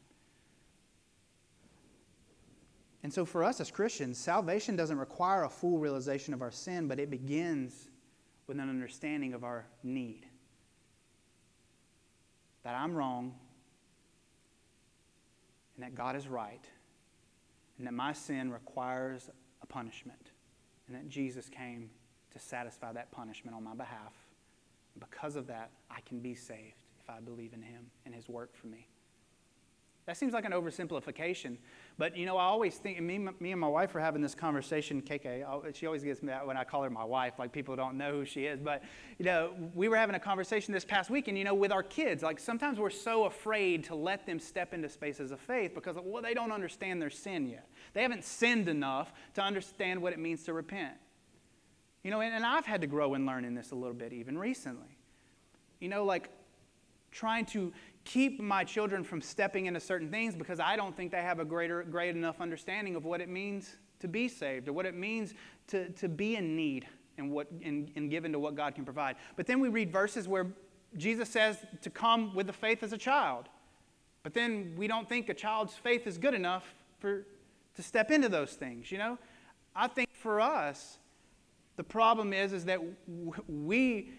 And 3.04 3.12
so, 3.12 3.24
for 3.24 3.44
us 3.44 3.60
as 3.60 3.70
Christians, 3.70 4.18
salvation 4.18 4.74
doesn't 4.74 4.98
require 4.98 5.44
a 5.44 5.48
full 5.48 5.78
realization 5.78 6.34
of 6.34 6.42
our 6.42 6.50
sin, 6.50 6.88
but 6.88 6.98
it 6.98 7.08
begins 7.08 7.89
with 8.50 8.58
an 8.58 8.68
understanding 8.68 9.32
of 9.32 9.44
our 9.44 9.64
need. 9.84 10.26
That 12.64 12.74
I'm 12.74 12.96
wrong, 12.96 13.36
and 15.76 15.84
that 15.84 15.94
God 15.94 16.16
is 16.16 16.26
right, 16.26 16.68
and 17.78 17.86
that 17.86 17.94
my 17.94 18.12
sin 18.12 18.50
requires 18.50 19.30
a 19.62 19.66
punishment, 19.66 20.32
and 20.88 20.96
that 20.96 21.08
Jesus 21.08 21.48
came 21.48 21.90
to 22.32 22.40
satisfy 22.40 22.92
that 22.92 23.12
punishment 23.12 23.56
on 23.56 23.62
my 23.62 23.74
behalf. 23.74 24.14
And 24.96 25.08
because 25.08 25.36
of 25.36 25.46
that, 25.46 25.70
I 25.88 26.00
can 26.00 26.18
be 26.18 26.34
saved 26.34 26.74
if 27.00 27.08
I 27.08 27.20
believe 27.20 27.52
in 27.52 27.62
Him 27.62 27.86
and 28.04 28.12
His 28.12 28.28
work 28.28 28.56
for 28.56 28.66
me. 28.66 28.88
That 30.06 30.16
seems 30.16 30.32
like 30.32 30.44
an 30.44 30.50
oversimplification. 30.50 31.56
But, 32.00 32.16
you 32.16 32.24
know, 32.24 32.38
I 32.38 32.44
always 32.44 32.76
think, 32.76 32.98
me, 33.02 33.18
me 33.18 33.52
and 33.52 33.60
my 33.60 33.68
wife 33.68 33.92
were 33.92 34.00
having 34.00 34.22
this 34.22 34.34
conversation, 34.34 35.02
KK, 35.02 35.44
oh, 35.46 35.62
she 35.74 35.84
always 35.84 36.02
gets 36.02 36.20
that 36.20 36.46
when 36.46 36.56
I 36.56 36.64
call 36.64 36.82
her 36.82 36.88
my 36.88 37.04
wife, 37.04 37.34
like 37.38 37.52
people 37.52 37.76
don't 37.76 37.98
know 37.98 38.12
who 38.12 38.24
she 38.24 38.46
is. 38.46 38.58
But, 38.58 38.82
you 39.18 39.26
know, 39.26 39.52
we 39.74 39.86
were 39.86 39.98
having 39.98 40.14
a 40.14 40.18
conversation 40.18 40.72
this 40.72 40.82
past 40.82 41.10
week, 41.10 41.28
and, 41.28 41.36
you 41.36 41.44
know, 41.44 41.52
with 41.52 41.70
our 41.70 41.82
kids, 41.82 42.22
like 42.22 42.38
sometimes 42.38 42.78
we're 42.78 42.88
so 42.88 43.26
afraid 43.26 43.84
to 43.84 43.94
let 43.94 44.24
them 44.24 44.38
step 44.38 44.72
into 44.72 44.88
spaces 44.88 45.30
of 45.30 45.40
faith 45.40 45.74
because, 45.74 45.94
well, 46.02 46.22
they 46.22 46.32
don't 46.32 46.52
understand 46.52 47.02
their 47.02 47.10
sin 47.10 47.46
yet. 47.46 47.68
They 47.92 48.00
haven't 48.00 48.24
sinned 48.24 48.70
enough 48.70 49.12
to 49.34 49.42
understand 49.42 50.00
what 50.00 50.14
it 50.14 50.18
means 50.18 50.42
to 50.44 50.54
repent. 50.54 50.94
You 52.02 52.12
know, 52.12 52.22
and, 52.22 52.34
and 52.34 52.46
I've 52.46 52.64
had 52.64 52.80
to 52.80 52.86
grow 52.86 53.12
and 53.12 53.26
learn 53.26 53.44
in 53.44 53.54
this 53.54 53.72
a 53.72 53.76
little 53.76 53.92
bit 53.92 54.14
even 54.14 54.38
recently. 54.38 54.96
You 55.80 55.90
know, 55.90 56.06
like 56.06 56.30
trying 57.10 57.44
to 57.44 57.72
keep 58.04 58.40
my 58.40 58.64
children 58.64 59.04
from 59.04 59.20
stepping 59.20 59.66
into 59.66 59.80
certain 59.80 60.10
things 60.10 60.34
because 60.34 60.60
I 60.60 60.76
don't 60.76 60.96
think 60.96 61.12
they 61.12 61.22
have 61.22 61.38
a 61.38 61.44
greater, 61.44 61.82
great 61.82 62.16
enough 62.16 62.40
understanding 62.40 62.96
of 62.96 63.04
what 63.04 63.20
it 63.20 63.28
means 63.28 63.76
to 64.00 64.08
be 64.08 64.28
saved 64.28 64.68
or 64.68 64.72
what 64.72 64.86
it 64.86 64.94
means 64.94 65.34
to, 65.68 65.90
to 65.90 66.08
be 66.08 66.36
in 66.36 66.56
need 66.56 66.86
and, 67.18 67.30
what, 67.30 67.48
and, 67.62 67.90
and 67.96 68.10
given 68.10 68.32
to 68.32 68.38
what 68.38 68.54
God 68.54 68.74
can 68.74 68.84
provide. 68.84 69.16
But 69.36 69.46
then 69.46 69.60
we 69.60 69.68
read 69.68 69.92
verses 69.92 70.26
where 70.26 70.46
Jesus 70.96 71.28
says 71.28 71.58
to 71.82 71.90
come 71.90 72.34
with 72.34 72.46
the 72.46 72.52
faith 72.52 72.82
as 72.82 72.92
a 72.92 72.98
child. 72.98 73.48
But 74.22 74.34
then 74.34 74.74
we 74.76 74.86
don't 74.86 75.08
think 75.08 75.28
a 75.28 75.34
child's 75.34 75.74
faith 75.74 76.06
is 76.06 76.18
good 76.18 76.34
enough 76.34 76.74
for, 76.98 77.26
to 77.76 77.82
step 77.82 78.10
into 78.10 78.28
those 78.28 78.54
things, 78.54 78.90
you 78.90 78.98
know? 78.98 79.18
I 79.74 79.86
think 79.86 80.08
for 80.12 80.40
us, 80.40 80.98
the 81.76 81.84
problem 81.84 82.32
is, 82.32 82.52
is 82.52 82.64
that 82.66 82.80
we 83.48 84.10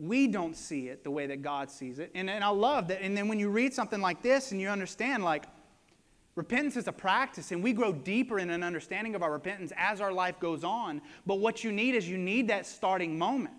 we 0.00 0.26
don't 0.26 0.56
see 0.56 0.88
it 0.88 1.04
the 1.04 1.10
way 1.10 1.26
that 1.26 1.42
God 1.42 1.70
sees 1.70 1.98
it. 1.98 2.10
And, 2.14 2.30
and 2.30 2.42
I 2.42 2.48
love 2.48 2.88
that. 2.88 3.02
And 3.02 3.16
then 3.16 3.28
when 3.28 3.38
you 3.38 3.50
read 3.50 3.74
something 3.74 4.00
like 4.00 4.22
this 4.22 4.50
and 4.52 4.60
you 4.60 4.68
understand, 4.68 5.22
like, 5.22 5.44
repentance 6.36 6.76
is 6.76 6.88
a 6.88 6.92
practice, 6.92 7.52
and 7.52 7.62
we 7.62 7.72
grow 7.72 7.92
deeper 7.92 8.38
in 8.38 8.48
an 8.50 8.62
understanding 8.62 9.14
of 9.14 9.22
our 9.22 9.30
repentance 9.30 9.72
as 9.76 10.00
our 10.00 10.12
life 10.12 10.40
goes 10.40 10.64
on. 10.64 11.02
But 11.26 11.36
what 11.36 11.62
you 11.62 11.70
need 11.70 11.94
is 11.94 12.08
you 12.08 12.16
need 12.16 12.48
that 12.48 12.66
starting 12.66 13.18
moment. 13.18 13.54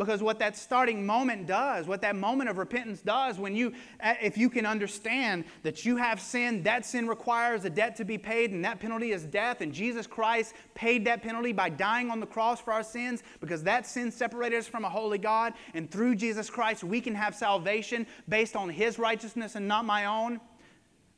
Because 0.00 0.22
what 0.22 0.38
that 0.38 0.56
starting 0.56 1.04
moment 1.04 1.46
does, 1.46 1.86
what 1.86 2.00
that 2.00 2.16
moment 2.16 2.48
of 2.48 2.56
repentance 2.56 3.02
does, 3.02 3.38
when 3.38 3.54
you, 3.54 3.74
uh, 4.02 4.14
if 4.22 4.38
you 4.38 4.48
can 4.48 4.64
understand 4.64 5.44
that 5.62 5.84
you 5.84 5.98
have 5.98 6.18
sin, 6.18 6.62
that 6.62 6.86
sin 6.86 7.06
requires 7.06 7.66
a 7.66 7.70
debt 7.70 7.96
to 7.96 8.06
be 8.06 8.16
paid, 8.16 8.50
and 8.50 8.64
that 8.64 8.80
penalty 8.80 9.12
is 9.12 9.26
death, 9.26 9.60
and 9.60 9.74
Jesus 9.74 10.06
Christ 10.06 10.54
paid 10.72 11.04
that 11.04 11.22
penalty 11.22 11.52
by 11.52 11.68
dying 11.68 12.10
on 12.10 12.18
the 12.18 12.24
cross 12.24 12.62
for 12.62 12.72
our 12.72 12.82
sins, 12.82 13.22
because 13.42 13.62
that 13.64 13.86
sin 13.86 14.10
separated 14.10 14.56
us 14.56 14.66
from 14.66 14.86
a 14.86 14.88
holy 14.88 15.18
God, 15.18 15.52
and 15.74 15.90
through 15.90 16.14
Jesus 16.14 16.48
Christ 16.48 16.82
we 16.82 17.02
can 17.02 17.14
have 17.14 17.34
salvation 17.34 18.06
based 18.26 18.56
on 18.56 18.70
His 18.70 18.98
righteousness 18.98 19.54
and 19.54 19.68
not 19.68 19.84
my 19.84 20.06
own. 20.06 20.40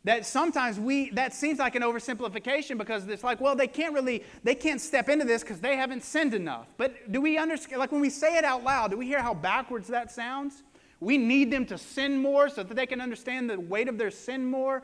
That 0.04 0.26
sometimes 0.26 0.80
we, 0.80 1.10
that 1.10 1.32
seems 1.32 1.60
like 1.60 1.76
an 1.76 1.82
oversimplification 1.82 2.76
because 2.76 3.06
it's 3.06 3.22
like, 3.22 3.40
well, 3.40 3.54
they 3.54 3.68
can't 3.68 3.94
really, 3.94 4.24
they 4.42 4.56
can't 4.56 4.80
step 4.80 5.08
into 5.08 5.24
this 5.24 5.42
because 5.42 5.60
they 5.60 5.76
haven't 5.76 6.02
sinned 6.02 6.34
enough. 6.34 6.66
But 6.76 7.12
do 7.12 7.20
we 7.20 7.38
understand, 7.38 7.78
like 7.78 7.92
when 7.92 8.00
we 8.00 8.10
say 8.10 8.36
it 8.36 8.44
out 8.44 8.64
loud, 8.64 8.90
do 8.90 8.96
we 8.96 9.06
hear 9.06 9.22
how 9.22 9.32
backwards 9.32 9.86
that 9.88 10.10
sounds? 10.10 10.64
We 10.98 11.18
need 11.18 11.52
them 11.52 11.66
to 11.66 11.78
sin 11.78 12.20
more 12.20 12.48
so 12.48 12.64
that 12.64 12.74
they 12.74 12.86
can 12.86 13.00
understand 13.00 13.48
the 13.48 13.60
weight 13.60 13.88
of 13.88 13.96
their 13.96 14.10
sin 14.10 14.44
more. 14.44 14.82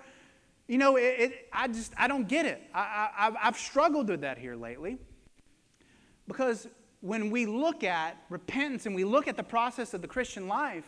You 0.69 0.79
know, 0.79 0.97
it, 0.97 1.03
it, 1.03 1.49
I 1.53 1.67
just, 1.67 1.93
I 1.97 2.07
don't 2.07 2.29
get 2.29 2.47
it. 2.47 2.63
I, 2.73 3.09
I, 3.17 3.33
I've 3.43 3.59
struggled 3.59 4.09
with 4.09 4.21
that 4.21 4.39
here 4.39 4.55
lately. 4.55 4.99
Because 6.29 6.69
when 7.01 7.31
we 7.31 7.47
look 7.47 7.83
at 7.83 8.17
repentance 8.29 8.87
and 8.87 8.95
we 8.95 9.05
look 9.05 9.27
at 9.29 9.37
the 9.37 9.43
process 9.43 9.95
of 9.95 10.03
the 10.03 10.09
Christian 10.09 10.47
life, 10.47 10.85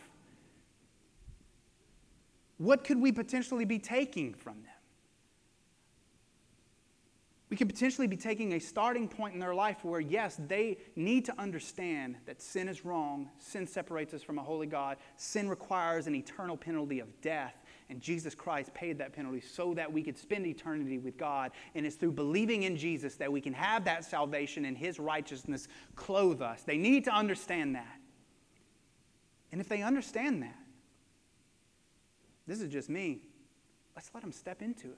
what 2.61 2.83
could 2.83 3.01
we 3.01 3.11
potentially 3.11 3.65
be 3.65 3.79
taking 3.79 4.33
from 4.35 4.61
them? 4.61 4.71
We 7.49 7.57
could 7.57 7.67
potentially 7.67 8.07
be 8.07 8.15
taking 8.15 8.53
a 8.53 8.59
starting 8.59 9.09
point 9.09 9.33
in 9.33 9.39
their 9.39 9.53
life 9.53 9.83
where, 9.83 9.99
yes, 9.99 10.39
they 10.47 10.77
need 10.95 11.25
to 11.25 11.37
understand 11.37 12.15
that 12.25 12.41
sin 12.41 12.69
is 12.69 12.85
wrong, 12.85 13.29
sin 13.39 13.67
separates 13.67 14.13
us 14.13 14.23
from 14.23 14.37
a 14.37 14.43
holy 14.43 14.67
God, 14.67 14.97
sin 15.17 15.49
requires 15.49 16.07
an 16.07 16.15
eternal 16.15 16.55
penalty 16.55 16.99
of 16.99 17.19
death, 17.19 17.55
and 17.89 17.99
Jesus 17.99 18.35
Christ 18.35 18.73
paid 18.73 18.97
that 18.99 19.11
penalty 19.11 19.41
so 19.41 19.73
that 19.73 19.91
we 19.91 20.01
could 20.01 20.17
spend 20.17 20.45
eternity 20.45 20.97
with 20.97 21.17
God. 21.17 21.51
And 21.75 21.85
it's 21.85 21.97
through 21.97 22.13
believing 22.13 22.63
in 22.63 22.77
Jesus 22.77 23.15
that 23.15 23.29
we 23.29 23.41
can 23.41 23.53
have 23.53 23.83
that 23.83 24.05
salvation 24.05 24.63
and 24.63 24.77
His 24.77 24.97
righteousness 24.97 25.67
clothe 25.95 26.41
us. 26.41 26.61
They 26.61 26.77
need 26.77 27.03
to 27.05 27.11
understand 27.11 27.75
that. 27.75 27.97
And 29.51 29.59
if 29.59 29.67
they 29.67 29.81
understand 29.81 30.43
that, 30.43 30.60
this 32.47 32.61
is 32.61 32.69
just 32.69 32.89
me, 32.89 33.21
let's 33.95 34.11
let 34.13 34.21
them 34.21 34.31
step 34.31 34.61
into 34.61 34.87
it. 34.87 34.97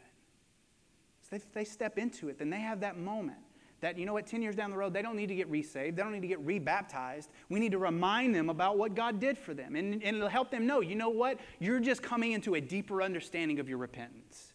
So 1.30 1.36
if 1.36 1.52
they 1.54 1.64
step 1.64 1.98
into 1.98 2.30
it, 2.30 2.38
then 2.38 2.50
they 2.50 2.60
have 2.60 2.82
that 2.82 2.98
moment 2.98 3.40
that, 3.84 3.98
you 3.98 4.06
know 4.06 4.14
what, 4.14 4.26
10 4.26 4.42
years 4.42 4.56
down 4.56 4.72
the 4.72 4.78
road, 4.78 4.94
they 4.94 5.02
don't 5.02 5.18
need 5.18 5.28
to 5.28 5.36
get 5.36 5.50
resaved. 5.50 5.98
They 5.98 6.04
don't 6.04 6.14
need 6.14 6.22
to 6.22 6.28
get 6.28 6.40
rebaptized. 6.40 7.28
We 7.50 7.60
need 7.60 7.74
to 7.74 7.78
remind 7.78 8.34
them 8.34 8.50
about 8.50 8.78
what 8.78 8.96
God 8.96 9.20
did 9.20 9.38
for 9.38 9.54
them. 9.54 9.76
And, 9.76 10.02
and 10.02 10.16
it'll 10.16 10.30
help 10.30 10.52
them 10.52 10.66
know, 10.66 10.80
you 10.80 10.96
know 10.96 11.10
what, 11.10 11.38
you're 11.60 11.82
just 11.82 12.02
coming 12.02 12.32
into 12.32 12.56
a 12.56 12.62
deeper 12.62 13.02
understanding 13.02 13.60
of 13.60 13.68
your 13.68 13.78
repentance. 13.78 14.54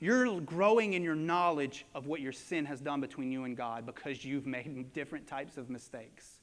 You're 0.00 0.40
growing 0.40 0.94
in 0.94 1.02
your 1.04 1.14
knowledge 1.14 1.86
of 1.94 2.06
what 2.06 2.20
your 2.20 2.32
sin 2.32 2.64
has 2.66 2.80
done 2.80 3.00
between 3.00 3.30
you 3.30 3.44
and 3.44 3.56
God 3.56 3.86
because 3.86 4.24
you've 4.24 4.46
made 4.46 4.92
different 4.92 5.26
types 5.26 5.56
of 5.56 5.70
mistakes. 5.70 6.38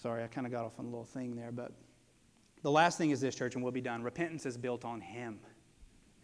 Sorry, 0.00 0.22
I 0.22 0.28
kind 0.28 0.46
of 0.46 0.52
got 0.52 0.64
off 0.64 0.78
on 0.78 0.86
a 0.86 0.88
little 0.88 1.04
thing 1.04 1.36
there, 1.36 1.52
but 1.52 1.72
the 2.62 2.70
last 2.70 2.98
thing 2.98 3.10
is 3.10 3.20
this, 3.20 3.34
church, 3.34 3.54
and 3.54 3.62
we'll 3.62 3.72
be 3.72 3.80
done. 3.80 4.02
Repentance 4.02 4.46
is 4.46 4.56
built 4.56 4.84
on 4.84 5.00
Him. 5.00 5.38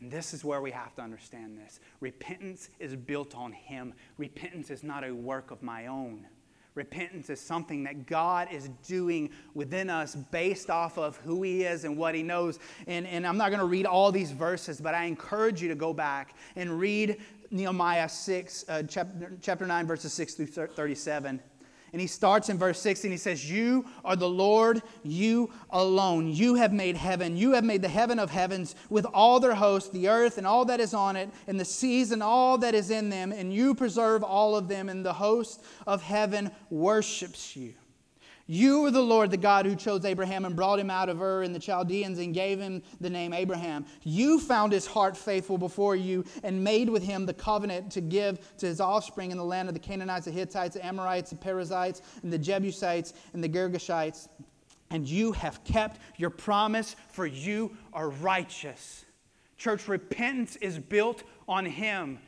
And 0.01 0.11
this 0.11 0.35
is 0.35 0.45
where 0.45 0.61
we 0.61 0.72
have 0.72 0.95
to 0.97 1.03
understand 1.03 1.57
this. 1.57 1.78
Repentance 2.01 2.70
is 2.80 2.97
built 2.97 3.37
on 3.37 3.53
Him. 3.53 3.95
Repentance 4.18 4.70
is 4.70 4.83
not 4.83 5.05
a 5.05 5.14
work 5.14 5.51
of 5.51 5.62
my 5.62 5.87
own. 5.87 6.26
Repentance 6.74 7.28
is 7.28 7.39
something 7.39 7.85
that 7.85 8.07
God 8.07 8.49
is 8.51 8.70
doing 8.87 9.30
within 9.55 9.91
us 9.91 10.14
based 10.14 10.70
off 10.70 10.97
of 10.97 11.16
who 11.18 11.43
He 11.43 11.62
is 11.62 11.85
and 11.85 11.97
what 11.97 12.14
He 12.14 12.22
knows. 12.22 12.59
And, 12.87 13.07
and 13.07 13.26
I'm 13.26 13.37
not 13.37 13.51
going 13.51 13.61
to 13.61 13.66
read 13.66 13.87
all 13.87 14.11
these 14.11 14.33
verses, 14.33 14.80
but 14.80 14.95
I 14.95 15.05
encourage 15.05 15.61
you 15.61 15.68
to 15.68 15.74
go 15.74 15.93
back 15.93 16.35
and 16.57 16.80
read 16.80 17.18
Nehemiah 17.51 18.09
6, 18.09 18.64
uh, 18.68 18.83
chapter, 18.85 19.37
chapter 19.43 19.66
9, 19.66 19.87
verses 19.87 20.12
6 20.14 20.35
through 20.35 20.47
37. 20.47 21.41
And 21.93 22.01
he 22.01 22.07
starts 22.07 22.49
in 22.49 22.57
verse 22.57 22.80
16. 22.80 23.11
He 23.11 23.16
says, 23.18 23.51
You 23.51 23.84
are 24.05 24.16
the 24.16 24.28
Lord, 24.28 24.82
you 25.03 25.51
alone. 25.70 26.28
You 26.28 26.55
have 26.55 26.72
made 26.72 26.97
heaven. 26.97 27.36
You 27.36 27.53
have 27.53 27.64
made 27.64 27.82
the 27.82 27.88
heaven 27.88 28.18
of 28.18 28.30
heavens 28.30 28.74
with 28.88 29.05
all 29.12 29.40
their 29.40 29.55
hosts, 29.55 29.90
the 29.90 30.09
earth 30.09 30.38
and 30.38 30.47
all 30.47 30.64
that 30.64 30.80
is 30.80 30.95
on 30.95 31.16
it, 31.16 31.28
and 31.47 31.61
the 31.61 31.64
seas 31.64 32.11
and 32.11 32.22
all 32.22 32.57
that 32.59 32.74
is 32.74 32.90
in 32.90 33.11
them. 33.11 33.30
And 33.30 33.53
you 33.53 33.74
preserve 33.74 34.24
all 34.24 34.57
of 34.57 34.68
them, 34.68 34.88
and 34.88 35.05
the 35.05 35.12
host 35.12 35.62
of 35.86 36.03
heaven 36.03 36.51
worships 36.70 37.55
you. 37.57 37.74
You 38.53 38.85
are 38.85 38.91
the 38.91 39.01
Lord, 39.01 39.31
the 39.31 39.39
God 39.39 39.65
who 39.65 39.75
chose 39.75 40.05
Abraham 40.05 40.45
and 40.45 40.55
brought 40.55 40.79
him 40.79 40.91
out 40.91 41.09
of 41.09 41.23
Ur 41.23 41.43
and 41.43 41.55
the 41.55 41.59
Chaldeans 41.59 42.19
and 42.19 42.35
gave 42.35 42.61
him 42.61 42.83
the 43.01 43.09
name 43.09 43.33
Abraham. 43.33 43.87
You 44.03 44.39
found 44.39 44.75
his 44.75 44.87
heart 44.87 45.17
faithful 45.17 45.57
before 45.57 45.97
you 45.97 46.23
and 46.43 46.63
made 46.63 46.91
with 46.91 47.03
him 47.03 47.25
the 47.25 47.33
covenant 47.33 47.91
to 47.93 48.03
give 48.03 48.59
to 48.59 48.67
his 48.67 48.79
offspring 48.79 49.31
in 49.31 49.39
the 49.39 49.45
land 49.45 49.69
of 49.69 49.75
the 49.75 49.81
Canaanites, 49.81 50.27
the 50.27 50.33
Hittites, 50.33 50.75
the 50.75 50.85
Amorites, 50.85 51.31
the 51.31 51.37
Perizzites, 51.37 52.03
and 52.23 52.31
the 52.31 52.37
Jebusites, 52.37 53.15
and 53.33 53.43
the 53.43 53.49
Girgashites. 53.49 54.29
And 54.91 55.09
you 55.09 55.33
have 55.33 55.65
kept 55.65 56.01
your 56.19 56.29
promise, 56.29 56.95
for 57.09 57.25
you 57.25 57.75
are 57.95 58.11
righteous. 58.11 59.07
Church, 59.57 59.89
repentance 59.89 60.57
is 60.57 60.79
built 60.79 61.23
on 61.49 61.65
him. 61.65 62.19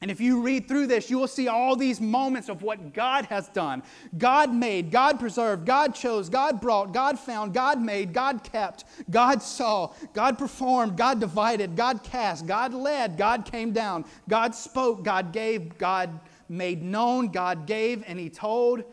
And 0.00 0.12
if 0.12 0.20
you 0.20 0.42
read 0.42 0.68
through 0.68 0.86
this, 0.86 1.10
you 1.10 1.18
will 1.18 1.26
see 1.26 1.48
all 1.48 1.74
these 1.74 2.00
moments 2.00 2.48
of 2.48 2.62
what 2.62 2.94
God 2.94 3.24
has 3.26 3.48
done. 3.48 3.82
God 4.16 4.54
made, 4.54 4.92
God 4.92 5.18
preserved, 5.18 5.66
God 5.66 5.92
chose, 5.92 6.28
God 6.28 6.60
brought, 6.60 6.92
God 6.92 7.18
found, 7.18 7.52
God 7.52 7.80
made, 7.82 8.12
God 8.12 8.44
kept, 8.44 8.84
God 9.10 9.42
saw, 9.42 9.92
God 10.14 10.38
performed, 10.38 10.96
God 10.96 11.18
divided, 11.18 11.74
God 11.74 12.04
cast, 12.04 12.46
God 12.46 12.72
led, 12.72 13.16
God 13.16 13.44
came 13.44 13.72
down, 13.72 14.04
God 14.28 14.54
spoke, 14.54 15.02
God 15.02 15.32
gave, 15.32 15.76
God 15.78 16.20
made 16.48 16.80
known, 16.80 17.28
God 17.28 17.66
gave, 17.66 18.04
and 18.06 18.20
He 18.20 18.30
told. 18.30 18.84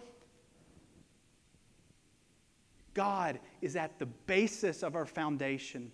God 2.96 3.40
is 3.62 3.76
at 3.76 4.00
the 4.00 4.08
basis 4.08 4.82
of 4.82 4.96
our 4.96 5.06
foundation 5.06 5.92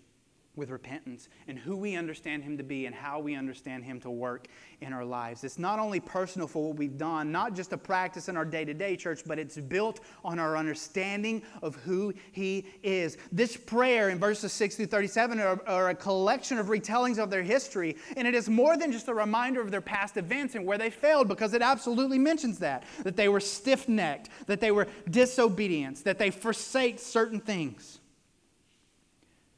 with 0.61 0.69
repentance 0.69 1.27
and 1.47 1.57
who 1.57 1.75
we 1.75 1.95
understand 1.95 2.43
Him 2.43 2.55
to 2.55 2.63
be 2.63 2.85
and 2.85 2.93
how 2.93 3.19
we 3.19 3.33
understand 3.33 3.83
Him 3.83 3.99
to 4.01 4.11
work 4.11 4.47
in 4.79 4.93
our 4.93 5.03
lives. 5.03 5.43
It's 5.43 5.57
not 5.57 5.79
only 5.79 5.99
personal 5.99 6.47
for 6.47 6.67
what 6.67 6.77
we've 6.77 6.99
done, 6.99 7.31
not 7.31 7.55
just 7.55 7.73
a 7.73 7.77
practice 7.77 8.29
in 8.29 8.37
our 8.37 8.45
day 8.45 8.63
to 8.63 8.73
day 8.75 8.95
church, 8.95 9.23
but 9.25 9.39
it's 9.39 9.57
built 9.57 10.01
on 10.23 10.37
our 10.37 10.55
understanding 10.55 11.41
of 11.63 11.75
who 11.77 12.13
He 12.31 12.67
is. 12.83 13.17
This 13.31 13.57
prayer 13.57 14.09
in 14.09 14.19
verses 14.19 14.53
6 14.53 14.75
through 14.75 14.85
37 14.85 15.39
are, 15.39 15.59
are 15.65 15.89
a 15.89 15.95
collection 15.95 16.59
of 16.59 16.67
retellings 16.67 17.17
of 17.17 17.31
their 17.31 17.43
history, 17.43 17.97
and 18.15 18.27
it 18.27 18.35
is 18.35 18.47
more 18.47 18.77
than 18.77 18.91
just 18.91 19.07
a 19.07 19.13
reminder 19.15 19.61
of 19.61 19.71
their 19.71 19.81
past 19.81 20.15
events 20.15 20.53
and 20.53 20.63
where 20.63 20.77
they 20.77 20.91
failed, 20.91 21.27
because 21.27 21.55
it 21.55 21.63
absolutely 21.63 22.19
mentions 22.19 22.59
that 22.59 22.83
that 23.01 23.15
they 23.15 23.27
were 23.27 23.39
stiff 23.39 23.89
necked, 23.89 24.29
that 24.45 24.61
they 24.61 24.69
were 24.69 24.87
disobedient, 25.09 26.03
that 26.03 26.19
they 26.19 26.29
forsake 26.29 26.99
certain 26.99 27.39
things. 27.39 27.97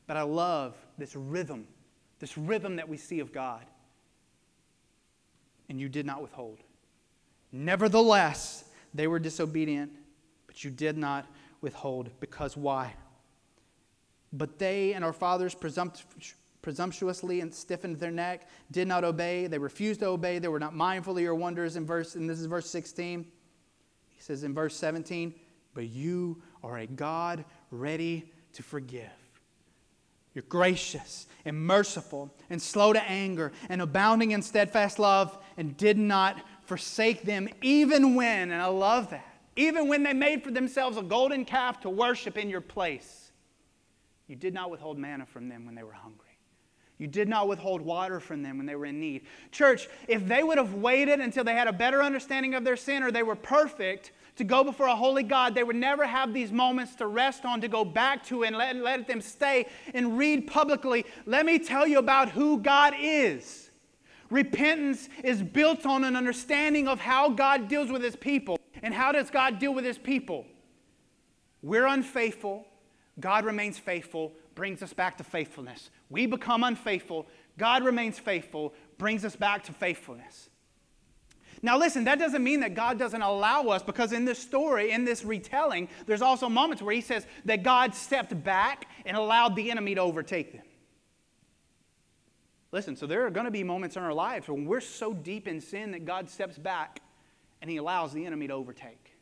But 0.07 0.17
I 0.17 0.23
love 0.23 0.75
this 0.97 1.15
rhythm, 1.15 1.67
this 2.19 2.37
rhythm 2.37 2.75
that 2.77 2.87
we 2.87 2.97
see 2.97 3.19
of 3.19 3.31
God. 3.31 3.65
And 5.69 5.79
you 5.79 5.89
did 5.89 6.05
not 6.05 6.21
withhold. 6.21 6.59
Nevertheless, 7.51 8.65
they 8.93 9.07
were 9.07 9.19
disobedient, 9.19 9.91
but 10.45 10.63
you 10.63 10.69
did 10.69 10.97
not 10.97 11.25
withhold. 11.61 12.09
Because 12.19 12.57
why? 12.57 12.93
But 14.31 14.59
they 14.59 14.93
and 14.93 15.05
our 15.05 15.13
fathers 15.13 15.55
presumptuously 16.61 17.41
and 17.41 17.53
stiffened 17.53 17.99
their 17.99 18.11
neck, 18.11 18.49
did 18.71 18.87
not 18.87 19.03
obey. 19.03 19.47
They 19.47 19.57
refused 19.57 20.01
to 20.01 20.07
obey. 20.07 20.39
They 20.39 20.47
were 20.47 20.59
not 20.59 20.75
mindful 20.75 21.17
of 21.17 21.23
your 21.23 21.35
wonders. 21.35 21.75
In 21.75 21.85
verse, 21.85 22.15
and 22.15 22.29
this 22.29 22.39
is 22.39 22.45
verse 22.47 22.69
16. 22.69 23.25
He 24.09 24.21
says 24.21 24.43
in 24.43 24.53
verse 24.53 24.75
17, 24.75 25.33
but 25.73 25.87
you 25.87 26.41
are 26.63 26.79
a 26.79 26.87
God 26.87 27.45
ready 27.71 28.31
to 28.53 28.63
forgive 28.63 29.09
you're 30.33 30.43
gracious 30.49 31.27
and 31.45 31.55
merciful 31.55 32.33
and 32.49 32.61
slow 32.61 32.93
to 32.93 33.03
anger 33.03 33.51
and 33.69 33.81
abounding 33.81 34.31
in 34.31 34.41
steadfast 34.41 34.97
love 34.99 35.37
and 35.57 35.77
did 35.77 35.97
not 35.97 36.41
forsake 36.63 37.23
them 37.23 37.47
even 37.61 38.15
when, 38.15 38.51
and 38.51 38.61
I 38.61 38.65
love 38.67 39.09
that, 39.11 39.37
even 39.55 39.87
when 39.87 40.03
they 40.03 40.13
made 40.13 40.43
for 40.43 40.51
themselves 40.51 40.97
a 40.97 41.03
golden 41.03 41.45
calf 41.45 41.81
to 41.81 41.89
worship 41.89 42.37
in 42.37 42.49
your 42.49 42.61
place. 42.61 43.31
You 44.27 44.35
did 44.35 44.53
not 44.53 44.71
withhold 44.71 44.97
manna 44.97 45.25
from 45.25 45.49
them 45.49 45.65
when 45.65 45.75
they 45.75 45.83
were 45.83 45.93
hungry. 45.93 46.22
You 47.03 47.09
did 47.09 47.27
not 47.27 47.49
withhold 47.49 47.81
water 47.81 48.21
from 48.21 48.43
them 48.43 48.55
when 48.55 48.65
they 48.65 48.77
were 48.77 48.85
in 48.85 48.97
need. 48.97 49.25
Church, 49.51 49.89
if 50.07 50.25
they 50.25 50.41
would 50.41 50.57
have 50.57 50.75
waited 50.75 51.19
until 51.19 51.43
they 51.43 51.53
had 51.53 51.67
a 51.67 51.73
better 51.73 52.01
understanding 52.01 52.53
of 52.53 52.63
their 52.63 52.77
sin 52.77 53.03
or 53.03 53.11
they 53.11 53.23
were 53.23 53.35
perfect, 53.35 54.13
to 54.37 54.45
go 54.45 54.63
before 54.63 54.87
a 54.87 54.95
holy 54.95 55.23
God, 55.23 55.53
they 55.53 55.65
would 55.65 55.75
never 55.75 56.07
have 56.07 56.33
these 56.33 56.53
moments 56.53 56.95
to 56.95 57.07
rest 57.07 57.43
on, 57.43 57.59
to 57.59 57.67
go 57.67 57.83
back 57.83 58.23
to, 58.27 58.45
and 58.45 58.55
let, 58.55 58.77
let 58.77 59.05
them 59.05 59.19
stay 59.19 59.65
and 59.93 60.17
read 60.17 60.47
publicly. 60.47 61.05
Let 61.25 61.45
me 61.45 61.59
tell 61.59 61.85
you 61.85 61.99
about 61.99 62.29
who 62.29 62.59
God 62.59 62.93
is. 62.97 63.69
Repentance 64.29 65.09
is 65.25 65.43
built 65.43 65.85
on 65.85 66.05
an 66.05 66.15
understanding 66.15 66.87
of 66.87 67.01
how 67.01 67.27
God 67.27 67.67
deals 67.67 67.91
with 67.91 68.01
his 68.01 68.15
people. 68.15 68.57
And 68.81 68.93
how 68.93 69.11
does 69.11 69.29
God 69.29 69.59
deal 69.59 69.73
with 69.73 69.83
his 69.83 69.97
people? 69.97 70.45
We're 71.61 71.85
unfaithful, 71.85 72.65
God 73.19 73.43
remains 73.43 73.77
faithful, 73.77 74.31
brings 74.55 74.81
us 74.83 74.93
back 74.93 75.17
to 75.17 75.23
faithfulness. 75.23 75.89
We 76.09 76.25
become 76.25 76.63
unfaithful, 76.63 77.27
God 77.57 77.83
remains 77.83 78.19
faithful, 78.19 78.73
brings 78.97 79.25
us 79.25 79.35
back 79.35 79.63
to 79.65 79.73
faithfulness. 79.73 80.49
Now, 81.61 81.77
listen, 81.77 82.03
that 82.05 82.19
doesn't 82.19 82.43
mean 82.43 82.59
that 82.59 82.73
God 82.73 82.99
doesn't 82.99 83.21
allow 83.21 83.67
us, 83.67 83.83
because 83.83 84.11
in 84.11 84.25
this 84.25 84.39
story, 84.39 84.91
in 84.91 85.05
this 85.05 85.23
retelling, 85.23 85.87
there's 86.05 86.21
also 86.21 86.49
moments 86.49 86.81
where 86.81 86.93
he 86.93 86.99
says 86.99 87.25
that 87.45 87.63
God 87.63 87.95
stepped 87.95 88.43
back 88.43 88.87
and 89.05 89.15
allowed 89.15 89.55
the 89.55 89.71
enemy 89.71 89.95
to 89.95 90.01
overtake 90.01 90.51
them. 90.51 90.63
Listen, 92.73 92.95
so 92.95 93.05
there 93.05 93.25
are 93.25 93.29
going 93.29 93.45
to 93.45 93.51
be 93.51 93.63
moments 93.63 93.95
in 93.95 94.03
our 94.03 94.13
lives 94.13 94.47
when 94.47 94.65
we're 94.65 94.81
so 94.81 95.13
deep 95.13 95.47
in 95.47 95.61
sin 95.61 95.91
that 95.91 96.05
God 96.05 96.29
steps 96.29 96.57
back 96.57 97.01
and 97.61 97.69
he 97.69 97.77
allows 97.77 98.11
the 98.11 98.25
enemy 98.25 98.47
to 98.47 98.53
overtake. 98.53 99.15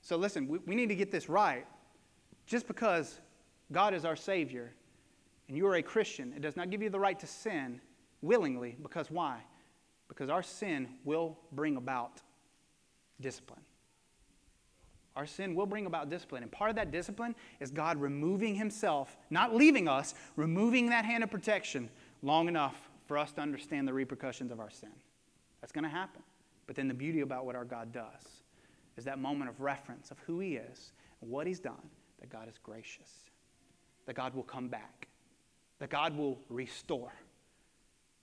So, 0.00 0.16
listen, 0.16 0.48
we, 0.48 0.58
we 0.58 0.74
need 0.74 0.88
to 0.88 0.94
get 0.94 1.10
this 1.10 1.28
right. 1.28 1.66
Just 2.46 2.66
because 2.66 3.20
God 3.72 3.94
is 3.94 4.04
our 4.04 4.16
Savior 4.16 4.72
and 5.48 5.56
you 5.56 5.66
are 5.66 5.74
a 5.74 5.82
Christian, 5.82 6.32
it 6.34 6.40
does 6.40 6.56
not 6.56 6.70
give 6.70 6.82
you 6.82 6.90
the 6.90 7.00
right 7.00 7.18
to 7.18 7.26
sin 7.26 7.80
willingly, 8.22 8.76
because 8.82 9.10
why? 9.10 9.40
Because 10.08 10.30
our 10.30 10.42
sin 10.42 10.88
will 11.04 11.38
bring 11.52 11.76
about 11.76 12.20
discipline. 13.20 13.60
Our 15.14 15.26
sin 15.26 15.54
will 15.54 15.66
bring 15.66 15.84
about 15.86 16.08
discipline. 16.08 16.42
And 16.42 16.50
part 16.50 16.70
of 16.70 16.76
that 16.76 16.90
discipline 16.90 17.34
is 17.60 17.70
God 17.70 18.00
removing 18.00 18.54
Himself, 18.54 19.16
not 19.28 19.54
leaving 19.54 19.88
us, 19.88 20.14
removing 20.36 20.88
that 20.88 21.04
hand 21.04 21.22
of 21.22 21.30
protection 21.30 21.90
long 22.22 22.48
enough 22.48 22.90
for 23.06 23.18
us 23.18 23.32
to 23.32 23.40
understand 23.40 23.86
the 23.86 23.92
repercussions 23.92 24.50
of 24.50 24.60
our 24.60 24.70
sin. 24.70 24.92
That's 25.60 25.72
going 25.72 25.84
to 25.84 25.90
happen. 25.90 26.22
But 26.66 26.76
then 26.76 26.88
the 26.88 26.94
beauty 26.94 27.20
about 27.20 27.44
what 27.44 27.56
our 27.56 27.64
God 27.64 27.92
does 27.92 28.42
is 28.96 29.04
that 29.04 29.18
moment 29.18 29.50
of 29.50 29.60
reference 29.60 30.10
of 30.10 30.18
who 30.20 30.40
He 30.40 30.56
is 30.56 30.92
and 31.20 31.30
what 31.30 31.46
He's 31.46 31.60
done, 31.60 31.90
that 32.20 32.30
God 32.30 32.48
is 32.48 32.58
gracious, 32.62 33.10
that 34.06 34.14
God 34.14 34.34
will 34.34 34.42
come 34.42 34.68
back, 34.68 35.08
that 35.78 35.90
God 35.90 36.16
will 36.16 36.40
restore. 36.48 37.12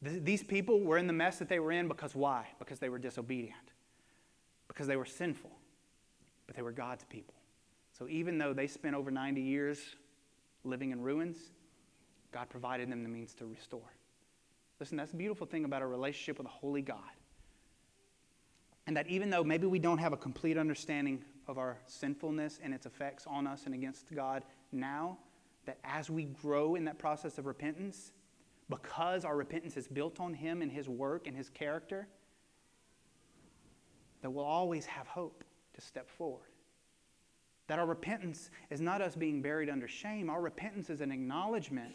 These 0.01 0.43
people 0.43 0.81
were 0.81 0.97
in 0.97 1.07
the 1.07 1.13
mess 1.13 1.39
that 1.39 1.49
they 1.49 1.59
were 1.59 1.71
in 1.71 1.87
because 1.87 2.15
why? 2.15 2.47
Because 2.57 2.79
they 2.79 2.89
were 2.89 2.99
disobedient, 2.99 3.73
because 4.67 4.87
they 4.87 4.95
were 4.95 5.05
sinful. 5.05 5.51
but 6.49 6.55
they 6.55 6.63
were 6.63 6.71
God's 6.71 7.03
people. 7.03 7.35
So 7.91 8.07
even 8.07 8.39
though 8.39 8.53
they 8.53 8.65
spent 8.65 8.95
over 8.95 9.11
90 9.11 9.39
years 9.39 9.77
living 10.63 10.89
in 10.89 10.99
ruins, 10.99 11.37
God 12.31 12.49
provided 12.49 12.91
them 12.91 13.03
the 13.03 13.09
means 13.09 13.35
to 13.35 13.45
restore. 13.45 13.93
Listen, 14.79 14.97
that's 14.97 15.11
the 15.11 15.17
beautiful 15.17 15.45
thing 15.45 15.63
about 15.63 15.83
a 15.83 15.85
relationship 15.85 16.39
with 16.39 16.47
a 16.47 16.49
holy 16.49 16.81
God. 16.81 16.97
And 18.87 18.97
that 18.97 19.05
even 19.05 19.29
though 19.29 19.43
maybe 19.43 19.67
we 19.67 19.77
don't 19.77 19.99
have 19.99 20.11
a 20.11 20.17
complete 20.17 20.57
understanding 20.57 21.23
of 21.47 21.59
our 21.59 21.77
sinfulness 21.85 22.59
and 22.63 22.73
its 22.73 22.87
effects 22.87 23.27
on 23.27 23.45
us 23.45 23.67
and 23.67 23.75
against 23.75 24.05
God 24.15 24.41
now, 24.71 25.19
that 25.69 25.77
as 25.83 26.09
we 26.09 26.25
grow 26.25 26.73
in 26.73 26.85
that 26.85 26.97
process 26.97 27.37
of 27.37 27.45
repentance, 27.45 28.11
because 28.71 29.23
our 29.23 29.37
repentance 29.37 29.77
is 29.77 29.87
built 29.87 30.19
on 30.19 30.33
Him 30.33 30.63
and 30.63 30.71
His 30.71 30.89
work 30.89 31.27
and 31.27 31.37
His 31.37 31.47
character, 31.47 32.07
that 34.23 34.31
we'll 34.31 34.43
always 34.43 34.87
have 34.87 35.05
hope 35.05 35.43
to 35.75 35.81
step 35.81 36.09
forward. 36.09 36.49
That 37.67 37.77
our 37.77 37.85
repentance 37.85 38.49
is 38.71 38.81
not 38.81 38.99
us 38.99 39.15
being 39.15 39.43
buried 39.43 39.69
under 39.69 39.87
shame, 39.87 40.27
our 40.27 40.41
repentance 40.41 40.89
is 40.89 41.01
an 41.01 41.11
acknowledgement 41.11 41.93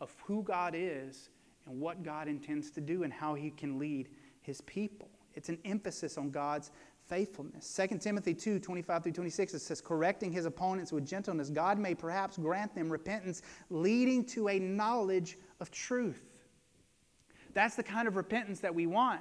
of 0.00 0.12
who 0.24 0.42
God 0.42 0.74
is 0.76 1.30
and 1.66 1.80
what 1.80 2.02
God 2.02 2.26
intends 2.26 2.72
to 2.72 2.80
do 2.80 3.04
and 3.04 3.12
how 3.12 3.34
He 3.34 3.50
can 3.50 3.78
lead 3.78 4.08
His 4.40 4.62
people. 4.62 5.10
It's 5.36 5.48
an 5.48 5.58
emphasis 5.64 6.18
on 6.18 6.32
God's 6.32 6.72
faithfulness. 7.12 7.78
2 7.90 7.98
Timothy 7.98 8.32
2 8.32 8.58
25 8.58 9.02
through 9.02 9.12
26, 9.12 9.52
it 9.52 9.58
says, 9.58 9.82
correcting 9.82 10.32
his 10.32 10.46
opponents 10.46 10.92
with 10.92 11.06
gentleness, 11.06 11.50
God 11.50 11.78
may 11.78 11.94
perhaps 11.94 12.38
grant 12.38 12.74
them 12.74 12.90
repentance, 12.90 13.42
leading 13.68 14.24
to 14.26 14.48
a 14.48 14.58
knowledge 14.58 15.36
of 15.60 15.70
truth. 15.70 16.22
That's 17.52 17.76
the 17.76 17.82
kind 17.82 18.08
of 18.08 18.16
repentance 18.16 18.60
that 18.60 18.74
we 18.74 18.86
want. 18.86 19.20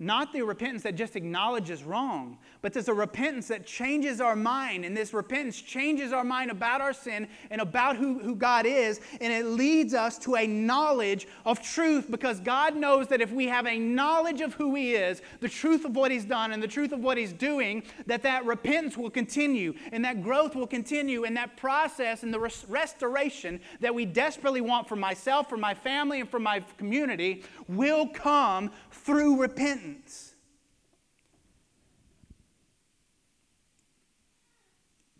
Not 0.00 0.32
the 0.32 0.42
repentance 0.42 0.84
that 0.84 0.94
just 0.94 1.16
acknowledges 1.16 1.82
wrong, 1.82 2.38
but 2.62 2.72
there's 2.72 2.86
a 2.86 2.94
repentance 2.94 3.48
that 3.48 3.66
changes 3.66 4.20
our 4.20 4.36
mind. 4.36 4.84
And 4.84 4.96
this 4.96 5.12
repentance 5.12 5.60
changes 5.60 6.12
our 6.12 6.22
mind 6.22 6.52
about 6.52 6.80
our 6.80 6.92
sin 6.92 7.26
and 7.50 7.60
about 7.60 7.96
who, 7.96 8.20
who 8.20 8.36
God 8.36 8.64
is. 8.64 9.00
And 9.20 9.32
it 9.32 9.44
leads 9.46 9.94
us 9.94 10.16
to 10.18 10.36
a 10.36 10.46
knowledge 10.46 11.26
of 11.44 11.60
truth 11.60 12.12
because 12.12 12.38
God 12.38 12.76
knows 12.76 13.08
that 13.08 13.20
if 13.20 13.32
we 13.32 13.46
have 13.46 13.66
a 13.66 13.76
knowledge 13.76 14.40
of 14.40 14.54
who 14.54 14.72
He 14.76 14.94
is, 14.94 15.20
the 15.40 15.48
truth 15.48 15.84
of 15.84 15.96
what 15.96 16.12
He's 16.12 16.24
done, 16.24 16.52
and 16.52 16.62
the 16.62 16.68
truth 16.68 16.92
of 16.92 17.00
what 17.00 17.18
He's 17.18 17.32
doing, 17.32 17.82
that 18.06 18.22
that 18.22 18.44
repentance 18.44 18.96
will 18.96 19.10
continue 19.10 19.74
and 19.90 20.04
that 20.04 20.22
growth 20.22 20.54
will 20.54 20.68
continue 20.68 21.24
and 21.24 21.36
that 21.36 21.56
process 21.56 22.22
and 22.22 22.32
the 22.32 22.38
res- 22.38 22.64
restoration 22.68 23.58
that 23.80 23.92
we 23.92 24.04
desperately 24.04 24.60
want 24.60 24.88
for 24.88 24.94
myself, 24.94 25.48
for 25.48 25.56
my 25.56 25.74
family, 25.74 26.20
and 26.20 26.30
for 26.30 26.38
my 26.38 26.60
community 26.76 27.42
will 27.66 28.06
come 28.06 28.70
through 28.92 29.40
repentance. 29.40 29.87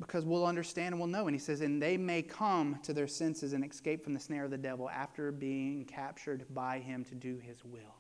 Because 0.00 0.24
we'll 0.24 0.46
understand 0.46 0.94
and 0.94 1.00
we'll 1.00 1.08
know. 1.08 1.26
And 1.26 1.34
he 1.34 1.40
says, 1.40 1.60
and 1.60 1.82
they 1.82 1.96
may 1.96 2.22
come 2.22 2.78
to 2.84 2.92
their 2.92 3.08
senses 3.08 3.52
and 3.52 3.64
escape 3.64 4.04
from 4.04 4.14
the 4.14 4.20
snare 4.20 4.44
of 4.44 4.50
the 4.50 4.58
devil 4.58 4.88
after 4.88 5.32
being 5.32 5.84
captured 5.84 6.46
by 6.54 6.78
him 6.78 7.04
to 7.06 7.14
do 7.14 7.38
his 7.38 7.64
will. 7.64 7.96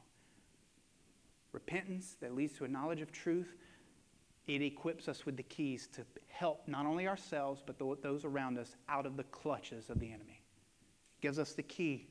Repentance 1.52 2.16
that 2.20 2.34
leads 2.34 2.52
to 2.54 2.64
a 2.64 2.68
knowledge 2.68 3.00
of 3.00 3.10
truth, 3.10 3.56
it 4.46 4.62
equips 4.62 5.08
us 5.08 5.26
with 5.26 5.36
the 5.36 5.42
keys 5.42 5.88
to 5.94 6.02
help 6.28 6.66
not 6.68 6.86
only 6.86 7.08
ourselves, 7.08 7.62
but 7.66 7.78
those 7.78 8.24
around 8.24 8.58
us 8.58 8.76
out 8.88 9.04
of 9.04 9.16
the 9.16 9.24
clutches 9.24 9.90
of 9.90 9.98
the 9.98 10.06
enemy. 10.06 10.40
It 11.18 11.22
gives 11.22 11.38
us 11.38 11.52
the 11.52 11.62
key 11.62 12.06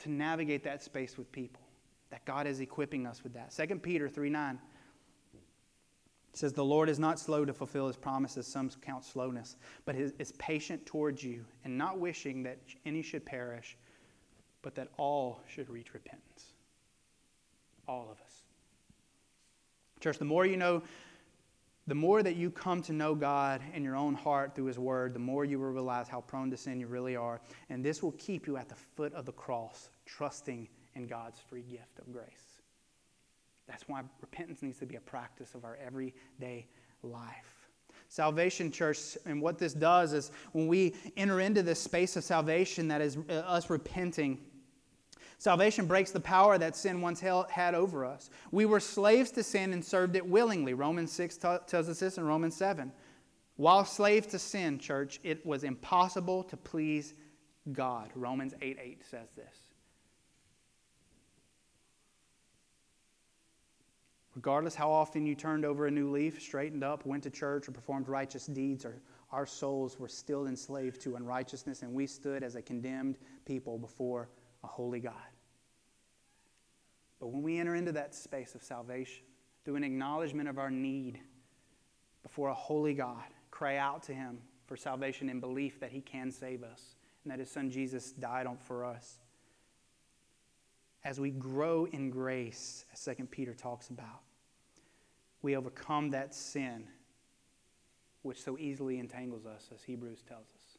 to 0.00 0.10
navigate 0.10 0.64
that 0.64 0.82
space 0.82 1.16
with 1.16 1.30
people 1.30 1.65
that 2.10 2.24
God 2.24 2.46
is 2.46 2.60
equipping 2.60 3.06
us 3.06 3.22
with 3.22 3.34
that. 3.34 3.54
2 3.54 3.76
Peter 3.76 4.08
3 4.08 4.30
9 4.30 4.58
says, 6.32 6.52
The 6.52 6.64
Lord 6.64 6.88
is 6.88 6.98
not 6.98 7.18
slow 7.18 7.44
to 7.44 7.52
fulfill 7.52 7.86
his 7.86 7.96
promises, 7.96 8.46
some 8.46 8.70
count 8.82 9.04
slowness, 9.04 9.56
but 9.84 9.96
is 9.96 10.32
patient 10.32 10.86
towards 10.86 11.22
you, 11.22 11.44
and 11.64 11.76
not 11.76 11.98
wishing 11.98 12.42
that 12.44 12.58
any 12.84 13.02
should 13.02 13.24
perish, 13.24 13.76
but 14.62 14.74
that 14.74 14.88
all 14.96 15.40
should 15.48 15.68
reach 15.70 15.94
repentance. 15.94 16.52
All 17.88 18.08
of 18.10 18.20
us. 18.24 18.42
Church, 20.00 20.18
the 20.18 20.24
more 20.24 20.44
you 20.44 20.56
know, 20.56 20.82
the 21.88 21.94
more 21.94 22.22
that 22.22 22.34
you 22.34 22.50
come 22.50 22.82
to 22.82 22.92
know 22.92 23.14
God 23.14 23.62
in 23.72 23.84
your 23.84 23.96
own 23.96 24.14
heart 24.14 24.54
through 24.54 24.64
His 24.64 24.78
Word, 24.78 25.14
the 25.14 25.20
more 25.20 25.44
you 25.44 25.58
will 25.58 25.70
realize 25.70 26.08
how 26.08 26.20
prone 26.20 26.50
to 26.50 26.56
sin 26.56 26.80
you 26.80 26.88
really 26.88 27.14
are. 27.14 27.40
And 27.70 27.84
this 27.84 28.02
will 28.02 28.12
keep 28.12 28.48
you 28.48 28.56
at 28.56 28.68
the 28.68 28.74
foot 28.74 29.14
of 29.14 29.24
the 29.24 29.32
cross, 29.32 29.88
trusting 30.04 30.68
in 30.96 31.06
God's 31.06 31.38
free 31.38 31.62
gift 31.62 31.98
of 31.98 32.12
grace. 32.12 32.56
That's 33.68 33.88
why 33.88 34.02
repentance 34.20 34.62
needs 34.62 34.78
to 34.78 34.86
be 34.86 34.96
a 34.96 35.00
practice 35.00 35.54
of 35.54 35.64
our 35.64 35.78
everyday 35.84 36.66
life. 37.02 37.68
Salvation, 38.08 38.70
church, 38.70 39.18
and 39.26 39.42
what 39.42 39.58
this 39.58 39.74
does 39.74 40.12
is 40.12 40.30
when 40.52 40.68
we 40.68 40.94
enter 41.16 41.40
into 41.40 41.62
this 41.62 41.80
space 41.80 42.16
of 42.16 42.24
salvation 42.24 42.88
that 42.88 43.00
is 43.00 43.18
uh, 43.28 43.32
us 43.32 43.68
repenting, 43.68 44.38
salvation 45.38 45.86
breaks 45.86 46.12
the 46.12 46.20
power 46.20 46.56
that 46.56 46.76
sin 46.76 47.00
once 47.00 47.20
had 47.20 47.74
over 47.74 48.04
us. 48.04 48.30
We 48.52 48.64
were 48.64 48.80
slaves 48.80 49.32
to 49.32 49.42
sin 49.42 49.72
and 49.72 49.84
served 49.84 50.14
it 50.14 50.24
willingly. 50.24 50.72
Romans 50.72 51.10
6 51.12 51.36
t- 51.36 51.56
tells 51.66 51.88
us 51.88 51.98
this 51.98 52.16
in 52.16 52.24
Romans 52.24 52.56
7. 52.56 52.92
While 53.56 53.84
slaves 53.84 54.28
to 54.28 54.38
sin, 54.38 54.78
church, 54.78 55.18
it 55.24 55.44
was 55.44 55.64
impossible 55.64 56.44
to 56.44 56.56
please 56.56 57.14
God. 57.72 58.10
Romans 58.14 58.54
8 58.62 58.78
8 58.80 59.04
says 59.04 59.28
this. 59.34 59.65
Regardless 64.36 64.74
how 64.74 64.90
often 64.90 65.24
you 65.24 65.34
turned 65.34 65.64
over 65.64 65.86
a 65.86 65.90
new 65.90 66.10
leaf, 66.10 66.42
straightened 66.42 66.84
up, 66.84 67.06
went 67.06 67.22
to 67.22 67.30
church, 67.30 67.68
or 67.68 67.72
performed 67.72 68.06
righteous 68.06 68.46
deeds, 68.46 68.84
or 68.84 69.00
our 69.32 69.46
souls 69.46 69.98
were 69.98 70.08
still 70.08 70.46
enslaved 70.46 71.00
to 71.00 71.16
unrighteousness, 71.16 71.80
and 71.80 71.92
we 71.94 72.06
stood 72.06 72.42
as 72.42 72.54
a 72.54 72.60
condemned 72.60 73.16
people 73.46 73.78
before 73.78 74.28
a 74.62 74.66
holy 74.66 75.00
God. 75.00 75.14
But 77.18 77.28
when 77.28 77.42
we 77.42 77.58
enter 77.58 77.74
into 77.74 77.92
that 77.92 78.14
space 78.14 78.54
of 78.54 78.62
salvation, 78.62 79.24
through 79.64 79.76
an 79.76 79.84
acknowledgement 79.84 80.50
of 80.50 80.58
our 80.58 80.70
need 80.70 81.18
before 82.22 82.50
a 82.50 82.54
holy 82.54 82.92
God, 82.92 83.24
cry 83.50 83.78
out 83.78 84.02
to 84.04 84.14
Him 84.14 84.38
for 84.66 84.76
salvation 84.76 85.30
in 85.30 85.40
belief 85.40 85.80
that 85.80 85.90
He 85.90 86.02
can 86.02 86.30
save 86.30 86.62
us 86.62 86.94
and 87.24 87.32
that 87.32 87.38
His 87.38 87.50
Son 87.50 87.70
Jesus 87.70 88.12
died 88.12 88.46
on 88.46 88.58
for 88.58 88.84
us. 88.84 89.18
As 91.04 91.18
we 91.18 91.30
grow 91.30 91.86
in 91.86 92.10
grace, 92.10 92.84
as 92.92 93.02
2 93.02 93.26
Peter 93.30 93.54
talks 93.54 93.88
about, 93.88 94.20
we 95.46 95.54
overcome 95.54 96.10
that 96.10 96.34
sin 96.34 96.82
which 98.22 98.42
so 98.42 98.58
easily 98.58 98.98
entangles 98.98 99.46
us, 99.46 99.70
as 99.72 99.80
Hebrews 99.84 100.24
tells 100.28 100.48
us. 100.56 100.78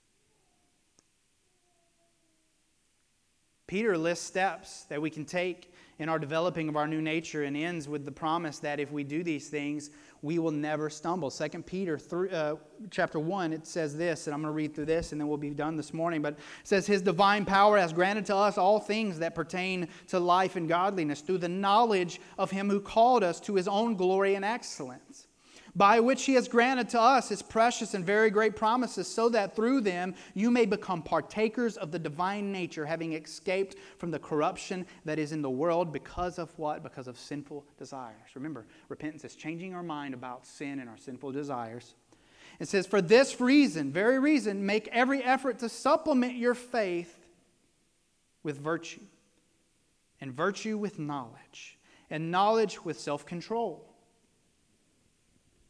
Peter 3.65 3.97
lists 3.97 4.26
steps 4.26 4.84
that 4.89 5.01
we 5.01 5.09
can 5.09 5.24
take 5.24 5.74
in 5.99 6.09
our 6.09 6.20
developing 6.20 6.68
of 6.68 6.76
our 6.76 6.86
new 6.86 7.01
nature 7.01 7.45
and 7.45 7.55
ends 7.55 7.88
with 7.88 8.03
the 8.03 8.11
promise 8.11 8.59
that 8.59 8.78
if 8.78 8.91
we 8.91 9.05
do 9.05 9.24
these 9.24 9.47
things, 9.47 9.89
we 10.22 10.39
will 10.39 10.51
never 10.51 10.89
stumble. 10.89 11.30
2 11.30 11.49
Peter 11.63 11.97
3, 11.97 12.30
uh, 12.30 12.55
chapter 12.89 13.20
1, 13.20 13.53
it 13.53 13.68
says 13.68 13.95
this, 13.95 14.28
and 14.28 14.34
I'm 14.34 14.41
going 14.41 14.51
to 14.51 14.55
read 14.55 14.74
through 14.74 14.86
this 14.86 15.11
and 15.11 15.22
then 15.22 15.28
we'll 15.28 15.38
be 15.38 15.49
done 15.51 15.78
this 15.78 15.93
morning. 15.93 16.22
But 16.22 16.34
it 16.34 16.39
says, 16.63 16.88
His 16.88 17.01
divine 17.01 17.45
power 17.45 17.78
has 17.78 17.93
granted 17.93 18.26
to 18.28 18.36
us 18.36 18.57
all 18.57 18.80
things 18.80 19.20
that 19.20 19.36
pertain 19.36 19.88
to 20.07 20.20
life 20.20 20.55
and 20.55 20.68
godliness 20.68 21.22
through 21.22 21.39
the 21.39 21.49
knowledge 21.49 22.20
of 22.38 22.51
Him 22.51 22.70
who 22.70 22.80
called 22.80 23.24
us 23.24 23.39
to 23.41 23.55
His 23.55 23.68
own 23.68 23.95
glory 23.95 24.36
and 24.36 24.43
excellence 24.43 25.27
by 25.78 26.00
which 26.00 26.26
he 26.26 26.34
has 26.34 26.48
granted 26.48 26.90
to 26.90 27.00
us 27.00 27.30
his 27.30 27.44
precious 27.44 27.94
and 27.94 28.04
very 28.04 28.32
great 28.32 28.56
promises, 28.56 29.08
so 29.08 29.30
that 29.30 29.56
through 29.56 29.80
them 29.80 30.16
you 30.34 30.50
may 30.50 30.66
become 30.66 31.04
partakers 31.04 31.78
of 31.78 31.92
the 31.92 32.00
divine 32.00 32.52
nature, 32.52 32.84
having 32.84 33.14
escaped 33.14 33.76
from 34.00 34.10
the 34.10 34.18
corruption 34.18 34.88
that 35.06 35.20
is 35.20 35.32
in 35.32 35.44
the 35.44 35.50
world 35.50 35.94
because 35.94 36.40
of 36.40 36.58
what? 36.58 36.82
Because 36.82 37.08
of 37.08 37.18
sinful 37.20 37.64
desires. 37.78 38.16
Remember, 38.34 38.66
repentance 38.90 39.24
is 39.24 39.36
changing 39.36 39.76
our 39.76 39.84
mind 39.84 40.16
about 40.16 40.48
sin 40.48 40.80
and 40.80 40.90
our 40.90 40.98
sinful 40.98 41.32
desires. 41.32 41.94
It 42.60 42.68
says, 42.68 42.88
For 42.88 43.02
this 43.02 43.40
reason, 43.40 43.92
very 43.92 44.18
reason, 44.18 44.66
make 44.66 44.88
every 44.88 45.24
effort 45.24 45.60
to 45.60 45.70
supplement 45.70 46.38
your 46.38 46.56
faith 46.56 47.28
with 48.42 48.58
virtue, 48.58 49.02
and 50.20 50.34
virtue 50.34 50.76
with 50.76 50.98
knowledge, 50.98 51.78
and 52.10 52.32
knowledge 52.32 52.84
with 52.84 53.00
self 53.00 53.28
control 53.28 53.94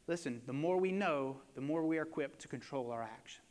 Listen, 0.07 0.41
the 0.45 0.53
more 0.53 0.77
we 0.77 0.91
know, 0.91 1.37
the 1.55 1.61
more 1.61 1.83
we 1.83 1.97
are 1.97 2.03
equipped 2.03 2.39
to 2.41 2.47
control 2.47 2.91
our 2.91 3.03
actions. 3.03 3.43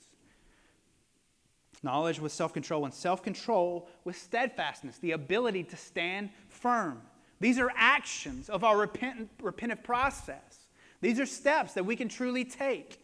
Knowledge 1.82 2.18
with 2.18 2.32
self 2.32 2.54
control, 2.54 2.84
and 2.84 2.94
self 2.94 3.22
control 3.22 3.88
with 4.04 4.16
steadfastness, 4.16 4.98
the 4.98 5.12
ability 5.12 5.62
to 5.64 5.76
stand 5.76 6.30
firm. 6.48 7.02
These 7.38 7.58
are 7.58 7.70
actions 7.76 8.48
of 8.48 8.64
our 8.64 8.78
repentant, 8.78 9.30
repentant 9.42 9.84
process. 9.84 10.66
These 11.02 11.20
are 11.20 11.26
steps 11.26 11.74
that 11.74 11.84
we 11.84 11.94
can 11.94 12.08
truly 12.08 12.44
take. 12.44 13.02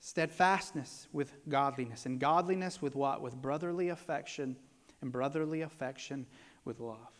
Steadfastness 0.00 1.06
with 1.12 1.32
godliness, 1.48 2.06
and 2.06 2.18
godliness 2.18 2.82
with 2.82 2.96
what? 2.96 3.22
With 3.22 3.40
brotherly 3.40 3.90
affection, 3.90 4.56
and 5.00 5.12
brotherly 5.12 5.60
affection 5.60 6.26
with 6.64 6.80
love. 6.80 7.19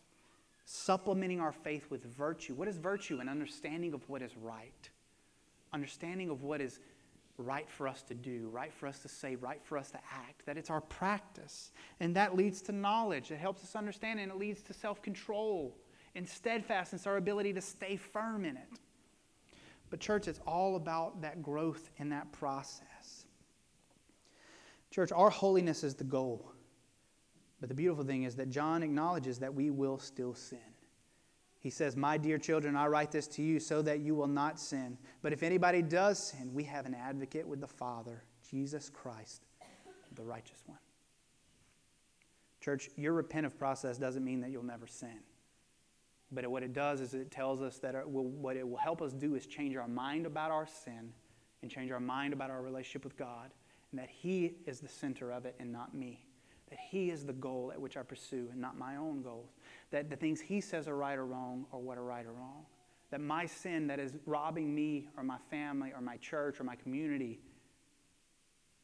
supplementing 0.71 1.41
our 1.41 1.51
faith 1.51 1.87
with 1.89 2.03
virtue. 2.05 2.53
What 2.53 2.67
is 2.67 2.77
virtue? 2.77 3.19
An 3.19 3.27
understanding 3.27 3.93
of 3.93 4.07
what 4.07 4.21
is 4.21 4.37
right, 4.37 4.89
understanding 5.73 6.29
of 6.29 6.43
what 6.43 6.61
is 6.61 6.79
right 7.37 7.69
for 7.69 7.87
us 7.87 8.01
to 8.03 8.13
do, 8.13 8.49
right 8.51 8.73
for 8.73 8.87
us 8.87 8.99
to 8.99 9.09
say, 9.09 9.35
right 9.35 9.61
for 9.63 9.77
us 9.77 9.91
to 9.91 9.97
act, 9.97 10.45
that 10.45 10.57
it's 10.57 10.69
our 10.69 10.81
practice. 10.81 11.71
And 11.99 12.15
that 12.15 12.37
leads 12.37 12.61
to 12.63 12.71
knowledge. 12.71 13.31
It 13.31 13.39
helps 13.39 13.63
us 13.63 13.75
understand, 13.75 14.19
and 14.19 14.31
it 14.31 14.37
leads 14.37 14.61
to 14.63 14.73
self 14.73 15.01
control 15.01 15.75
and 16.15 16.27
steadfastness, 16.27 17.07
our 17.07 17.17
ability 17.17 17.53
to 17.53 17.61
stay 17.61 17.95
firm 17.95 18.45
in 18.45 18.57
it. 18.57 18.79
But, 19.89 19.99
church, 19.99 20.27
it's 20.27 20.39
all 20.47 20.77
about 20.77 21.21
that 21.21 21.41
growth 21.43 21.89
in 21.97 22.09
that 22.09 22.31
process. 22.31 23.25
Church, 24.89 25.11
our 25.11 25.29
holiness 25.29 25.83
is 25.83 25.95
the 25.95 26.03
goal. 26.03 26.50
But 27.61 27.69
the 27.69 27.75
beautiful 27.75 28.03
thing 28.03 28.23
is 28.23 28.35
that 28.35 28.49
John 28.49 28.81
acknowledges 28.81 29.37
that 29.39 29.53
we 29.53 29.69
will 29.69 29.99
still 29.99 30.33
sin. 30.33 30.59
He 31.59 31.69
says, 31.69 31.95
My 31.95 32.17
dear 32.17 32.39
children, 32.39 32.75
I 32.75 32.87
write 32.87 33.11
this 33.11 33.27
to 33.29 33.43
you 33.43 33.59
so 33.59 33.83
that 33.83 33.99
you 33.99 34.15
will 34.15 34.27
not 34.27 34.59
sin. 34.59 34.97
But 35.21 35.31
if 35.31 35.43
anybody 35.43 35.83
does 35.83 36.31
sin, 36.31 36.51
we 36.55 36.63
have 36.63 36.87
an 36.87 36.95
advocate 36.95 37.47
with 37.47 37.61
the 37.61 37.67
Father, 37.67 38.23
Jesus 38.49 38.89
Christ, 38.89 39.45
the 40.15 40.23
righteous 40.23 40.63
one. 40.65 40.79
Church, 42.61 42.89
your 42.97 43.21
repentive 43.21 43.57
process 43.57 43.99
doesn't 43.99 44.25
mean 44.25 44.41
that 44.41 44.49
you'll 44.49 44.63
never 44.63 44.87
sin. 44.87 45.19
But 46.31 46.47
what 46.47 46.63
it 46.63 46.73
does 46.73 46.99
is 46.99 47.13
it 47.13 47.29
tells 47.29 47.61
us 47.61 47.77
that 47.79 47.93
what 48.07 48.57
it 48.57 48.67
will 48.67 48.77
help 48.77 49.03
us 49.03 49.13
do 49.13 49.35
is 49.35 49.45
change 49.45 49.75
our 49.75 49.87
mind 49.87 50.25
about 50.25 50.49
our 50.49 50.65
sin 50.65 51.13
and 51.61 51.69
change 51.69 51.91
our 51.91 51.99
mind 51.99 52.33
about 52.33 52.49
our 52.49 52.61
relationship 52.63 53.03
with 53.03 53.17
God, 53.17 53.51
and 53.91 53.99
that 53.99 54.09
He 54.09 54.55
is 54.65 54.79
the 54.79 54.87
center 54.87 55.31
of 55.31 55.45
it 55.45 55.55
and 55.59 55.71
not 55.71 55.93
me 55.93 56.25
that 56.71 56.79
He 56.79 57.11
is 57.11 57.25
the 57.25 57.33
goal 57.33 57.69
at 57.71 57.79
which 57.79 57.97
I 57.97 58.01
pursue 58.01 58.47
and 58.51 58.59
not 58.59 58.77
my 58.77 58.95
own 58.95 59.21
goals. 59.21 59.51
That 59.91 60.09
the 60.09 60.15
things 60.15 60.41
He 60.41 60.61
says 60.61 60.87
are 60.87 60.95
right 60.95 61.17
or 61.17 61.25
wrong 61.25 61.65
are 61.71 61.79
what 61.79 61.97
are 61.97 62.03
right 62.03 62.25
or 62.25 62.31
wrong. 62.31 62.65
That 63.11 63.21
my 63.21 63.45
sin 63.45 63.87
that 63.87 63.99
is 63.99 64.13
robbing 64.25 64.73
me 64.73 65.09
or 65.17 65.23
my 65.23 65.37
family 65.49 65.91
or 65.93 66.01
my 66.01 66.17
church 66.17 66.59
or 66.59 66.63
my 66.63 66.75
community, 66.75 67.39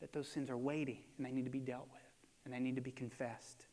that 0.02 0.12
those 0.12 0.28
sins 0.28 0.50
are 0.50 0.58
weighty 0.58 1.06
and 1.18 1.26
they 1.26 1.32
need 1.32 1.46
to 1.46 1.50
be 1.50 1.60
dealt 1.60 1.88
with 1.92 2.02
and 2.44 2.54
they 2.54 2.60
need 2.60 2.76
to 2.76 2.82
be 2.82 2.92
confessed. 2.92 3.66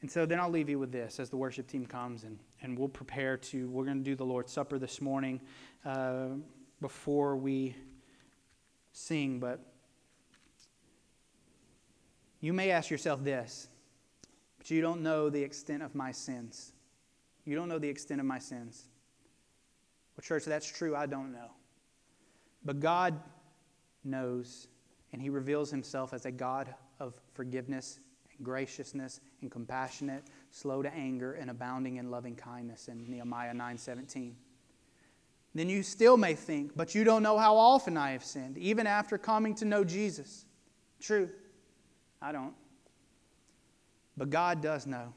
And 0.00 0.10
so 0.10 0.26
then 0.26 0.40
I'll 0.40 0.50
leave 0.50 0.68
you 0.68 0.78
with 0.78 0.90
this 0.90 1.20
as 1.20 1.30
the 1.30 1.36
worship 1.36 1.68
team 1.68 1.86
comes 1.86 2.24
and, 2.24 2.38
and 2.62 2.76
we'll 2.76 2.88
prepare 2.88 3.36
to, 3.36 3.68
we're 3.68 3.84
going 3.84 3.98
to 3.98 4.04
do 4.04 4.16
the 4.16 4.24
Lord's 4.24 4.50
Supper 4.50 4.78
this 4.78 5.00
morning 5.00 5.40
uh, 5.84 6.28
before 6.80 7.36
we 7.36 7.76
sing, 8.92 9.38
but 9.38 9.71
you 12.42 12.52
may 12.52 12.72
ask 12.72 12.90
yourself 12.90 13.22
this, 13.24 13.68
but 14.58 14.68
you 14.68 14.82
don't 14.82 15.00
know 15.00 15.30
the 15.30 15.42
extent 15.42 15.82
of 15.82 15.94
my 15.94 16.10
sins. 16.10 16.72
You 17.44 17.54
don't 17.54 17.68
know 17.68 17.78
the 17.78 17.88
extent 17.88 18.20
of 18.20 18.26
my 18.26 18.40
sins. 18.40 18.84
Well, 20.16 20.22
church, 20.22 20.44
that's 20.44 20.70
true. 20.70 20.94
I 20.94 21.06
don't 21.06 21.32
know. 21.32 21.52
But 22.64 22.80
God 22.80 23.18
knows, 24.04 24.66
and 25.12 25.22
He 25.22 25.30
reveals 25.30 25.70
Himself 25.70 26.12
as 26.12 26.26
a 26.26 26.32
God 26.32 26.74
of 26.98 27.14
forgiveness 27.32 28.00
and 28.36 28.44
graciousness 28.44 29.20
and 29.40 29.50
compassionate, 29.50 30.24
slow 30.50 30.82
to 30.82 30.92
anger, 30.92 31.34
and 31.34 31.48
abounding 31.48 31.96
in 31.96 32.10
loving 32.10 32.34
kindness 32.34 32.88
in 32.88 33.08
Nehemiah 33.08 33.54
9:17. 33.54 34.34
Then 35.54 35.68
you 35.68 35.84
still 35.84 36.16
may 36.16 36.34
think, 36.34 36.72
but 36.74 36.94
you 36.94 37.04
don't 37.04 37.22
know 37.22 37.38
how 37.38 37.56
often 37.56 37.96
I 37.96 38.10
have 38.12 38.24
sinned, 38.24 38.58
even 38.58 38.88
after 38.88 39.16
coming 39.16 39.54
to 39.56 39.64
know 39.64 39.84
Jesus. 39.84 40.44
True. 40.98 41.30
I 42.22 42.32
don't. 42.32 42.54
But 44.16 44.30
God 44.30 44.62
does 44.62 44.86
know. 44.86 45.12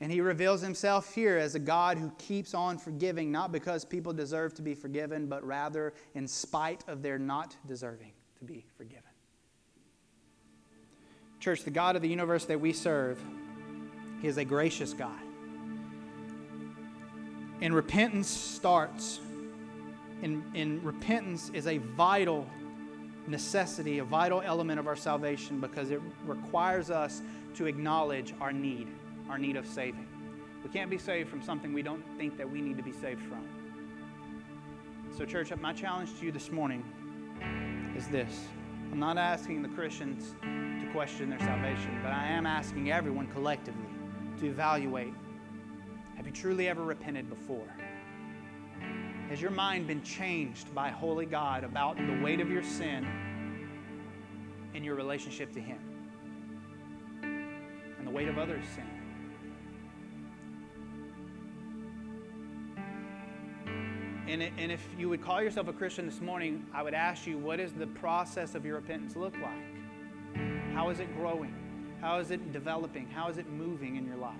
And 0.00 0.12
he 0.12 0.20
reveals 0.20 0.60
himself 0.60 1.12
here 1.12 1.36
as 1.36 1.56
a 1.56 1.58
God 1.58 1.98
who 1.98 2.12
keeps 2.18 2.54
on 2.54 2.78
forgiving, 2.78 3.32
not 3.32 3.50
because 3.50 3.84
people 3.84 4.12
deserve 4.12 4.54
to 4.54 4.62
be 4.62 4.74
forgiven, 4.74 5.26
but 5.26 5.44
rather 5.44 5.92
in 6.14 6.28
spite 6.28 6.84
of 6.86 7.02
their 7.02 7.18
not 7.18 7.56
deserving 7.66 8.12
to 8.38 8.44
be 8.44 8.64
forgiven. 8.76 9.02
Church, 11.40 11.64
the 11.64 11.70
God 11.70 11.96
of 11.96 12.02
the 12.02 12.08
universe 12.08 12.44
that 12.46 12.60
we 12.60 12.72
serve, 12.72 13.20
he 14.22 14.28
is 14.28 14.38
a 14.38 14.44
gracious 14.44 14.92
God. 14.92 15.20
And 17.60 17.74
repentance 17.74 18.28
starts. 18.28 19.20
And, 20.22 20.44
and 20.54 20.82
repentance 20.84 21.50
is 21.52 21.66
a 21.66 21.78
vital 21.78 22.46
necessity, 23.28 23.98
a 23.98 24.04
vital 24.04 24.40
element 24.40 24.80
of 24.80 24.86
our 24.86 24.96
salvation 24.96 25.60
because 25.60 25.90
it 25.90 26.00
requires 26.26 26.90
us 26.90 27.22
to 27.54 27.66
acknowledge 27.66 28.34
our 28.40 28.52
need, 28.52 28.88
our 29.28 29.38
need 29.38 29.56
of 29.56 29.66
saving. 29.66 30.06
We 30.64 30.70
can't 30.70 30.90
be 30.90 30.98
saved 30.98 31.30
from 31.30 31.42
something 31.42 31.72
we 31.72 31.82
don't 31.82 32.04
think 32.18 32.36
that 32.36 32.50
we 32.50 32.60
need 32.60 32.76
to 32.76 32.82
be 32.82 32.92
saved 32.92 33.22
from. 33.22 33.46
So, 35.16 35.24
church, 35.24 35.52
my 35.60 35.72
challenge 35.72 36.18
to 36.18 36.26
you 36.26 36.32
this 36.32 36.50
morning 36.50 36.84
is 37.96 38.08
this 38.08 38.46
I'm 38.90 38.98
not 38.98 39.18
asking 39.18 39.62
the 39.62 39.68
Christians 39.68 40.34
to 40.42 40.88
question 40.92 41.30
their 41.30 41.38
salvation, 41.40 42.00
but 42.02 42.12
I 42.12 42.26
am 42.26 42.46
asking 42.46 42.90
everyone 42.90 43.26
collectively 43.28 43.82
to 44.40 44.46
evaluate 44.46 45.14
have 46.16 46.26
you 46.26 46.32
truly 46.32 46.68
ever 46.68 46.82
repented 46.82 47.28
before? 47.30 47.68
Has 49.28 49.42
your 49.42 49.50
mind 49.50 49.86
been 49.86 50.02
changed 50.02 50.74
by 50.74 50.88
Holy 50.88 51.26
God 51.26 51.62
about 51.62 51.98
the 51.98 52.18
weight 52.22 52.40
of 52.40 52.50
your 52.50 52.62
sin 52.62 53.06
and 54.74 54.82
your 54.82 54.94
relationship 54.94 55.52
to 55.52 55.60
Him 55.60 55.78
and 57.22 58.06
the 58.06 58.10
weight 58.10 58.28
of 58.28 58.38
others' 58.38 58.64
sin? 58.74 58.84
And, 64.26 64.42
and 64.42 64.72
if 64.72 64.86
you 64.98 65.10
would 65.10 65.22
call 65.22 65.42
yourself 65.42 65.68
a 65.68 65.72
Christian 65.74 66.06
this 66.06 66.22
morning, 66.22 66.66
I 66.72 66.82
would 66.82 66.94
ask 66.94 67.26
you, 67.26 67.36
what 67.36 67.56
does 67.56 67.72
the 67.74 67.86
process 67.86 68.54
of 68.54 68.64
your 68.64 68.76
repentance 68.76 69.14
look 69.14 69.34
like? 69.42 70.44
How 70.72 70.88
is 70.88 71.00
it 71.00 71.14
growing? 71.16 71.54
How 72.00 72.18
is 72.18 72.30
it 72.30 72.52
developing? 72.52 73.08
How 73.08 73.28
is 73.28 73.36
it 73.36 73.48
moving 73.50 73.96
in 73.96 74.06
your 74.06 74.16
life? 74.16 74.36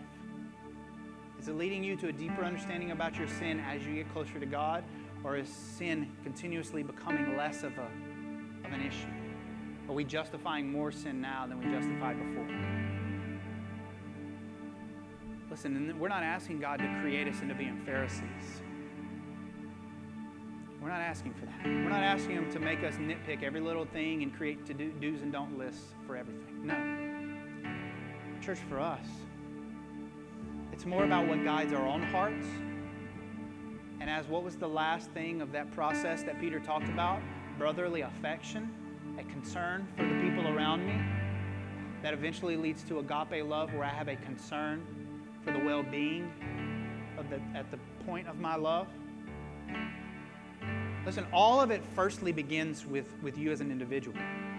Is 1.39 1.49
it 1.49 1.57
leading 1.57 1.85
you 1.85 1.97
to 1.97 2.09
a 2.09 2.13
deeper 2.13 2.43
understanding 2.43 2.91
about 2.91 3.17
your 3.17 3.29
sin 3.29 3.61
as 3.61 3.87
you 3.87 3.95
get 3.95 4.13
closer 4.13 4.39
to 4.41 4.47
God? 4.47 4.85
Or 5.25 5.37
is 5.37 5.49
sin 5.49 6.11
continuously 6.23 6.83
becoming 6.83 7.37
less 7.37 7.63
of, 7.63 7.77
a, 7.79 7.89
of 8.67 8.73
an 8.73 8.81
issue? 8.87 9.09
Are 9.89 9.95
we 9.95 10.05
justifying 10.05 10.71
more 10.71 10.93
sin 10.93 11.21
now 11.21 11.47
than 11.47 11.59
we 11.59 11.71
justified 11.71 12.19
before? 12.19 12.49
Listen, 15.51 15.99
we're 15.99 16.09
not 16.09 16.23
asking 16.23 16.61
God 16.61 16.79
to 16.79 16.99
create 17.01 17.27
us 17.27 17.41
into 17.41 17.55
being 17.55 17.81
Pharisees. 17.85 18.63
We're 20.81 20.91
not 20.91 21.01
asking 21.01 21.35
for 21.35 21.47
that. 21.47 21.65
We're 21.65 21.89
not 21.89 22.03
asking 22.03 22.33
Him 22.33 22.51
to 22.53 22.61
make 22.61 22.85
us 22.85 22.95
nitpick 22.95 23.43
every 23.43 23.61
little 23.61 23.87
thing 23.87 24.23
and 24.23 24.35
create 24.35 24.67
to 24.67 24.75
do, 24.75 24.93
do's 25.01 25.23
and 25.23 25.33
don't 25.33 25.59
lists 25.59 25.95
for 26.07 26.17
everything. 26.17 26.67
No. 26.67 28.41
Church, 28.41 28.59
for 28.69 28.79
us, 28.79 29.07
it's 30.79 30.87
more 30.87 31.03
about 31.03 31.27
what 31.27 31.43
guides 31.43 31.73
our 31.73 31.85
own 31.85 32.01
hearts. 32.05 32.47
And 33.99 34.09
as 34.09 34.29
what 34.29 34.45
was 34.45 34.55
the 34.55 34.69
last 34.69 35.11
thing 35.11 35.43
of 35.43 35.51
that 35.51 35.73
process 35.73 36.23
that 36.23 36.39
Peter 36.39 36.61
talked 36.61 36.89
about? 36.89 37.21
Brotherly 37.59 38.03
affection, 38.03 38.73
a 39.19 39.25
concern 39.25 39.89
for 39.97 40.05
the 40.05 40.15
people 40.21 40.47
around 40.47 40.87
me. 40.87 40.95
That 42.05 42.15
eventually 42.15 42.57
leads 42.57 42.85
to 42.85 43.01
agape 43.01 43.45
love 43.45 43.75
where 43.75 43.83
I 43.83 43.89
have 43.89 44.07
a 44.07 44.15
concern 44.15 44.87
for 45.43 45.51
the 45.51 45.59
well 45.59 45.83
being 45.83 46.31
the, 47.29 47.41
at 47.59 47.69
the 47.73 47.79
point 48.07 48.29
of 48.29 48.39
my 48.39 48.55
love. 48.55 48.87
Listen, 51.05 51.27
all 51.33 51.61
of 51.61 51.73
it 51.73 51.83
firstly 51.97 52.31
begins 52.31 52.87
with, 52.87 53.21
with 53.21 53.37
you 53.37 53.51
as 53.51 53.61
an 53.61 53.73
individual. 53.73 54.17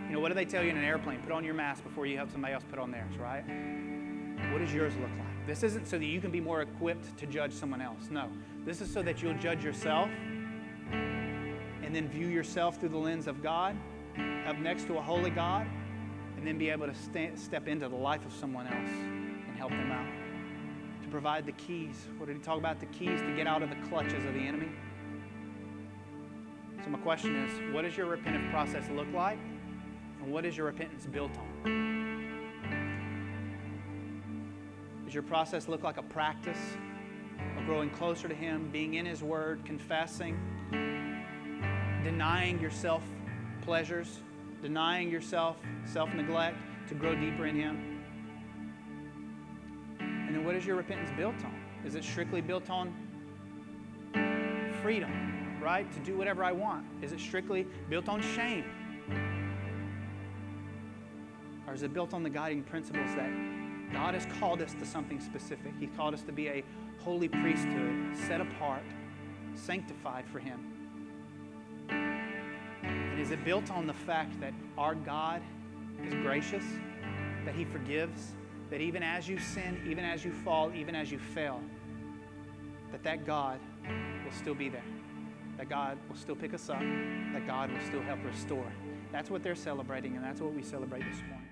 You 0.07 0.15
know, 0.15 0.20
what 0.20 0.28
do 0.28 0.36
they 0.36 0.43
tell 0.43 0.65
you 0.65 0.70
in 0.70 0.76
an 0.76 0.84
airplane? 0.84 1.22
Put 1.22 1.32
on 1.32 1.45
your 1.45 1.53
mask 1.53 1.82
before 1.82 2.05
you 2.05 2.17
help 2.17 2.30
somebody 2.30 2.53
else 2.53 2.65
put 2.70 2.78
on 2.78 2.91
theirs, 2.91 3.15
right? 3.17 3.45
What 4.51 4.59
does 4.59 4.74
yours 4.74 4.93
look 4.97 5.11
like? 5.17 5.28
This 5.47 5.63
isn't 5.63 5.87
so 5.87 5.97
that 5.97 6.05
you 6.05 6.21
can 6.21 6.31
be 6.31 6.39
more 6.39 6.61
equipped 6.61 7.17
to 7.17 7.25
judge 7.25 7.53
someone 7.53 7.81
else. 7.81 8.09
No. 8.09 8.29
This 8.65 8.81
is 8.81 8.91
so 8.91 9.01
that 9.01 9.21
you'll 9.21 9.37
judge 9.37 9.63
yourself 9.63 10.09
and 10.91 11.95
then 11.95 12.07
view 12.07 12.27
yourself 12.27 12.79
through 12.79 12.89
the 12.89 12.97
lens 12.97 13.25
of 13.25 13.41
God, 13.41 13.75
up 14.45 14.59
next 14.59 14.85
to 14.85 14.97
a 14.97 15.01
holy 15.01 15.31
God, 15.31 15.65
and 16.37 16.45
then 16.45 16.57
be 16.57 16.69
able 16.69 16.85
to 16.85 16.93
st- 16.93 17.39
step 17.39 17.67
into 17.67 17.89
the 17.89 17.95
life 17.95 18.23
of 18.25 18.31
someone 18.31 18.67
else 18.67 18.89
and 18.89 19.57
help 19.57 19.71
them 19.71 19.91
out, 19.91 20.05
to 21.03 21.09
provide 21.09 21.45
the 21.45 21.51
keys. 21.53 22.07
What 22.17 22.27
did 22.27 22.37
he 22.37 22.43
talk 22.43 22.59
about? 22.59 22.79
The 22.79 22.85
keys 22.87 23.21
to 23.21 23.35
get 23.35 23.47
out 23.47 23.63
of 23.63 23.69
the 23.69 23.87
clutches 23.87 24.23
of 24.25 24.33
the 24.33 24.39
enemy. 24.39 24.69
So, 26.83 26.91
my 26.91 26.99
question 26.99 27.35
is 27.35 27.73
what 27.73 27.81
does 27.81 27.97
your 27.97 28.05
repentant 28.05 28.51
process 28.51 28.87
look 28.91 29.11
like? 29.13 29.39
And 30.21 30.31
what 30.31 30.45
is 30.45 30.55
your 30.55 30.67
repentance 30.67 31.05
built 31.05 31.31
on? 31.37 32.09
Does 35.10 35.16
your 35.16 35.24
process 35.24 35.68
look 35.68 35.82
like 35.82 35.97
a 35.97 36.03
practice 36.03 36.78
of 37.57 37.66
growing 37.66 37.89
closer 37.89 38.28
to 38.28 38.36
Him, 38.36 38.70
being 38.72 38.93
in 38.93 39.07
His 39.07 39.24
Word, 39.24 39.66
confessing, 39.66 40.38
denying 42.03 42.60
yourself 42.60 43.01
pleasures, 43.64 44.20
denying 44.62 45.10
yourself 45.10 45.57
self 45.84 46.14
neglect 46.14 46.57
to 46.89 46.93
grow 46.93 47.16
deeper 47.16 47.47
in 47.47 47.55
Him? 47.55 48.03
And 49.99 50.36
then 50.36 50.45
what 50.45 50.53
is 50.53 50.64
your 50.64 50.76
repentance 50.76 51.10
built 51.18 51.43
on? 51.43 51.60
Is 51.84 51.95
it 51.95 52.03
strictly 52.03 52.41
built 52.41 52.70
on 52.70 52.93
freedom, 54.84 55.60
right? 55.60 55.91
To 55.91 55.99
do 56.01 56.16
whatever 56.16 56.43
I 56.43 56.51
want? 56.51 56.86
Is 57.01 57.14
it 57.14 57.20
strictly 57.20 57.66
built 57.89 58.10
on 58.10 58.22
shame? 58.22 58.66
Or 61.66 61.74
is 61.74 61.82
it 61.82 61.95
built 61.95 62.14
on 62.14 62.22
the 62.22 62.30
guiding 62.30 62.62
principles 62.62 63.16
that 63.16 63.59
God 63.91 64.13
has 64.13 64.25
called 64.39 64.61
us 64.61 64.73
to 64.75 64.85
something 64.85 65.19
specific? 65.19 65.73
He 65.79 65.87
called 65.87 66.13
us 66.13 66.21
to 66.23 66.31
be 66.31 66.47
a 66.47 66.63
holy 66.99 67.27
priesthood, 67.27 68.15
set 68.27 68.41
apart, 68.41 68.83
sanctified 69.55 70.25
for 70.27 70.39
Him. 70.39 70.59
And 71.89 73.19
is 73.19 73.31
it 73.31 73.43
built 73.43 73.71
on 73.71 73.87
the 73.87 73.93
fact 73.93 74.39
that 74.41 74.53
our 74.77 74.95
God 74.95 75.41
is 76.05 76.13
gracious, 76.15 76.63
that 77.45 77.55
He 77.55 77.65
forgives, 77.65 78.33
that 78.69 78.81
even 78.81 79.01
as 79.01 79.27
you 79.27 79.39
sin, 79.39 79.81
even 79.87 80.05
as 80.05 80.23
you 80.23 80.31
fall, 80.31 80.71
even 80.73 80.95
as 80.95 81.11
you 81.11 81.19
fail, 81.19 81.61
that 82.91 83.03
that 83.03 83.25
God 83.25 83.59
will 84.23 84.31
still 84.31 84.55
be 84.55 84.69
there, 84.69 84.83
that 85.57 85.69
God 85.69 85.97
will 86.07 86.15
still 86.15 86.35
pick 86.35 86.53
us 86.53 86.69
up, 86.69 86.79
that 86.79 87.45
God 87.47 87.71
will 87.71 87.81
still 87.81 88.01
help 88.01 88.23
restore. 88.23 88.71
That's 89.11 89.29
what 89.29 89.41
they're 89.41 89.55
celebrating, 89.55 90.15
and 90.15 90.23
that's 90.23 90.39
what 90.41 90.53
we 90.53 90.61
celebrate 90.61 91.03
this 91.03 91.21
morning. 91.27 91.49